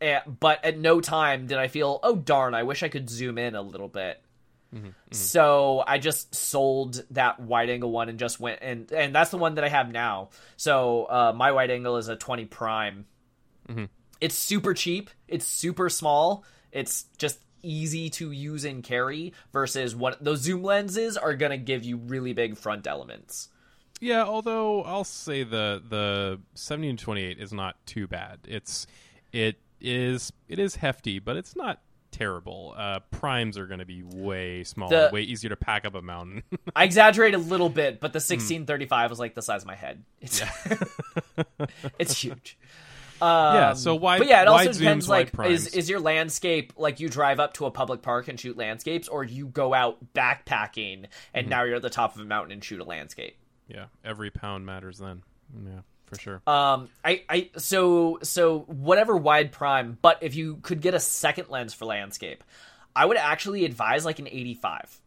eh, 0.00 0.20
but 0.26 0.64
at 0.64 0.78
no 0.78 1.00
time 1.00 1.48
did 1.48 1.58
I 1.58 1.66
feel, 1.68 1.98
oh 2.02 2.14
darn, 2.16 2.54
I 2.54 2.62
wish 2.62 2.82
I 2.84 2.88
could 2.88 3.10
zoom 3.10 3.36
in 3.36 3.54
a 3.56 3.62
little 3.62 3.88
bit. 3.88 4.22
So 5.10 5.82
I 5.86 5.98
just 5.98 6.34
sold 6.34 7.02
that 7.10 7.40
wide 7.40 7.70
angle 7.70 7.90
one 7.90 8.08
and 8.08 8.18
just 8.18 8.38
went 8.40 8.60
and 8.62 8.90
and 8.92 9.14
that's 9.14 9.30
the 9.30 9.38
one 9.38 9.54
that 9.56 9.64
I 9.64 9.68
have 9.68 9.90
now. 9.90 10.30
So 10.56 11.04
uh, 11.06 11.32
my 11.34 11.50
wide 11.52 11.70
angle 11.70 11.96
is 11.96 12.08
a 12.08 12.16
20 12.16 12.44
prime. 12.46 13.06
It's 14.20 14.34
super 14.34 14.74
cheap. 14.74 15.10
It's 15.28 15.46
super 15.46 15.88
small. 15.88 16.44
It's 16.72 17.04
just 17.18 17.38
easy 17.62 18.10
to 18.10 18.30
use 18.30 18.64
and 18.64 18.84
carry 18.84 19.32
versus 19.52 19.94
what 19.96 20.22
those 20.22 20.40
zoom 20.40 20.62
lenses 20.62 21.16
are 21.16 21.34
going 21.34 21.50
to 21.50 21.56
give 21.58 21.84
you 21.84 21.96
really 21.96 22.32
big 22.32 22.56
front 22.56 22.86
elements. 22.86 23.48
Yeah, 24.00 24.24
although 24.24 24.82
I'll 24.82 25.04
say 25.04 25.42
the 25.42 25.82
the 25.88 26.40
17 26.54 26.96
to 26.98 27.04
28 27.04 27.38
is 27.40 27.52
not 27.52 27.76
too 27.86 28.06
bad. 28.06 28.40
It's 28.46 28.86
it 29.32 29.56
is 29.80 30.32
it 30.48 30.58
is 30.58 30.76
hefty, 30.76 31.18
but 31.18 31.36
it's 31.36 31.56
not 31.56 31.80
terrible. 32.10 32.74
Uh, 32.76 33.00
primes 33.10 33.58
are 33.58 33.66
going 33.66 33.80
to 33.80 33.86
be 33.86 34.02
way 34.02 34.64
smaller, 34.64 35.08
The- 35.08 35.14
way 35.14 35.22
easier 35.22 35.48
to 35.50 35.56
pack 35.56 35.84
up 35.86 35.94
a 35.94 36.02
mountain. 36.02 36.42
I 36.76 36.84
exaggerate 36.84 37.34
a 37.34 37.38
little 37.38 37.68
bit, 37.70 38.00
but 38.00 38.12
the 38.12 38.18
1635 38.18 39.10
was 39.10 39.18
like 39.18 39.34
the 39.34 39.42
size 39.42 39.62
of 39.62 39.66
my 39.66 39.74
head. 39.74 40.02
It's 40.20 40.42
it's 41.98 42.20
huge. 42.22 42.58
Yeah, 43.20 43.70
Um, 43.70 43.76
so 43.76 43.94
wide 43.94 44.18
but 44.18 44.28
yeah, 44.28 44.42
it 44.42 44.48
also 44.48 44.72
depends. 44.72 45.06
zooms, 45.06 45.08
Like, 45.08 45.32
is 45.50 45.68
is 45.68 45.88
your 45.90 46.00
landscape 46.00 46.72
like 46.76 47.00
you 47.00 47.08
drive 47.08 47.40
up 47.40 47.54
to 47.54 47.66
a 47.66 47.70
public 47.70 48.02
park 48.02 48.28
and 48.28 48.38
shoot 48.38 48.56
landscapes, 48.56 49.08
or 49.08 49.24
you 49.24 49.46
go 49.46 49.72
out 49.74 49.98
backpacking 50.14 51.06
and 51.34 51.44
Mm-hmm. 51.44 51.50
now 51.50 51.62
you're 51.64 51.76
at 51.76 51.82
the 51.82 51.90
top 51.90 52.14
of 52.14 52.20
a 52.20 52.24
mountain 52.24 52.52
and 52.52 52.62
shoot 52.64 52.80
a 52.80 52.84
landscape? 52.84 53.36
yeah, 53.68 53.86
every 54.04 54.30
pound 54.30 54.64
matters 54.64 54.98
then. 54.98 55.22
Yeah, 55.64 55.80
for 56.06 56.16
sure. 56.18 56.42
Um, 56.46 56.88
I, 57.04 57.22
I, 57.28 57.50
so, 57.56 58.18
so 58.22 58.60
whatever 58.60 59.16
wide 59.16 59.50
prime, 59.50 59.98
but 60.02 60.18
if 60.22 60.36
you 60.36 60.56
could 60.62 60.80
get 60.80 60.94
a 60.94 61.00
second 61.00 61.48
lens 61.50 61.74
for 61.74 61.84
landscape, 61.84 62.44
I 62.94 63.04
would 63.06 63.16
actually 63.16 63.64
advise 63.64 64.04
like 64.04 64.18
an 64.20 64.28
85. 64.28 65.00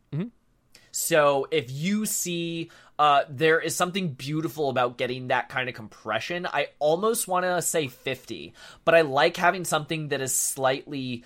So 0.92 1.48
if 1.52 1.72
you 1.72 2.06
see, 2.06 2.72
uh, 2.98 3.24
there 3.30 3.60
is 3.60 3.76
something 3.76 4.10
beautiful 4.10 4.70
about 4.70 4.98
getting 4.98 5.30
that 5.30 5.50
kind 5.50 5.70
of 5.70 5.76
compression. 5.76 6.46
I 6.46 6.68
almost 6.80 7.28
want 7.28 7.46
to 7.46 7.62
say 7.62 7.88
50, 7.88 8.54
but 8.86 8.96
I 8.96 9.02
like 9.02 9.38
having 9.38 9.66
something 9.66 10.10
that 10.10 10.22
is 10.22 10.36
slightly 10.36 11.24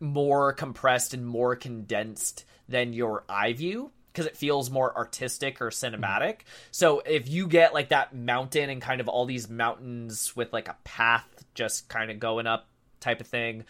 more 0.00 0.52
compressed 0.52 1.14
and 1.14 1.26
more 1.26 1.56
condensed 1.56 2.44
than 2.68 2.92
your 2.92 3.24
eye 3.28 3.52
view 3.52 3.92
because 4.12 4.26
it 4.26 4.36
feels 4.36 4.70
more 4.70 4.96
artistic 4.96 5.60
or 5.60 5.68
cinematic. 5.68 6.40
So 6.70 7.00
if 7.00 7.28
you 7.28 7.46
get 7.46 7.74
like 7.74 7.90
that 7.90 8.14
mountain 8.14 8.70
and 8.70 8.80
kind 8.80 9.00
of 9.00 9.08
all 9.08 9.26
these 9.26 9.48
mountains 9.48 10.34
with 10.34 10.52
like 10.52 10.68
a 10.68 10.76
path 10.84 11.26
just 11.54 11.88
kind 11.88 12.10
of 12.10 12.18
going 12.18 12.46
up 12.46 12.66
type 12.98 13.20
of 13.20 13.26
thing, 13.26 13.64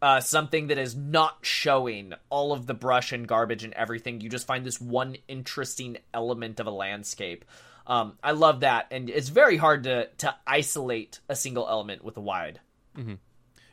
uh, 0.00 0.20
something 0.20 0.68
that 0.68 0.78
is 0.78 0.94
not 0.94 1.38
showing 1.42 2.14
all 2.30 2.52
of 2.52 2.66
the 2.66 2.74
brush 2.74 3.12
and 3.12 3.26
garbage 3.26 3.64
and 3.64 3.72
everything, 3.74 4.20
you 4.20 4.28
just 4.28 4.46
find 4.46 4.64
this 4.64 4.80
one 4.80 5.16
interesting 5.26 5.98
element 6.14 6.60
of 6.60 6.66
a 6.66 6.70
landscape. 6.70 7.44
Um, 7.86 8.18
I 8.22 8.32
love 8.32 8.60
that, 8.60 8.86
and 8.90 9.08
it's 9.08 9.30
very 9.30 9.56
hard 9.56 9.84
to 9.84 10.08
to 10.18 10.34
isolate 10.46 11.20
a 11.28 11.34
single 11.34 11.66
element 11.68 12.04
with 12.04 12.16
a 12.16 12.20
wide. 12.20 12.60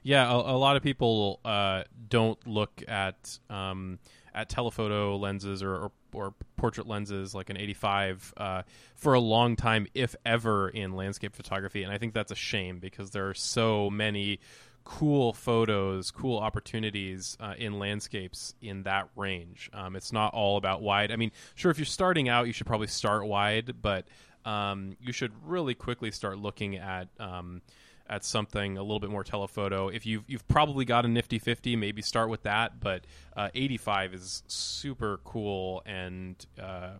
Yeah, 0.03 0.31
a, 0.31 0.35
a 0.35 0.57
lot 0.57 0.77
of 0.77 0.83
people 0.83 1.39
uh, 1.43 1.83
don't 2.09 2.39
look 2.47 2.83
at 2.88 3.38
um, 3.49 3.99
at 4.35 4.49
telephoto 4.49 5.17
lenses 5.17 5.63
or, 5.63 5.75
or, 5.75 5.91
or 6.13 6.33
portrait 6.57 6.88
lenses 6.88 7.33
like 7.33 7.49
an 7.49 7.57
85 7.57 8.33
uh, 8.38 8.61
for 8.95 9.13
a 9.13 9.19
long 9.19 9.55
time, 9.55 9.88
if 9.93 10.15
ever, 10.25 10.69
in 10.69 10.93
landscape 10.93 11.35
photography, 11.35 11.83
and 11.83 11.91
I 11.91 11.97
think 11.97 12.13
that's 12.13 12.31
a 12.31 12.35
shame 12.35 12.79
because 12.79 13.11
there 13.11 13.29
are 13.29 13.33
so 13.33 13.89
many 13.89 14.39
cool 14.85 15.33
photos, 15.33 16.11
cool 16.11 16.37
opportunities 16.39 17.35
uh, 17.41 17.55
in 17.57 17.77
landscapes 17.77 18.55
in 18.61 18.83
that 18.83 19.09
range. 19.17 19.69
Um, 19.73 19.97
it's 19.97 20.13
not 20.13 20.33
all 20.33 20.55
about 20.55 20.81
wide. 20.81 21.11
I 21.11 21.17
mean, 21.17 21.31
sure, 21.55 21.71
if 21.71 21.77
you're 21.77 21.85
starting 21.85 22.29
out, 22.29 22.47
you 22.47 22.53
should 22.53 22.67
probably 22.67 22.87
start 22.87 23.27
wide, 23.27 23.81
but 23.81 24.07
um, 24.45 24.95
you 25.01 25.11
should 25.11 25.33
really 25.43 25.73
quickly 25.73 26.11
start 26.11 26.37
looking 26.37 26.77
at. 26.77 27.09
Um, 27.19 27.61
at 28.07 28.23
something 28.23 28.77
a 28.77 28.83
little 28.83 28.99
bit 28.99 29.09
more 29.09 29.23
telephoto. 29.23 29.87
If 29.87 30.05
you've 30.05 30.25
you've 30.27 30.47
probably 30.47 30.85
got 30.85 31.05
a 31.05 31.07
nifty 31.07 31.39
fifty, 31.39 31.75
maybe 31.75 32.03
start 32.03 32.29
with 32.29 32.43
that. 32.43 32.79
But 32.79 33.05
uh, 33.35 33.49
eighty 33.55 33.77
five 33.77 34.13
is 34.13 34.43
super 34.45 35.19
cool 35.23 35.81
and 35.87 36.35
uh, 36.61 36.91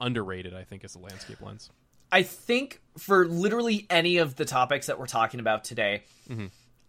underrated. 0.00 0.54
I 0.54 0.64
think 0.64 0.84
as 0.84 0.94
a 0.94 1.00
landscape 1.00 1.42
lens. 1.42 1.68
I 2.10 2.22
think 2.22 2.80
for 2.96 3.26
literally 3.26 3.86
any 3.90 4.16
of 4.16 4.36
the 4.36 4.46
topics 4.46 4.86
that 4.86 4.98
we're 4.98 5.06
talking 5.06 5.38
about 5.38 5.64
today, 5.64 6.04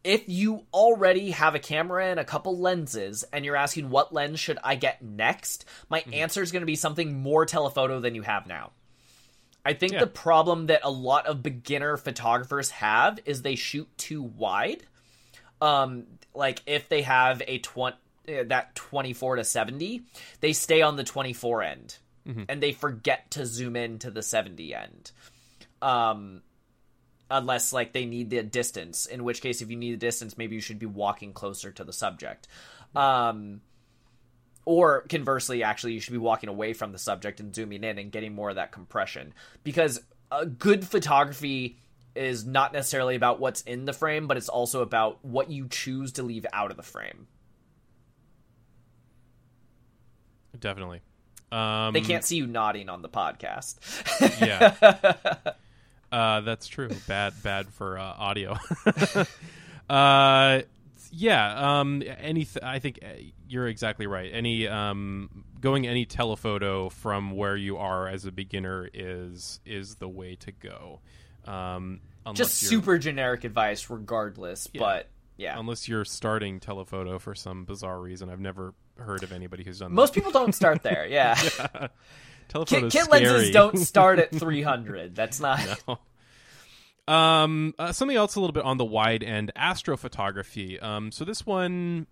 if 0.03 0.27
you 0.27 0.65
already 0.73 1.31
have 1.31 1.55
a 1.55 1.59
camera 1.59 2.05
and 2.07 2.19
a 2.19 2.23
couple 2.25 2.57
lenses 2.57 3.25
and 3.33 3.43
you're 3.43 3.55
asking 3.55 3.89
what 3.89 4.13
lens 4.13 4.39
should 4.39 4.57
I 4.63 4.75
get 4.75 5.01
next, 5.01 5.65
my 5.89 6.03
answer 6.13 6.41
is 6.41 6.51
going 6.51 6.61
to 6.61 6.65
be 6.67 6.75
something 6.75 7.21
more 7.21 7.45
telephoto 7.45 7.99
than 7.99 8.15
you 8.15 8.21
have 8.21 8.47
now. 8.47 8.71
I 9.65 9.73
think 9.73 9.93
Yeah. 9.93 9.99
the 9.99 10.07
problem 10.07 10.67
that 10.67 10.81
a 10.83 10.89
lot 10.89 11.27
of 11.27 11.43
beginner 11.43 11.97
photographers 11.97 12.69
have 12.71 13.19
is 13.25 13.41
they 13.41 13.55
shoot 13.55 13.89
too 13.97 14.23
wide. 14.23 14.83
Um, 15.61 16.05
like 16.33 16.61
if 16.65 16.87
they 16.87 17.01
have 17.01 17.41
a 17.45 17.59
twenty 17.59 17.97
that 18.25 18.75
twenty 18.75 19.11
four 19.11 19.35
to 19.35 19.43
seventy, 19.43 20.03
they 20.39 20.53
stay 20.53 20.81
on 20.81 20.95
the 20.95 21.03
twenty 21.03 21.33
four 21.33 21.61
end, 21.61 21.97
and 22.47 22.61
they 22.63 22.71
forget 22.71 23.31
to 23.31 23.45
zoom 23.45 23.75
in 23.75 23.99
to 23.99 24.11
the 24.11 24.21
seventy 24.23 24.73
end. 24.73 25.11
Um, 25.81 26.41
unless 27.29 27.73
like 27.73 27.93
they 27.93 28.05
need 28.05 28.29
the 28.29 28.43
distance. 28.43 29.05
In 29.05 29.23
which 29.23 29.41
case, 29.41 29.61
if 29.61 29.69
you 29.69 29.75
need 29.75 29.93
the 29.93 29.97
distance, 29.97 30.37
maybe 30.37 30.55
you 30.55 30.61
should 30.61 30.79
be 30.79 30.85
walking 30.85 31.33
closer 31.33 31.71
to 31.71 31.83
the 31.83 31.93
subject. 31.93 32.47
Um, 32.95 33.61
or 34.65 35.01
conversely, 35.09 35.63
actually, 35.63 35.93
you 35.93 35.99
should 35.99 36.11
be 36.11 36.17
walking 36.17 36.49
away 36.49 36.73
from 36.73 36.91
the 36.91 36.99
subject 36.99 37.39
and 37.39 37.53
zooming 37.53 37.83
in 37.83 37.97
and 37.97 38.11
getting 38.11 38.33
more 38.33 38.49
of 38.49 38.55
that 38.55 38.71
compression 38.71 39.33
because 39.63 40.01
a 40.31 40.45
good 40.45 40.87
photography 40.87 41.77
is 42.15 42.45
not 42.45 42.73
necessarily 42.73 43.15
about 43.15 43.39
what's 43.39 43.61
in 43.61 43.85
the 43.85 43.93
frame, 43.93 44.27
but 44.27 44.37
it's 44.37 44.49
also 44.49 44.81
about 44.81 45.23
what 45.23 45.49
you 45.49 45.67
choose 45.67 46.13
to 46.13 46.23
leave 46.23 46.45
out 46.53 46.71
of 46.71 46.77
the 46.77 46.83
frame. 46.83 47.27
Definitely. 50.59 51.01
Um, 51.51 51.93
they 51.93 52.01
can't 52.01 52.23
see 52.23 52.35
you 52.35 52.45
nodding 52.45 52.89
on 52.89 53.01
the 53.01 53.09
podcast. 53.09 53.79
yeah, 54.39 55.53
uh, 56.11 56.41
that's 56.41 56.67
true. 56.67 56.89
Bad, 57.07 57.33
bad 57.43 57.69
for 57.69 57.97
uh, 57.97 58.03
audio. 58.03 58.57
uh, 59.89 60.61
yeah. 61.11 61.79
Um, 61.79 62.03
any, 62.19 62.45
th- 62.45 62.63
I 62.63 62.79
think 62.79 62.99
uh, 63.03 63.07
you're 63.47 63.67
exactly 63.67 64.07
right. 64.07 64.29
Any 64.33 64.67
um, 64.67 65.43
going 65.59 65.87
any 65.87 66.05
telephoto 66.05 66.89
from 66.89 67.31
where 67.31 67.55
you 67.55 67.77
are 67.77 68.07
as 68.07 68.25
a 68.25 68.31
beginner 68.31 68.89
is 68.93 69.59
is 69.65 69.95
the 69.95 70.09
way 70.09 70.35
to 70.35 70.51
go. 70.51 70.99
Um, 71.45 72.01
Just 72.33 72.57
super 72.57 72.97
generic 72.97 73.43
advice, 73.43 73.89
regardless. 73.89 74.67
Yeah. 74.73 74.79
But 74.79 75.07
yeah, 75.37 75.57
unless 75.59 75.87
you're 75.87 76.05
starting 76.05 76.59
telephoto 76.59 77.17
for 77.17 77.33
some 77.33 77.65
bizarre 77.65 77.99
reason, 77.99 78.29
I've 78.29 78.39
never 78.39 78.73
heard 78.97 79.23
of 79.23 79.31
anybody 79.31 79.63
who's 79.63 79.79
done. 79.79 79.91
That. 79.91 79.95
Most 79.95 80.13
that. 80.13 80.19
people 80.19 80.31
don't 80.31 80.53
start 80.53 80.83
there. 80.83 81.05
Yeah. 81.09 81.39
yeah. 81.59 81.87
Kit, 82.65 82.91
kit 82.91 83.09
lenses 83.09 83.51
don't 83.51 83.77
start 83.77 84.19
at 84.19 84.31
300. 84.35 85.15
That's 85.15 85.39
not. 85.39 85.59
No. 85.87 85.99
Um, 87.13 87.73
uh, 87.79 87.91
something 87.91 88.15
else 88.15 88.35
a 88.35 88.39
little 88.39 88.53
bit 88.53 88.65
on 88.65 88.77
the 88.77 88.85
wide 88.85 89.23
end, 89.23 89.51
astrophotography. 89.55 90.81
Um, 90.81 91.11
so 91.11 91.25
this 91.25 91.43
one, 91.43 92.05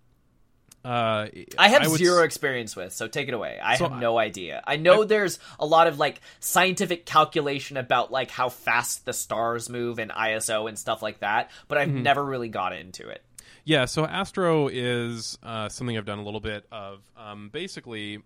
uh, 0.84 1.28
I 1.58 1.68
have 1.70 1.84
I 1.84 1.88
zero 1.88 2.24
experience 2.24 2.76
with, 2.76 2.94
so 2.94 3.08
take 3.08 3.28
it 3.28 3.34
away. 3.34 3.60
I 3.62 3.76
so 3.76 3.90
have 3.90 4.00
no 4.00 4.18
I, 4.18 4.24
idea. 4.24 4.64
I 4.66 4.78
know 4.78 5.04
I, 5.04 5.06
there's 5.06 5.38
a 5.60 5.66
lot 5.66 5.88
of 5.88 6.00
like 6.00 6.22
scientific 6.40 7.06
calculation 7.06 7.78
about 7.78 8.12
like 8.12 8.32
how 8.32 8.50
fast 8.50 9.06
the 9.06 9.14
stars 9.14 9.70
move 9.70 10.00
and 10.00 10.10
ISO 10.12 10.68
and 10.68 10.80
stuff 10.80 11.02
like 11.04 11.20
that, 11.20 11.52
but 11.68 11.78
I've 11.78 11.90
mm-hmm. 11.90 12.04
never 12.04 12.26
really 12.26 12.50
got 12.50 12.74
into 12.74 13.08
it. 13.08 13.22
Yeah, 13.66 13.86
so 13.86 14.06
Astro 14.06 14.70
is 14.70 15.38
uh, 15.44 15.68
something 15.68 15.98
I've 15.98 16.06
done 16.06 16.20
a 16.20 16.24
little 16.24 16.40
bit 16.40 16.66
of. 16.72 17.02
Um, 17.18 17.50
basically, 17.50 18.20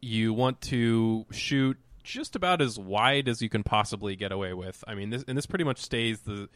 you 0.00 0.32
want 0.32 0.60
to 0.62 1.26
shoot 1.30 1.76
just 2.02 2.34
about 2.34 2.60
as 2.60 2.78
wide 2.78 3.28
as 3.28 3.42
you 3.42 3.48
can 3.48 3.62
possibly 3.62 4.16
get 4.16 4.32
away 4.32 4.54
with. 4.54 4.82
I 4.86 4.94
mean, 4.94 5.10
this 5.10 5.24
and 5.28 5.36
this 5.36 5.46
pretty 5.46 5.64
much 5.64 5.78
stays 5.78 6.20
the 6.20 6.48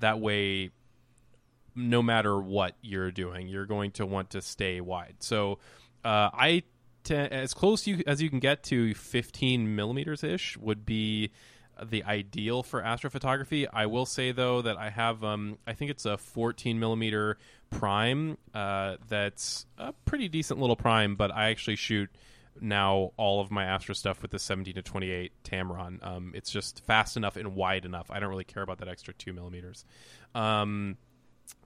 that 0.00 0.20
way 0.20 0.70
no 1.74 2.02
matter 2.02 2.38
what 2.38 2.76
you're 2.82 3.10
doing. 3.10 3.48
You're 3.48 3.66
going 3.66 3.92
to 3.92 4.06
want 4.06 4.30
to 4.30 4.42
stay 4.42 4.80
wide. 4.80 5.16
So 5.20 5.58
uh, 6.04 6.30
I 6.32 6.64
t- 7.04 7.14
as 7.14 7.54
close 7.54 7.86
you, 7.86 8.02
as 8.06 8.20
you 8.20 8.28
can 8.28 8.40
get 8.40 8.64
to 8.64 8.94
15 8.94 9.76
millimeters 9.76 10.24
ish 10.24 10.56
would 10.58 10.84
be 10.84 11.30
the 11.82 12.02
ideal 12.04 12.64
for 12.64 12.82
astrophotography. 12.82 13.66
I 13.72 13.86
will 13.86 14.06
say 14.06 14.32
though 14.32 14.62
that 14.62 14.76
I 14.76 14.90
have 14.90 15.22
um, 15.22 15.58
I 15.66 15.74
think 15.74 15.90
it's 15.90 16.04
a 16.04 16.18
14 16.18 16.78
millimeter 16.78 17.38
prime 17.70 18.36
uh, 18.52 18.96
that's 19.08 19.66
a 19.78 19.92
pretty 20.04 20.28
decent 20.28 20.60
little 20.60 20.76
prime, 20.76 21.14
but 21.14 21.30
I 21.30 21.50
actually 21.50 21.76
shoot 21.76 22.10
now 22.60 23.12
all 23.16 23.40
of 23.40 23.50
my 23.50 23.64
Astro 23.64 23.94
stuff 23.94 24.22
with 24.22 24.30
the 24.30 24.38
17 24.38 24.74
to 24.74 24.82
28 24.82 25.32
Tamron. 25.44 26.04
Um, 26.04 26.32
it's 26.34 26.50
just 26.50 26.84
fast 26.84 27.16
enough 27.16 27.36
and 27.36 27.54
wide 27.54 27.84
enough. 27.84 28.10
I 28.10 28.20
don't 28.20 28.28
really 28.28 28.44
care 28.44 28.62
about 28.62 28.78
that 28.78 28.88
extra 28.88 29.14
two 29.14 29.32
millimeters. 29.32 29.84
Um, 30.34 30.96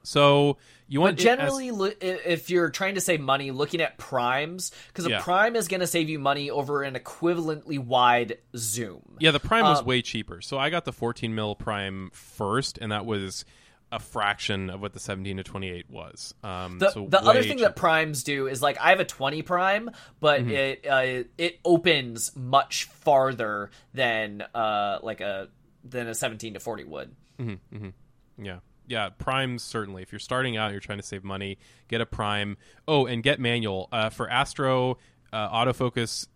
so 0.05 0.59
you 0.89 1.01
want 1.01 1.17
but 1.17 1.23
generally, 1.23 1.69
as, 1.69 1.95
if 2.01 2.51
you're 2.51 2.71
trying 2.71 2.97
to 2.97 3.01
save 3.01 3.21
money, 3.21 3.51
looking 3.51 3.81
at 3.81 3.99
primes 3.99 4.73
because 4.89 5.07
a 5.07 5.11
yeah. 5.11 5.21
prime 5.23 5.57
is 5.57 5.69
going 5.69 5.81
to 5.81 5.87
save 5.87 6.09
you 6.09 6.19
money 6.19 6.51
over 6.51 6.83
an 6.83 6.95
equivalently 6.95 7.79
wide 7.79 8.39
zoom. 8.57 9.17
Yeah, 9.21 9.31
the 9.31 9.41
prime 9.41 9.65
was 9.65 9.81
um, 9.81 9.87
way 9.87 10.03
cheaper. 10.03 10.41
So 10.41 10.59
I 10.59 10.71
got 10.71 10.85
the 10.85 10.93
14 10.93 11.35
mil 11.35 11.55
prime 11.55 12.11
first, 12.13 12.79
and 12.79 12.91
that 12.91 13.07
was 13.07 13.45
a 13.93 14.01
fraction 14.01 14.71
of 14.71 14.81
what 14.81 14.95
the 14.95 14.99
17 14.99 15.37
to 15.37 15.45
28 15.45 15.91
was. 15.91 16.35
Um, 16.43 16.79
the 16.79 16.91
so 16.91 17.07
the 17.09 17.21
other 17.21 17.43
thing 17.43 17.59
cheaper. 17.59 17.69
that 17.69 17.77
primes 17.77 18.25
do 18.25 18.49
is 18.49 18.63
like 18.63 18.79
I 18.81 18.89
have 18.89 19.01
a 19.01 19.05
20 19.05 19.43
prime, 19.43 19.91
but 20.19 20.41
mm-hmm. 20.41 20.51
it 20.51 20.87
uh, 20.89 21.29
it 21.37 21.61
opens 21.65 22.35
much 22.35 22.85
farther 22.87 23.71
than 23.93 24.43
uh, 24.55 24.99
like 25.03 25.21
a 25.21 25.49
than 25.85 26.09
a 26.09 26.15
17 26.15 26.55
to 26.55 26.61
40 26.61 26.85
would. 26.85 27.15
Mm-hmm, 27.39 27.77
mm-hmm. 27.77 28.45
Yeah. 28.45 28.59
Yeah, 28.89 29.11
primes 29.11 29.63
certainly. 29.63 30.03
If 30.03 30.11
you're 30.11 30.19
starting 30.19 30.57
out, 30.57 30.73
you're 30.73 30.81
trying 30.81 30.99
to 30.99 31.05
save 31.05 31.23
money, 31.23 31.59
get 31.89 32.01
a 32.01 32.07
prime. 32.07 32.57
Oh, 32.89 33.07
and 33.07 33.23
get 33.23 33.39
manual 33.39 33.89
uh, 33.93 34.11
for 34.11 34.29
Astro. 34.29 34.99
Uh, 35.33 35.49
autofocus 35.49 36.27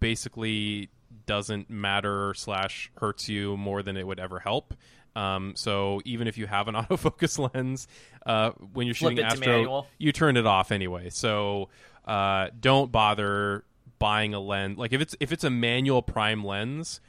basically 0.00 0.90
doesn't 1.26 1.68
matter 1.68 2.32
slash 2.34 2.90
hurts 2.98 3.28
you 3.28 3.56
more 3.56 3.82
than 3.82 3.96
it 3.96 4.06
would 4.06 4.20
ever 4.20 4.38
help. 4.38 4.74
Um, 5.16 5.54
so 5.56 6.00
even 6.04 6.28
if 6.28 6.36
you 6.36 6.46
have 6.46 6.68
an 6.68 6.74
autofocus 6.80 7.52
lens, 7.54 7.88
uh, 8.26 8.50
when 8.74 8.86
you're 8.86 8.94
shooting 8.94 9.16
Astro, 9.24 9.86
you 9.98 10.12
turn 10.12 10.36
it 10.36 10.46
off 10.46 10.70
anyway. 10.70 11.08
So 11.10 11.70
uh, 12.04 12.48
don't 12.60 12.92
bother 12.92 13.64
buying 13.98 14.34
a 14.34 14.40
lens. 14.40 14.78
Like 14.78 14.92
if 14.92 15.00
it's 15.00 15.16
if 15.18 15.32
it's 15.32 15.44
a 15.44 15.50
manual 15.50 16.02
prime 16.02 16.44
lens 16.44 17.00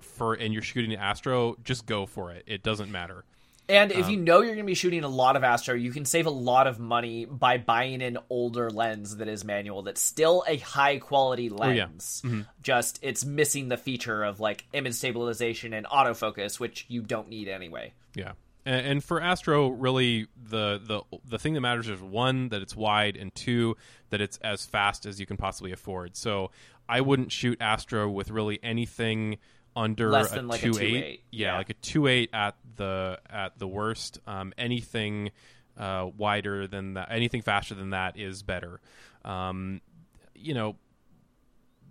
for 0.00 0.34
and 0.34 0.52
you're 0.52 0.62
shooting 0.62 0.94
Astro, 0.94 1.56
just 1.64 1.86
go 1.86 2.04
for 2.06 2.30
it. 2.32 2.44
It 2.46 2.62
doesn't 2.62 2.92
matter. 2.92 3.24
And 3.68 3.92
if 3.92 4.04
um, 4.04 4.10
you 4.10 4.16
know 4.18 4.42
you're 4.42 4.54
going 4.54 4.66
to 4.66 4.70
be 4.70 4.74
shooting 4.74 5.04
a 5.04 5.08
lot 5.08 5.36
of 5.36 5.44
Astro, 5.44 5.74
you 5.74 5.90
can 5.90 6.04
save 6.04 6.26
a 6.26 6.30
lot 6.30 6.66
of 6.66 6.78
money 6.78 7.24
by 7.24 7.56
buying 7.56 8.02
an 8.02 8.18
older 8.28 8.70
lens 8.70 9.16
that 9.16 9.28
is 9.28 9.44
manual 9.44 9.82
that's 9.82 10.02
still 10.02 10.44
a 10.46 10.58
high 10.58 10.98
quality 10.98 11.48
lens. 11.48 12.22
Oh, 12.24 12.28
yeah. 12.28 12.34
mm-hmm. 12.34 12.42
Just 12.62 12.98
it's 13.02 13.24
missing 13.24 13.68
the 13.68 13.78
feature 13.78 14.22
of 14.22 14.38
like 14.38 14.66
image 14.72 14.94
stabilization 14.94 15.72
and 15.72 15.86
autofocus, 15.86 16.60
which 16.60 16.84
you 16.88 17.00
don't 17.00 17.28
need 17.28 17.48
anyway. 17.48 17.94
Yeah. 18.14 18.32
And, 18.66 18.86
and 18.86 19.04
for 19.04 19.20
Astro, 19.20 19.68
really 19.68 20.26
the 20.36 20.80
the 20.84 21.18
the 21.24 21.38
thing 21.38 21.54
that 21.54 21.60
matters 21.60 21.88
is 21.88 22.00
one 22.00 22.50
that 22.50 22.60
it's 22.60 22.76
wide, 22.76 23.16
and 23.16 23.34
two 23.34 23.76
that 24.10 24.20
it's 24.20 24.36
as 24.38 24.66
fast 24.66 25.06
as 25.06 25.18
you 25.18 25.26
can 25.26 25.36
possibly 25.36 25.72
afford. 25.72 26.16
So 26.16 26.50
I 26.88 27.00
wouldn't 27.00 27.32
shoot 27.32 27.58
Astro 27.60 28.10
with 28.10 28.30
really 28.30 28.58
anything 28.62 29.38
under 29.76 30.10
less 30.10 30.30
than 30.30 30.46
a 30.46 30.48
like 30.48 30.60
two, 30.60 30.70
a 30.70 30.74
two 30.74 30.80
eight. 30.80 31.04
eight. 31.04 31.22
Yeah, 31.30 31.52
yeah, 31.52 31.56
like 31.58 31.70
a 31.70 31.74
two 31.74 32.06
eight 32.06 32.30
at 32.32 32.56
the 32.76 33.18
at 33.28 33.58
the 33.58 33.66
worst. 33.66 34.18
Um, 34.26 34.52
anything 34.56 35.30
uh, 35.76 36.08
wider 36.16 36.66
than 36.66 36.94
that, 36.94 37.08
anything 37.10 37.42
faster 37.42 37.74
than 37.74 37.90
that 37.90 38.18
is 38.18 38.42
better. 38.42 38.80
Um, 39.24 39.80
you 40.34 40.54
know, 40.54 40.76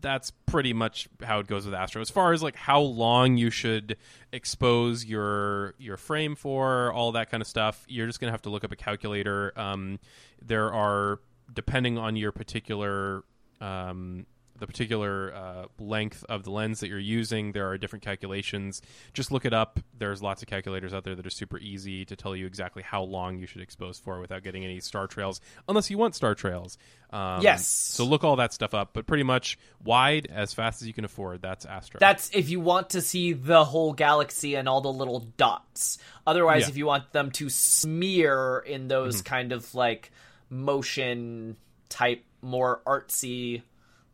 that's 0.01 0.31
pretty 0.45 0.73
much 0.73 1.07
how 1.21 1.39
it 1.39 1.47
goes 1.47 1.65
with 1.65 1.73
Astro. 1.73 2.01
As 2.01 2.09
far 2.09 2.33
as 2.33 2.43
like 2.43 2.55
how 2.55 2.81
long 2.81 3.37
you 3.37 3.49
should 3.49 3.97
expose 4.31 5.05
your 5.05 5.73
your 5.79 5.97
frame 5.97 6.35
for, 6.35 6.91
all 6.93 7.13
that 7.13 7.31
kind 7.31 7.41
of 7.41 7.47
stuff, 7.47 7.83
you're 7.87 8.07
just 8.07 8.19
gonna 8.19 8.31
have 8.31 8.43
to 8.43 8.49
look 8.49 8.63
up 8.63 8.71
a 8.71 8.75
calculator. 8.75 9.57
Um, 9.57 9.99
there 10.41 10.71
are 10.71 11.19
depending 11.51 11.97
on 11.97 12.15
your 12.15 12.31
particular 12.31 13.23
um, 13.61 14.25
the 14.59 14.67
particular 14.67 15.33
uh, 15.33 15.65
length 15.79 16.23
of 16.29 16.43
the 16.43 16.51
lens 16.51 16.79
that 16.79 16.87
you're 16.87 16.99
using. 16.99 17.51
There 17.51 17.67
are 17.69 17.77
different 17.77 18.03
calculations. 18.03 18.81
Just 19.13 19.31
look 19.31 19.45
it 19.45 19.53
up. 19.53 19.79
There's 19.97 20.21
lots 20.21 20.41
of 20.41 20.47
calculators 20.47 20.93
out 20.93 21.03
there 21.03 21.15
that 21.15 21.25
are 21.25 21.31
super 21.31 21.57
easy 21.57 22.05
to 22.05 22.15
tell 22.15 22.35
you 22.35 22.45
exactly 22.45 22.83
how 22.83 23.03
long 23.03 23.37
you 23.37 23.47
should 23.47 23.61
expose 23.61 23.99
for 23.99 24.19
without 24.19 24.43
getting 24.43 24.63
any 24.63 24.79
star 24.79 25.07
trails, 25.07 25.41
unless 25.67 25.89
you 25.89 25.97
want 25.97 26.15
star 26.15 26.35
trails. 26.35 26.77
Um, 27.09 27.41
yes. 27.41 27.67
So 27.67 28.05
look 28.05 28.23
all 28.23 28.37
that 28.37 28.53
stuff 28.53 28.73
up, 28.73 28.91
but 28.93 29.05
pretty 29.07 29.23
much 29.23 29.57
wide 29.83 30.27
as 30.31 30.53
fast 30.53 30.81
as 30.81 30.87
you 30.87 30.93
can 30.93 31.05
afford. 31.05 31.41
That's 31.41 31.65
Astro. 31.65 31.99
That's 31.99 32.29
if 32.33 32.49
you 32.49 32.59
want 32.59 32.91
to 32.91 33.01
see 33.01 33.33
the 33.33 33.65
whole 33.65 33.93
galaxy 33.93 34.55
and 34.55 34.69
all 34.69 34.81
the 34.81 34.93
little 34.93 35.19
dots. 35.37 35.97
Otherwise, 36.25 36.61
yeah. 36.61 36.69
if 36.69 36.77
you 36.77 36.85
want 36.85 37.11
them 37.11 37.31
to 37.31 37.49
smear 37.49 38.63
in 38.65 38.87
those 38.87 39.17
mm-hmm. 39.17 39.33
kind 39.33 39.51
of 39.51 39.73
like 39.75 40.11
motion 40.49 41.57
type, 41.89 42.23
more 42.41 42.81
artsy 42.85 43.63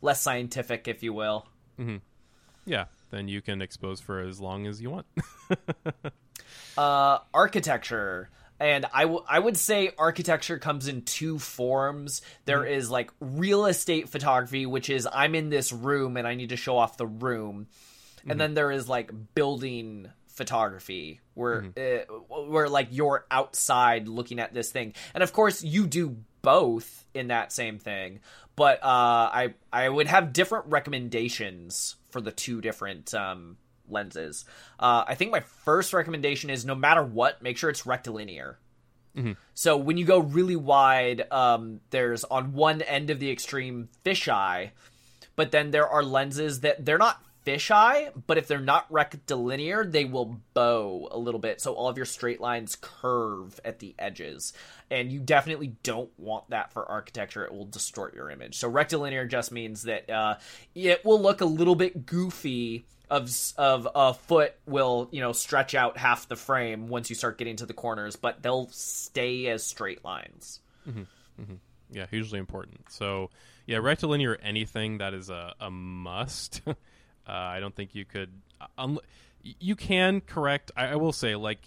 less 0.01 0.21
scientific, 0.21 0.87
if 0.87 1.03
you 1.03 1.13
will. 1.13 1.47
Mm-hmm. 1.79 1.97
Yeah, 2.65 2.85
then 3.09 3.27
you 3.27 3.41
can 3.41 3.61
expose 3.61 3.99
for 3.99 4.21
as 4.21 4.39
long 4.39 4.67
as 4.67 4.81
you 4.81 4.89
want. 4.91 5.05
uh, 6.77 7.19
architecture. 7.33 8.29
And 8.59 8.85
I, 8.93 9.03
w- 9.03 9.23
I 9.27 9.39
would 9.39 9.55
say 9.55 9.91
architecture 9.97 10.59
comes 10.59 10.87
in 10.87 11.03
two 11.03 11.39
forms. 11.39 12.21
There 12.45 12.59
mm-hmm. 12.59 12.73
is 12.73 12.91
like 12.91 13.11
real 13.19 13.65
estate 13.65 14.09
photography, 14.09 14.65
which 14.65 14.89
is 14.89 15.07
I'm 15.11 15.33
in 15.33 15.49
this 15.49 15.71
room 15.71 16.17
and 16.17 16.27
I 16.27 16.35
need 16.35 16.49
to 16.49 16.57
show 16.57 16.77
off 16.77 16.97
the 16.97 17.07
room. 17.07 17.67
Mm-hmm. 18.17 18.31
And 18.31 18.39
then 18.39 18.53
there 18.53 18.71
is 18.71 18.89
like 18.89 19.11
building 19.33 20.11
photography 20.27 21.19
where 21.33 21.63
mm-hmm. 21.63 22.33
uh, 22.33 22.43
where 22.43 22.69
like 22.69 22.87
you're 22.91 23.25
outside 23.31 24.07
looking 24.07 24.39
at 24.39 24.53
this 24.53 24.71
thing. 24.71 24.93
And 25.13 25.23
of 25.23 25.33
course 25.33 25.63
you 25.63 25.87
do 25.87 26.17
both 26.41 27.05
in 27.13 27.27
that 27.27 27.51
same 27.51 27.79
thing, 27.79 28.19
but 28.55 28.83
uh, 28.83 29.29
I 29.33 29.53
I 29.71 29.89
would 29.89 30.07
have 30.07 30.33
different 30.33 30.65
recommendations 30.67 31.95
for 32.09 32.21
the 32.21 32.31
two 32.31 32.61
different 32.61 33.13
um, 33.13 33.57
lenses. 33.89 34.45
Uh, 34.79 35.03
I 35.07 35.15
think 35.15 35.31
my 35.31 35.39
first 35.39 35.93
recommendation 35.93 36.49
is 36.49 36.65
no 36.65 36.75
matter 36.75 37.03
what, 37.03 37.41
make 37.41 37.57
sure 37.57 37.69
it's 37.69 37.85
rectilinear. 37.85 38.57
Mm-hmm. 39.15 39.33
So 39.53 39.77
when 39.77 39.97
you 39.97 40.05
go 40.05 40.19
really 40.19 40.55
wide, 40.55 41.31
um, 41.31 41.81
there's 41.89 42.23
on 42.23 42.53
one 42.53 42.81
end 42.81 43.09
of 43.09 43.19
the 43.19 43.31
extreme 43.31 43.89
fisheye, 44.05 44.71
but 45.35 45.51
then 45.51 45.71
there 45.71 45.87
are 45.87 46.03
lenses 46.03 46.61
that 46.61 46.85
they're 46.85 46.97
not 46.97 47.21
fisheye, 47.49 48.11
but 48.27 48.37
if 48.37 48.47
they're 48.47 48.59
not 48.59 48.85
rectilinear, 48.89 49.83
they 49.85 50.05
will 50.05 50.39
bow 50.53 51.07
a 51.11 51.17
little 51.17 51.39
bit. 51.39 51.61
So 51.61 51.73
all 51.73 51.87
of 51.87 51.97
your 51.97 52.05
straight 52.05 52.39
lines 52.39 52.77
curve 52.79 53.59
at 53.65 53.79
the 53.79 53.95
edges. 53.97 54.53
And 54.91 55.11
you 55.11 55.19
definitely 55.19 55.75
don't 55.83 56.09
want 56.17 56.49
that 56.49 56.71
for 56.71 56.85
architecture. 56.85 57.45
It 57.45 57.51
will 57.51 57.65
distort 57.65 58.13
your 58.13 58.29
image. 58.29 58.57
So 58.57 58.69
rectilinear 58.69 59.25
just 59.25 59.51
means 59.51 59.83
that 59.83 60.09
uh, 60.09 60.37
it 60.75 61.03
will 61.05 61.21
look 61.21 61.41
a 61.41 61.45
little 61.45 61.75
bit 61.75 62.05
goofy 62.05 62.85
of 63.09 63.31
of 63.57 63.87
a 63.95 64.13
foot 64.13 64.53
will 64.67 65.09
you 65.11 65.19
know 65.19 65.31
stretch 65.31 65.73
out 65.73 65.97
half 65.97 66.27
the 66.27 66.35
frame 66.35 66.89
once 66.89 67.09
you 67.09 67.15
start 67.15 67.39
getting 67.39 67.55
to 67.55 67.65
the 67.65 67.73
corners, 67.73 68.15
but 68.15 68.43
they'll 68.43 68.67
stay 68.69 69.47
as 69.47 69.65
straight 69.65 70.05
lines. 70.05 70.59
Mm-hmm. 70.87 71.41
Mm-hmm. 71.41 71.55
Yeah, 71.91 72.05
hugely 72.09 72.37
important. 72.37 72.91
So 72.91 73.31
yeah, 73.65 73.77
rectilinear 73.77 74.37
anything 74.43 74.99
that 74.99 75.13
is 75.13 75.29
a, 75.29 75.53
a 75.59 75.71
must. 75.71 76.61
uh, 77.29 77.33
I 77.33 77.59
don't 77.59 77.75
think 77.75 77.93
you 77.93 78.05
could. 78.05 78.31
Un- 78.77 78.99
you 79.41 79.75
can 79.75 80.21
correct. 80.21 80.71
I, 80.75 80.87
I 80.87 80.95
will 80.95 81.13
say 81.13 81.35
like 81.35 81.59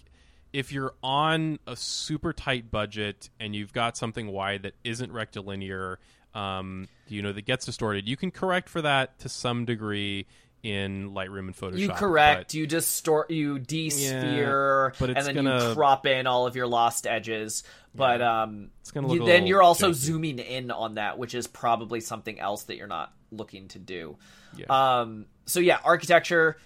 if 0.51 0.71
you're 0.71 0.93
on 1.01 1.59
a 1.65 1.75
super 1.75 2.33
tight 2.33 2.69
budget 2.69 3.29
and 3.39 3.55
you've 3.55 3.73
got 3.73 3.97
something 3.97 4.27
wide 4.27 4.63
that 4.63 4.73
isn't 4.83 5.11
rectilinear, 5.11 5.99
um, 6.35 6.87
you 7.07 7.21
know 7.21 7.31
that 7.31 7.45
gets 7.45 7.65
distorted, 7.65 8.07
you 8.07 8.17
can 8.17 8.29
correct 8.29 8.69
for 8.69 8.81
that 8.81 9.17
to 9.19 9.29
some 9.29 9.65
degree 9.65 10.27
in 10.63 11.11
Lightroom 11.11 11.47
and 11.47 11.55
Photoshop. 11.55 11.77
You 11.77 11.89
correct. 11.89 12.49
But, 12.49 12.53
you 12.53 12.67
distort. 12.67 13.31
You 13.31 13.59
desphere, 13.59 14.93
yeah, 14.99 15.07
and 15.07 15.25
then 15.25 15.35
gonna, 15.35 15.69
you 15.69 15.73
crop 15.75 16.05
in 16.05 16.27
all 16.27 16.45
of 16.45 16.55
your 16.55 16.67
lost 16.67 17.07
edges. 17.07 17.63
But 17.95 18.19
yeah, 18.21 18.43
um, 18.43 18.69
you, 18.95 19.25
then 19.25 19.45
you're 19.47 19.61
also 19.61 19.91
janky. 19.91 19.95
zooming 19.95 20.39
in 20.39 20.71
on 20.71 20.95
that, 20.95 21.17
which 21.17 21.35
is 21.35 21.47
probably 21.47 21.99
something 21.99 22.39
else 22.39 22.63
that 22.63 22.77
you're 22.77 22.87
not 22.87 23.13
looking 23.37 23.67
to 23.69 23.79
do. 23.79 24.17
Yeah. 24.55 24.65
Um. 24.69 25.25
So 25.45 25.59
yeah, 25.59 25.79
architecture 25.83 26.57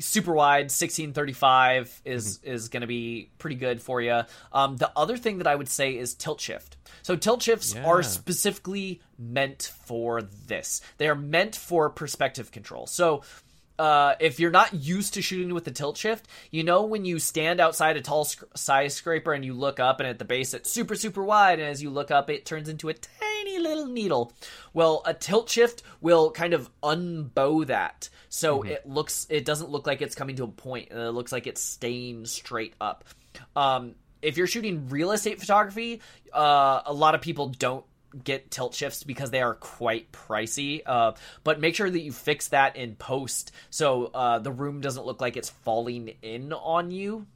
super 0.00 0.32
wide 0.32 0.64
1635 0.64 2.02
is 2.04 2.38
mm-hmm. 2.38 2.50
is 2.50 2.68
going 2.68 2.80
to 2.82 2.86
be 2.86 3.30
pretty 3.38 3.56
good 3.56 3.82
for 3.82 4.00
you 4.00 4.22
um, 4.52 4.76
the 4.76 4.90
other 4.96 5.16
thing 5.16 5.38
that 5.38 5.46
i 5.46 5.54
would 5.54 5.68
say 5.68 5.96
is 5.96 6.14
tilt 6.14 6.40
shift 6.40 6.76
so 7.02 7.16
tilt 7.16 7.42
shifts 7.42 7.74
yeah. 7.74 7.84
are 7.84 8.02
specifically 8.02 9.00
meant 9.18 9.72
for 9.84 10.22
this 10.22 10.80
they 10.98 11.08
are 11.08 11.14
meant 11.14 11.56
for 11.56 11.90
perspective 11.90 12.52
control 12.52 12.86
so 12.86 13.22
uh, 13.78 14.14
if 14.20 14.40
you're 14.40 14.50
not 14.50 14.74
used 14.74 15.14
to 15.14 15.22
shooting 15.22 15.54
with 15.54 15.64
the 15.64 15.70
tilt 15.70 15.96
shift, 15.96 16.26
you 16.50 16.64
know 16.64 16.84
when 16.84 17.04
you 17.04 17.18
stand 17.18 17.60
outside 17.60 17.96
a 17.96 18.00
tall 18.00 18.24
sc- 18.24 18.44
skyscraper 18.54 19.32
and 19.32 19.44
you 19.44 19.54
look 19.54 19.78
up, 19.78 20.00
and 20.00 20.08
at 20.08 20.18
the 20.18 20.24
base 20.24 20.54
it's 20.54 20.70
super 20.70 20.94
super 20.94 21.22
wide, 21.22 21.58
and 21.60 21.68
as 21.68 21.82
you 21.82 21.90
look 21.90 22.10
up, 22.10 22.30
it 22.30 22.44
turns 22.44 22.68
into 22.68 22.88
a 22.88 22.94
tiny 22.94 23.58
little 23.58 23.86
needle. 23.86 24.32
Well, 24.74 25.02
a 25.04 25.14
tilt 25.14 25.48
shift 25.48 25.82
will 26.00 26.30
kind 26.30 26.54
of 26.54 26.70
unbow 26.82 27.66
that, 27.66 28.08
so 28.28 28.58
mm-hmm. 28.58 28.70
it 28.70 28.88
looks 28.88 29.26
it 29.30 29.44
doesn't 29.44 29.70
look 29.70 29.86
like 29.86 30.02
it's 30.02 30.14
coming 30.14 30.36
to 30.36 30.44
a 30.44 30.48
point. 30.48 30.90
It 30.90 31.10
looks 31.10 31.32
like 31.32 31.46
it's 31.46 31.62
staying 31.62 32.26
straight 32.26 32.74
up. 32.80 33.04
Um, 33.54 33.94
if 34.22 34.36
you're 34.36 34.46
shooting 34.46 34.88
real 34.88 35.12
estate 35.12 35.38
photography, 35.38 36.00
uh, 36.32 36.82
a 36.86 36.92
lot 36.92 37.14
of 37.14 37.20
people 37.20 37.48
don't 37.48 37.84
get 38.24 38.50
tilt 38.50 38.74
shifts 38.74 39.02
because 39.02 39.30
they 39.30 39.42
are 39.42 39.54
quite 39.54 40.12
pricey. 40.12 40.82
Uh, 40.84 41.12
but 41.44 41.60
make 41.60 41.74
sure 41.74 41.90
that 41.90 42.00
you 42.00 42.12
fix 42.12 42.48
that 42.48 42.76
in 42.76 42.94
post 42.94 43.52
so 43.70 44.06
uh, 44.06 44.38
the 44.38 44.52
room 44.52 44.80
doesn't 44.80 45.06
look 45.06 45.20
like 45.20 45.36
it's 45.36 45.50
falling 45.50 46.14
in 46.22 46.52
on 46.52 46.90
you. 46.90 47.26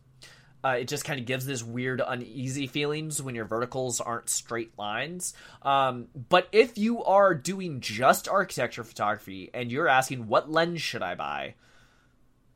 Uh, 0.64 0.76
it 0.78 0.86
just 0.86 1.04
kind 1.04 1.18
of 1.18 1.26
gives 1.26 1.44
this 1.44 1.62
weird 1.62 2.00
uneasy 2.06 2.68
feelings 2.68 3.20
when 3.20 3.34
your 3.34 3.44
verticals 3.44 4.00
aren't 4.00 4.30
straight 4.30 4.78
lines. 4.78 5.34
Um, 5.62 6.06
but 6.28 6.48
if 6.52 6.78
you 6.78 7.02
are 7.02 7.34
doing 7.34 7.80
just 7.80 8.28
architecture 8.28 8.84
photography 8.84 9.50
and 9.52 9.72
you're 9.72 9.88
asking 9.88 10.28
what 10.28 10.50
lens 10.50 10.80
should 10.80 11.02
I 11.02 11.16
buy, 11.16 11.54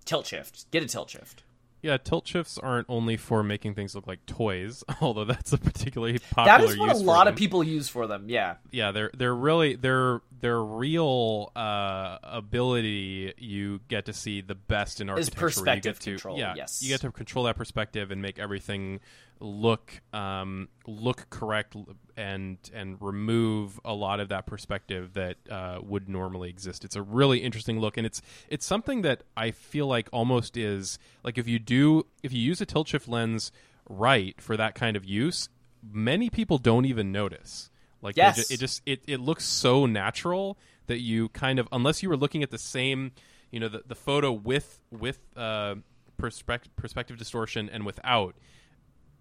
tilt 0.04 0.26
shift. 0.26 0.70
Get 0.70 0.84
a 0.84 0.86
tilt 0.86 1.10
shift. 1.10 1.42
Yeah, 1.86 1.98
tilt 1.98 2.26
shifts 2.26 2.58
aren't 2.58 2.86
only 2.88 3.16
for 3.16 3.44
making 3.44 3.74
things 3.74 3.94
look 3.94 4.08
like 4.08 4.26
toys, 4.26 4.82
although 5.00 5.24
that's 5.24 5.52
a 5.52 5.58
particularly 5.58 6.18
popular. 6.18 6.58
That 6.58 6.64
is 6.64 6.76
what 6.76 6.90
a 6.90 6.98
lot 6.98 7.28
of 7.28 7.36
people 7.36 7.62
use 7.62 7.88
for 7.88 8.08
them. 8.08 8.28
Yeah, 8.28 8.56
yeah, 8.72 8.90
they're 8.90 9.12
they're 9.14 9.34
really 9.34 9.76
they're 9.76 10.20
their 10.40 10.60
real 10.60 11.52
uh, 11.54 12.18
ability 12.24 13.34
you 13.38 13.80
get 13.86 14.06
to 14.06 14.12
see 14.12 14.40
the 14.40 14.56
best 14.56 15.00
in 15.00 15.08
architecture. 15.08 15.46
Is 15.46 15.54
perspective 15.54 15.98
to, 16.00 16.10
control. 16.10 16.38
Yeah, 16.38 16.54
yes, 16.56 16.82
you 16.82 16.88
get 16.88 17.02
to 17.02 17.12
control 17.12 17.44
that 17.44 17.56
perspective 17.56 18.10
and 18.10 18.20
make 18.20 18.38
everything 18.40 19.00
look 19.40 20.00
um, 20.12 20.68
look 20.86 21.28
correct 21.30 21.76
and 22.16 22.58
and 22.72 22.96
remove 23.00 23.78
a 23.84 23.92
lot 23.92 24.20
of 24.20 24.30
that 24.30 24.46
perspective 24.46 25.12
that 25.14 25.36
uh, 25.50 25.78
would 25.82 26.08
normally 26.08 26.48
exist. 26.48 26.84
It's 26.84 26.96
a 26.96 27.02
really 27.02 27.38
interesting 27.38 27.80
look, 27.80 27.96
and 27.96 28.06
it's 28.06 28.22
it's 28.48 28.64
something 28.64 29.02
that 29.02 29.22
I 29.36 29.50
feel 29.50 29.86
like 29.86 30.08
almost 30.12 30.56
is 30.56 30.98
like 31.22 31.38
if 31.38 31.46
you 31.46 31.58
do 31.58 31.75
if 32.22 32.32
you 32.32 32.40
use 32.40 32.60
a 32.60 32.66
tilt 32.66 32.88
shift 32.88 33.08
lens 33.08 33.52
right 33.88 34.40
for 34.40 34.56
that 34.56 34.74
kind 34.74 34.96
of 34.96 35.04
use, 35.04 35.48
many 35.82 36.30
people 36.30 36.58
don't 36.58 36.84
even 36.84 37.12
notice. 37.12 37.70
Like 38.02 38.16
yes. 38.16 38.38
it, 38.38 38.54
it 38.54 38.60
just 38.60 38.82
it, 38.86 39.02
it 39.06 39.20
looks 39.20 39.44
so 39.44 39.86
natural 39.86 40.58
that 40.86 41.00
you 41.00 41.28
kind 41.30 41.58
of 41.58 41.68
unless 41.72 42.02
you 42.02 42.08
were 42.08 42.16
looking 42.16 42.42
at 42.42 42.50
the 42.50 42.58
same 42.58 43.12
you 43.50 43.58
know 43.58 43.68
the, 43.68 43.82
the 43.86 43.94
photo 43.94 44.30
with 44.32 44.80
with 44.90 45.18
uh, 45.36 45.74
perspective 46.16 46.74
perspective 46.76 47.16
distortion 47.16 47.68
and 47.68 47.84
without 47.84 48.36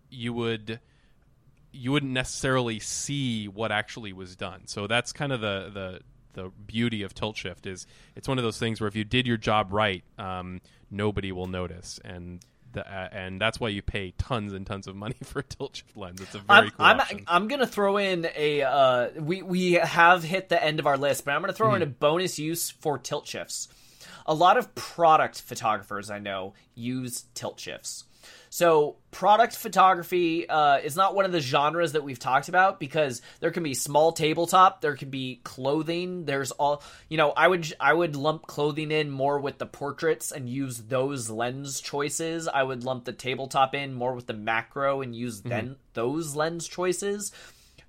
you 0.10 0.34
would 0.34 0.80
you 1.72 1.92
wouldn't 1.92 2.12
necessarily 2.12 2.80
see 2.80 3.48
what 3.48 3.72
actually 3.72 4.14
was 4.14 4.36
done. 4.36 4.62
So 4.66 4.88
that's 4.88 5.12
kind 5.12 5.32
of 5.32 5.42
the 5.42 5.70
the 5.74 6.00
the 6.34 6.52
beauty 6.68 7.02
of 7.04 7.14
tilt 7.14 7.38
shift 7.38 7.66
is 7.66 7.88
it's 8.16 8.28
one 8.28 8.38
of 8.38 8.44
those 8.44 8.60
things 8.60 8.82
where 8.82 8.88
if 8.88 8.96
you 8.96 9.04
did 9.04 9.26
your 9.26 9.38
job 9.38 9.72
right, 9.72 10.04
um, 10.18 10.60
nobody 10.90 11.32
will 11.32 11.48
notice, 11.48 12.00
and 12.04 12.44
the, 12.74 12.86
uh, 12.86 13.10
and 13.12 13.42
that's 13.42 13.60
why 13.60 13.70
you 13.70 13.82
pay 13.82 14.14
tons 14.18 14.54
and 14.54 14.68
tons 14.68 14.86
of 14.86 14.96
money 14.96 15.16
for 15.24 15.40
a 15.40 15.44
tilt 15.44 15.78
shift 15.78 15.98
lens. 15.98 16.22
It's 16.22 16.36
a 16.36 16.40
very 16.40 16.60
I'm, 16.60 16.70
cool 16.70 16.86
I'm, 16.86 17.00
option. 17.00 17.24
I'm 17.28 17.48
gonna 17.48 17.68
throw 17.68 17.98
in 17.98 18.28
a 18.36 18.62
uh, 18.62 19.10
we 19.18 19.42
we 19.42 19.74
have 19.74 20.24
hit 20.24 20.50
the 20.50 20.64
end 20.64 20.80
of 20.80 20.86
our 20.86 20.98
list, 20.98 21.26
but 21.26 21.34
I'm 21.34 21.42
gonna 21.42 21.54
throw 21.54 21.68
mm-hmm. 21.70 21.78
in 21.78 21.82
a 21.84 21.88
bonus 21.88 22.38
use 22.38 22.70
for 22.70 22.98
tilt 23.00 23.28
shifts. 23.28 23.68
A 24.28 24.34
lot 24.34 24.58
of 24.58 24.74
product 24.76 25.42
photographers 25.42 26.10
I 26.10 26.20
know 26.20 26.54
use 26.74 27.26
tilt 27.34 27.60
shifts. 27.60 28.06
So, 28.56 28.96
product 29.12 29.54
photography 29.54 30.48
uh, 30.48 30.78
is 30.78 30.96
not 30.96 31.14
one 31.14 31.26
of 31.26 31.34
the 31.34 31.42
genres 31.42 31.92
that 31.92 32.06
we've 32.06 32.18
talked 32.18 32.48
about 32.48 32.80
because 32.80 33.22
there 33.42 33.52
can 33.52 33.64
be 33.64 33.74
small 33.74 34.14
tabletop, 34.14 34.80
there 34.80 34.96
can 34.96 35.10
be 35.10 35.42
clothing. 35.44 36.24
There's 36.24 36.52
all 36.52 36.82
you 37.10 37.18
know. 37.18 37.32
I 37.32 37.50
would 37.50 37.74
I 37.82 37.94
would 37.94 38.16
lump 38.16 38.48
clothing 38.48 38.92
in 38.92 39.10
more 39.10 39.40
with 39.40 39.58
the 39.58 39.66
portraits 39.66 40.32
and 40.32 40.48
use 40.48 40.78
those 40.78 41.30
lens 41.30 41.82
choices. 41.82 42.48
I 42.48 42.64
would 42.64 42.86
lump 42.86 43.04
the 43.04 43.12
tabletop 43.12 43.76
in 43.76 43.94
more 43.94 44.14
with 44.14 44.26
the 44.26 44.34
macro 44.34 45.02
and 45.02 45.14
use 45.14 45.40
mm-hmm. 45.40 45.50
then 45.50 45.76
those 45.94 46.34
lens 46.34 46.66
choices. 46.66 47.34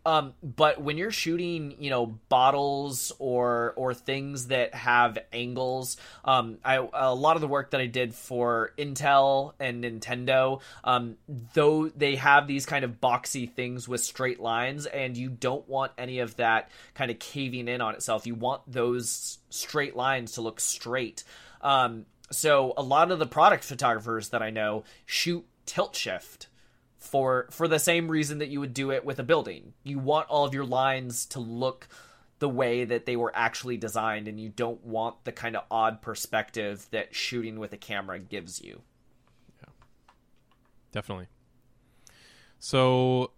Um, 0.07 0.34
but 0.40 0.80
when 0.80 0.98
you're 0.98 1.11
shooting, 1.11 1.74
you 1.80 1.90
know, 1.90 2.07
bottles 2.07 3.11
or 3.18 3.74
or 3.74 3.92
things 3.92 4.46
that 4.46 4.72
have 4.72 5.18
angles, 5.32 5.96
um, 6.24 6.59
I 6.64 6.76
a 6.76 7.12
lot 7.12 7.34
of 7.34 7.40
the 7.40 7.48
work 7.48 7.72
that 7.72 7.80
I 7.80 7.86
did 7.86 8.14
for 8.14 8.72
Intel 8.78 9.54
and 9.59 9.82
Nintendo, 9.82 10.61
um, 10.84 11.16
though 11.54 11.88
they 11.88 12.14
have 12.14 12.46
these 12.46 12.66
kind 12.66 12.84
of 12.84 13.00
boxy 13.00 13.52
things 13.52 13.88
with 13.88 14.00
straight 14.00 14.38
lines, 14.38 14.86
and 14.86 15.16
you 15.16 15.28
don't 15.28 15.68
want 15.68 15.90
any 15.98 16.20
of 16.20 16.36
that 16.36 16.70
kind 16.94 17.11
of 17.11 17.18
caving 17.18 17.66
in 17.66 17.80
on 17.80 17.94
itself. 17.94 18.28
You 18.28 18.36
want 18.36 18.62
those 18.68 19.38
straight 19.50 19.96
lines 19.96 20.32
to 20.32 20.40
look 20.40 20.61
straight. 20.61 21.24
Um, 21.62 22.07
so 22.30 22.74
a 22.76 22.82
lot 22.82 23.11
of 23.11 23.18
the 23.18 23.26
product 23.26 23.64
photographers 23.64 24.28
that 24.28 24.40
I 24.40 24.50
know 24.50 24.84
shoot 25.04 25.44
tilt 25.64 25.96
shift 25.96 26.46
for 26.99 27.47
for 27.51 27.68
the 27.68 27.78
same 27.78 28.11
reason 28.11 28.38
that 28.38 28.49
you 28.49 28.61
would 28.61 28.74
do 28.74 28.90
it 28.90 29.05
with 29.05 29.18
a 29.18 29.22
building. 29.22 29.74
You 29.84 29.99
want 29.99 30.28
all 30.28 30.44
of 30.44 30.55
your 30.55 30.64
lines 30.64 31.26
to 31.26 31.40
look 31.40 31.88
the 32.38 32.49
way 32.49 32.84
that 32.84 33.07
they 33.07 33.16
were 33.16 33.32
actually 33.34 33.76
designed 33.76 34.28
and 34.28 34.38
you 34.38 34.51
don't 34.51 34.84
want 34.84 35.24
the 35.24 35.32
kind 35.32 35.57
of 35.57 35.64
odd 35.70 36.03
perspective 36.03 36.86
that 36.90 37.14
shooting 37.14 37.59
with 37.59 37.72
a 37.72 37.78
camera 37.78 38.18
gives 38.18 38.61
you. 38.61 38.82
Yeah. 39.62 39.70
Definitely. 40.92 41.28
So 42.59 43.30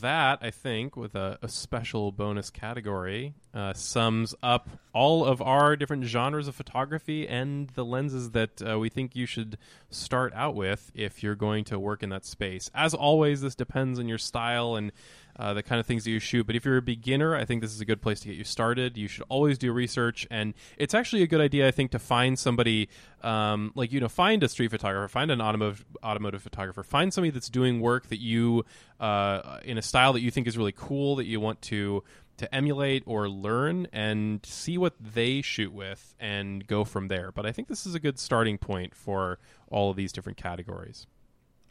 that 0.00 0.38
I 0.42 0.50
think, 0.50 0.96
with 0.96 1.14
a, 1.14 1.38
a 1.42 1.48
special 1.48 2.12
bonus 2.12 2.50
category, 2.50 3.34
uh, 3.54 3.72
sums 3.72 4.34
up 4.42 4.68
all 4.92 5.24
of 5.24 5.40
our 5.40 5.76
different 5.76 6.04
genres 6.04 6.48
of 6.48 6.54
photography 6.54 7.26
and 7.26 7.68
the 7.70 7.84
lenses 7.84 8.30
that 8.32 8.62
uh, 8.62 8.78
we 8.78 8.88
think 8.88 9.14
you 9.14 9.26
should 9.26 9.58
start 9.90 10.32
out 10.34 10.54
with 10.54 10.90
if 10.94 11.22
you're 11.22 11.34
going 11.34 11.64
to 11.64 11.78
work 11.78 12.02
in 12.02 12.10
that 12.10 12.24
space. 12.24 12.70
As 12.74 12.94
always, 12.94 13.40
this 13.40 13.54
depends 13.54 13.98
on 13.98 14.08
your 14.08 14.18
style 14.18 14.76
and 14.76 14.92
uh, 15.38 15.54
the 15.54 15.62
kind 15.62 15.80
of 15.80 15.86
things 15.86 16.04
that 16.04 16.10
you 16.10 16.18
shoot. 16.18 16.46
But 16.46 16.56
if 16.56 16.64
you're 16.64 16.78
a 16.78 16.82
beginner, 16.82 17.36
I 17.36 17.44
think 17.44 17.62
this 17.62 17.72
is 17.72 17.80
a 17.80 17.84
good 17.84 18.00
place 18.00 18.20
to 18.20 18.28
get 18.28 18.36
you 18.36 18.44
started. 18.44 18.96
You 18.96 19.08
should 19.08 19.24
always 19.28 19.58
do 19.58 19.72
research, 19.72 20.26
and 20.30 20.54
it's 20.78 20.94
actually 20.94 21.22
a 21.22 21.26
good 21.26 21.40
idea, 21.40 21.66
I 21.68 21.70
think, 21.70 21.90
to 21.92 21.98
find 21.98 22.38
somebody 22.38 22.88
um, 23.22 23.72
like 23.74 23.92
you 23.92 24.00
know, 24.00 24.08
find 24.08 24.42
a 24.42 24.48
street 24.48 24.70
photographer, 24.70 25.08
find 25.08 25.30
an 25.30 25.40
automotive 25.40 25.84
automotive 26.02 26.42
photographer, 26.42 26.82
find 26.82 27.12
somebody 27.12 27.30
that's 27.30 27.48
doing 27.48 27.80
work 27.80 28.08
that 28.08 28.20
you 28.20 28.64
uh, 29.00 29.58
in 29.64 29.78
a 29.78 29.82
style 29.82 30.12
that 30.12 30.20
you 30.20 30.30
think 30.30 30.46
is 30.46 30.56
really 30.56 30.72
cool 30.72 31.16
that 31.16 31.26
you 31.26 31.40
want 31.40 31.60
to 31.62 32.02
to 32.38 32.54
emulate 32.54 33.02
or 33.06 33.28
learn 33.28 33.86
and 33.92 34.44
see 34.44 34.76
what 34.76 34.94
they 35.00 35.40
shoot 35.40 35.72
with 35.72 36.14
and 36.20 36.66
go 36.66 36.84
from 36.84 37.08
there. 37.08 37.32
But 37.32 37.46
I 37.46 37.52
think 37.52 37.68
this 37.68 37.86
is 37.86 37.94
a 37.94 38.00
good 38.00 38.18
starting 38.18 38.58
point 38.58 38.94
for 38.94 39.38
all 39.70 39.90
of 39.90 39.96
these 39.96 40.12
different 40.12 40.36
categories. 40.36 41.06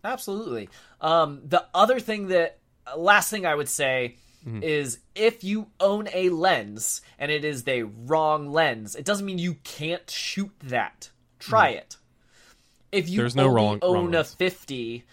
Absolutely. 0.03 0.69
Um, 1.01 1.41
the 1.45 1.65
other 1.73 1.99
thing 1.99 2.27
that 2.27 2.59
last 2.97 3.29
thing 3.29 3.45
I 3.45 3.55
would 3.55 3.69
say 3.69 4.17
mm-hmm. 4.45 4.63
is 4.63 4.99
if 5.15 5.43
you 5.43 5.67
own 5.79 6.07
a 6.13 6.29
lens 6.29 7.01
and 7.19 7.31
it 7.31 7.45
is 7.45 7.63
the 7.63 7.83
wrong 7.83 8.51
lens, 8.51 8.95
it 8.95 9.05
doesn't 9.05 9.25
mean 9.25 9.37
you 9.37 9.55
can't 9.63 10.09
shoot 10.09 10.51
that. 10.63 11.09
Try 11.39 11.71
mm-hmm. 11.71 11.79
it. 11.79 11.97
If 12.91 13.09
you 13.09 13.17
There's 13.17 13.35
no 13.35 13.47
wrong, 13.47 13.79
own 13.81 14.05
wrong 14.05 14.15
a 14.15 14.23
50, 14.23 15.03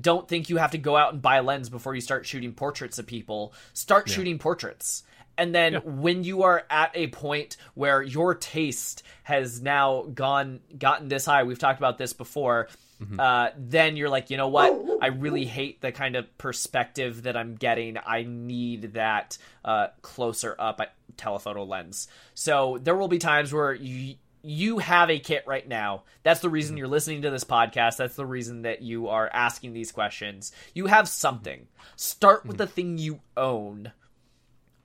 don't 0.00 0.28
think 0.28 0.48
you 0.50 0.56
have 0.56 0.72
to 0.72 0.78
go 0.78 0.96
out 0.96 1.12
and 1.12 1.22
buy 1.22 1.36
a 1.36 1.42
lens 1.42 1.68
before 1.68 1.94
you 1.94 2.00
start 2.00 2.26
shooting 2.26 2.52
portraits 2.52 2.98
of 2.98 3.06
people. 3.06 3.52
Start 3.72 4.08
yeah. 4.08 4.14
shooting 4.14 4.38
portraits. 4.38 5.04
And 5.38 5.54
then 5.54 5.74
yeah. 5.74 5.78
when 5.84 6.24
you 6.24 6.42
are 6.42 6.64
at 6.68 6.90
a 6.94 7.06
point 7.06 7.56
where 7.74 8.02
your 8.02 8.34
taste 8.34 9.02
has 9.22 9.62
now 9.62 10.02
gone 10.02 10.60
gotten 10.76 11.08
this 11.08 11.24
high, 11.24 11.44
we've 11.44 11.58
talked 11.58 11.78
about 11.78 11.98
this 11.98 12.12
before, 12.12 12.68
mm-hmm. 13.00 13.18
uh, 13.18 13.48
then 13.56 13.96
you're 13.96 14.08
like, 14.08 14.30
you 14.30 14.36
know 14.36 14.48
what? 14.48 14.78
I 15.00 15.08
really 15.08 15.44
hate 15.44 15.80
the 15.80 15.92
kind 15.92 16.16
of 16.16 16.36
perspective 16.38 17.24
that 17.24 17.36
I'm 17.36 17.54
getting. 17.54 17.96
I 18.04 18.24
need 18.24 18.94
that 18.94 19.38
uh, 19.64 19.88
closer 20.02 20.54
up 20.58 20.80
telephoto 21.16 21.64
lens. 21.64 22.08
So 22.34 22.78
there 22.80 22.96
will 22.96 23.08
be 23.08 23.18
times 23.18 23.52
where 23.52 23.74
you 23.74 24.16
you 24.42 24.78
have 24.78 25.10
a 25.10 25.18
kit 25.18 25.44
right 25.46 25.66
now. 25.66 26.04
That's 26.22 26.40
the 26.40 26.48
reason 26.48 26.72
mm-hmm. 26.72 26.78
you're 26.78 26.88
listening 26.88 27.22
to 27.22 27.30
this 27.30 27.44
podcast. 27.44 27.98
That's 27.98 28.16
the 28.16 28.26
reason 28.26 28.62
that 28.62 28.82
you 28.82 29.08
are 29.08 29.28
asking 29.32 29.72
these 29.72 29.92
questions. 29.92 30.52
You 30.74 30.86
have 30.86 31.08
something. 31.08 31.66
Start 31.96 32.46
with 32.46 32.56
mm-hmm. 32.56 32.64
the 32.64 32.66
thing 32.66 32.98
you 32.98 33.20
own. 33.36 33.92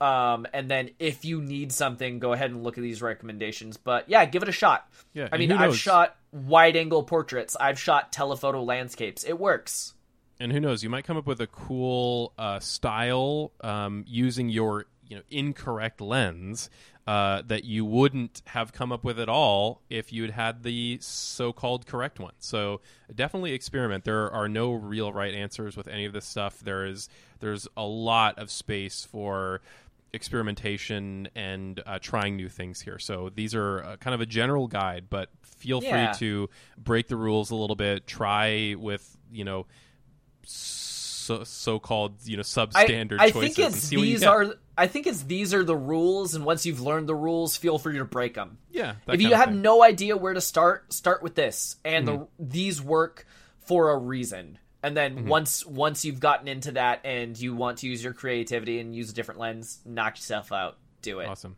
Um, 0.01 0.45
and 0.53 0.69
then 0.69 0.89
if 0.99 1.23
you 1.23 1.41
need 1.41 1.71
something, 1.71 2.19
go 2.19 2.33
ahead 2.33 2.51
and 2.51 2.63
look 2.63 2.77
at 2.77 2.81
these 2.81 3.01
recommendations. 3.01 3.77
But 3.77 4.09
yeah, 4.09 4.25
give 4.25 4.43
it 4.43 4.49
a 4.49 4.53
shot. 4.53 4.89
Yeah, 5.13 5.29
I 5.31 5.37
mean, 5.37 5.51
I've 5.51 5.77
shot 5.77 6.17
wide 6.35 6.75
angle 6.75 7.03
portraits. 7.03 7.55
I've 7.55 7.79
shot 7.79 8.11
telephoto 8.11 8.61
landscapes. 8.61 9.23
It 9.23 9.39
works. 9.39 9.93
And 10.39 10.51
who 10.51 10.59
knows? 10.59 10.83
You 10.83 10.89
might 10.89 11.05
come 11.05 11.15
up 11.15 11.25
with 11.25 11.39
a 11.39 11.47
cool 11.47 12.33
uh, 12.37 12.59
style 12.59 13.53
um, 13.61 14.03
using 14.05 14.49
your 14.49 14.85
you 15.07 15.15
know 15.15 15.23
incorrect 15.29 16.01
lens 16.01 16.69
uh, 17.07 17.43
that 17.45 17.63
you 17.63 17.85
wouldn't 17.85 18.41
have 18.47 18.73
come 18.73 18.91
up 18.91 19.03
with 19.03 19.19
at 19.19 19.29
all 19.29 19.81
if 19.89 20.11
you'd 20.11 20.31
had 20.31 20.63
the 20.63 20.97
so-called 21.01 21.85
correct 21.85 22.19
one. 22.19 22.33
So 22.39 22.81
definitely 23.13 23.53
experiment. 23.53 24.03
There 24.03 24.31
are 24.31 24.49
no 24.49 24.73
real 24.73 25.13
right 25.13 25.33
answers 25.33 25.77
with 25.77 25.87
any 25.87 26.05
of 26.05 26.13
this 26.13 26.25
stuff. 26.25 26.59
There 26.59 26.85
is 26.85 27.07
there's 27.39 27.67
a 27.77 27.83
lot 27.85 28.39
of 28.39 28.49
space 28.49 29.05
for 29.05 29.61
experimentation 30.15 31.27
and 31.35 31.81
uh, 31.85 31.99
trying 32.01 32.35
new 32.35 32.49
things 32.49 32.81
here. 32.81 32.97
So 32.97 33.29
these 33.33 33.53
are 33.53 33.83
uh, 33.83 33.97
kind 33.97 34.15
of 34.15 34.21
a 34.21 34.25
general 34.25 34.67
guide, 34.67 35.05
but 35.09 35.29
feel 35.43 35.83
yeah. 35.83 36.13
free 36.13 36.19
to 36.19 36.49
break 36.77 37.07
the 37.07 37.17
rules 37.17 37.51
a 37.51 37.55
little 37.55 37.75
bit. 37.75 38.07
Try 38.07 38.75
with 38.77 39.17
you 39.31 39.43
know 39.43 39.67
so, 40.43 41.43
so-called 41.43 42.13
you 42.23 42.37
know 42.37 42.43
substandard 42.43 43.19
I, 43.19 43.25
I 43.25 43.31
choices. 43.31 43.55
think 43.55 43.67
it's 43.67 43.89
these 43.89 44.23
are. 44.23 44.55
I 44.77 44.87
think 44.87 45.07
it's 45.07 45.23
these 45.23 45.53
are 45.53 45.63
the 45.63 45.75
rules, 45.75 46.35
and 46.35 46.43
once 46.45 46.65
you've 46.65 46.81
learned 46.81 47.07
the 47.07 47.15
rules, 47.15 47.55
feel 47.55 47.77
free 47.77 47.97
to 47.97 48.05
break 48.05 48.33
them. 48.33 48.57
Yeah. 48.71 48.95
If 49.07 49.21
you 49.21 49.33
have 49.33 49.53
no 49.53 49.81
idea 49.81 50.17
where 50.17 50.33
to 50.33 50.41
start, 50.41 50.91
start 50.91 51.23
with 51.23 51.33
this, 51.35 51.77
and 51.85 52.07
mm-hmm. 52.07 52.23
the, 52.39 52.45
these 52.45 52.81
work 52.81 53.25
for 53.65 53.91
a 53.91 53.97
reason 53.97 54.59
and 54.85 54.95
then 54.95 55.15
mm-hmm. 55.15 55.27
once 55.27 55.65
once 55.65 56.05
you've 56.05 56.19
gotten 56.19 56.47
into 56.47 56.73
that 56.73 57.01
and 57.03 57.39
you 57.39 57.55
want 57.55 57.79
to 57.79 57.87
use 57.87 58.03
your 58.03 58.13
creativity 58.13 58.79
and 58.79 58.95
use 58.95 59.09
a 59.09 59.13
different 59.13 59.39
lens 59.39 59.79
knock 59.83 60.15
yourself 60.15 60.51
out 60.51 60.77
do 61.01 61.19
it 61.19 61.27
awesome 61.27 61.55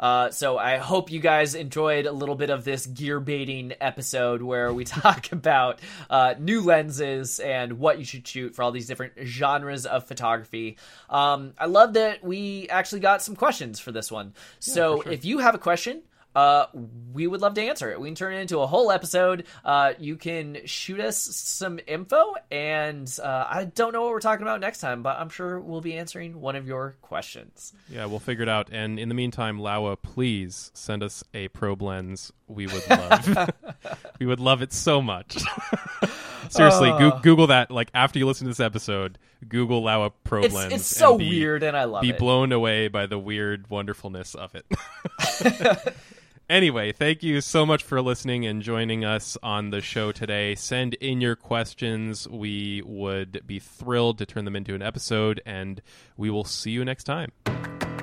uh, 0.00 0.30
so 0.30 0.56
I 0.56 0.78
hope 0.78 1.10
you 1.12 1.20
guys 1.20 1.54
enjoyed 1.54 2.06
a 2.06 2.12
little 2.12 2.34
bit 2.34 2.48
of 2.48 2.64
this 2.64 2.86
gear 2.86 3.20
baiting 3.20 3.74
episode 3.82 4.40
where 4.40 4.72
we 4.72 4.84
talk 4.86 5.30
about 5.30 5.78
uh, 6.08 6.34
new 6.38 6.62
lenses 6.62 7.38
and 7.38 7.74
what 7.74 7.98
you 7.98 8.06
should 8.06 8.26
shoot 8.26 8.54
for 8.54 8.62
all 8.62 8.72
these 8.72 8.86
different 8.86 9.12
genres 9.22 9.84
of 9.84 10.08
photography. 10.08 10.78
Um, 11.10 11.52
I 11.58 11.66
love 11.66 11.92
that 11.92 12.24
we 12.24 12.66
actually 12.70 13.00
got 13.00 13.20
some 13.20 13.36
questions 13.36 13.78
for 13.78 13.92
this 13.92 14.10
one. 14.10 14.32
Yeah, 14.62 14.74
so 14.74 15.02
sure. 15.02 15.12
if 15.12 15.26
you 15.26 15.36
have 15.40 15.54
a 15.54 15.58
question, 15.58 16.00
uh, 16.34 16.66
we 17.12 17.26
would 17.26 17.40
love 17.40 17.54
to 17.54 17.62
answer 17.62 17.90
it. 17.90 18.00
We 18.00 18.08
can 18.08 18.14
turn 18.14 18.34
it 18.34 18.40
into 18.40 18.60
a 18.60 18.66
whole 18.66 18.90
episode. 18.90 19.44
Uh, 19.64 19.94
you 19.98 20.16
can 20.16 20.58
shoot 20.64 21.00
us 21.00 21.18
some 21.18 21.80
info, 21.86 22.34
and 22.50 23.12
uh, 23.22 23.46
I 23.48 23.64
don't 23.64 23.92
know 23.92 24.02
what 24.02 24.10
we're 24.10 24.20
talking 24.20 24.42
about 24.42 24.60
next 24.60 24.80
time, 24.80 25.02
but 25.02 25.18
I'm 25.18 25.28
sure 25.28 25.58
we'll 25.60 25.80
be 25.80 25.94
answering 25.94 26.40
one 26.40 26.56
of 26.56 26.66
your 26.66 26.96
questions. 27.02 27.72
Yeah, 27.88 28.06
we'll 28.06 28.20
figure 28.20 28.42
it 28.42 28.48
out. 28.48 28.68
And 28.70 28.98
in 28.98 29.08
the 29.08 29.14
meantime, 29.14 29.58
Laowa, 29.58 30.00
please 30.00 30.70
send 30.74 31.02
us 31.02 31.24
a 31.34 31.48
probe 31.48 31.82
lens. 31.82 32.32
We 32.46 32.66
would 32.66 32.88
love, 32.88 33.50
we 34.20 34.26
would 34.26 34.40
love 34.40 34.62
it 34.62 34.72
so 34.72 35.02
much. 35.02 35.42
Seriously, 36.50 36.90
go-. 36.90 37.18
Google 37.22 37.46
that. 37.48 37.70
Like 37.70 37.90
after 37.94 38.18
you 38.18 38.26
listen 38.26 38.46
to 38.46 38.50
this 38.50 38.60
episode, 38.60 39.18
Google 39.48 39.82
Laowa 39.82 40.12
probe 40.24 40.46
it's, 40.46 40.54
lens. 40.54 40.72
It's 40.72 40.86
so 40.86 41.16
be, 41.16 41.28
weird, 41.28 41.62
and 41.62 41.76
I 41.76 41.84
love 41.84 42.02
be 42.02 42.10
it. 42.10 42.12
Be 42.12 42.18
blown 42.18 42.52
away 42.52 42.88
by 42.88 43.06
the 43.06 43.18
weird 43.18 43.70
wonderfulness 43.70 44.34
of 44.34 44.54
it. 44.54 45.94
Anyway, 46.50 46.90
thank 46.90 47.22
you 47.22 47.40
so 47.40 47.64
much 47.64 47.84
for 47.84 48.02
listening 48.02 48.44
and 48.44 48.60
joining 48.60 49.04
us 49.04 49.38
on 49.40 49.70
the 49.70 49.80
show 49.80 50.10
today. 50.10 50.56
Send 50.56 50.94
in 50.94 51.20
your 51.20 51.36
questions. 51.36 52.28
We 52.28 52.82
would 52.84 53.46
be 53.46 53.60
thrilled 53.60 54.18
to 54.18 54.26
turn 54.26 54.46
them 54.46 54.56
into 54.56 54.74
an 54.74 54.82
episode, 54.82 55.40
and 55.46 55.80
we 56.16 56.28
will 56.28 56.42
see 56.42 56.72
you 56.72 56.84
next 56.84 57.04
time. 57.04 57.30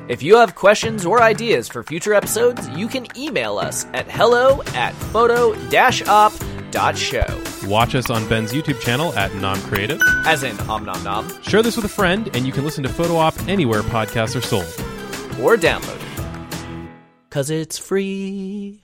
If 0.07 0.23
you 0.23 0.37
have 0.37 0.55
questions 0.55 1.05
or 1.05 1.21
ideas 1.21 1.67
for 1.67 1.83
future 1.83 2.13
episodes, 2.13 2.69
you 2.69 2.87
can 2.87 3.05
email 3.17 3.57
us 3.57 3.85
at 3.87 4.09
hello 4.09 4.63
at 4.67 4.93
photo 4.93 5.53
op.show. 6.77 7.67
Watch 7.67 7.95
us 7.95 8.09
on 8.09 8.27
Ben's 8.29 8.53
YouTube 8.53 8.79
channel 8.79 9.13
at 9.15 9.33
Nom 9.35 9.59
Creative. 9.61 10.01
As 10.25 10.43
in 10.43 10.57
Om 10.69 10.85
Nom 10.85 11.03
Nom. 11.03 11.41
Share 11.41 11.61
this 11.61 11.75
with 11.75 11.85
a 11.85 11.89
friend, 11.89 12.29
and 12.33 12.45
you 12.45 12.53
can 12.53 12.63
listen 12.63 12.83
to 12.83 12.89
Photo 12.89 13.17
Op 13.17 13.35
anywhere 13.47 13.81
podcasts 13.81 14.35
are 14.35 14.41
sold. 14.41 14.65
Or 15.41 15.57
download 15.57 15.95
it. 15.95 16.07
Cause 17.29 17.49
it's 17.49 17.77
free. 17.77 18.81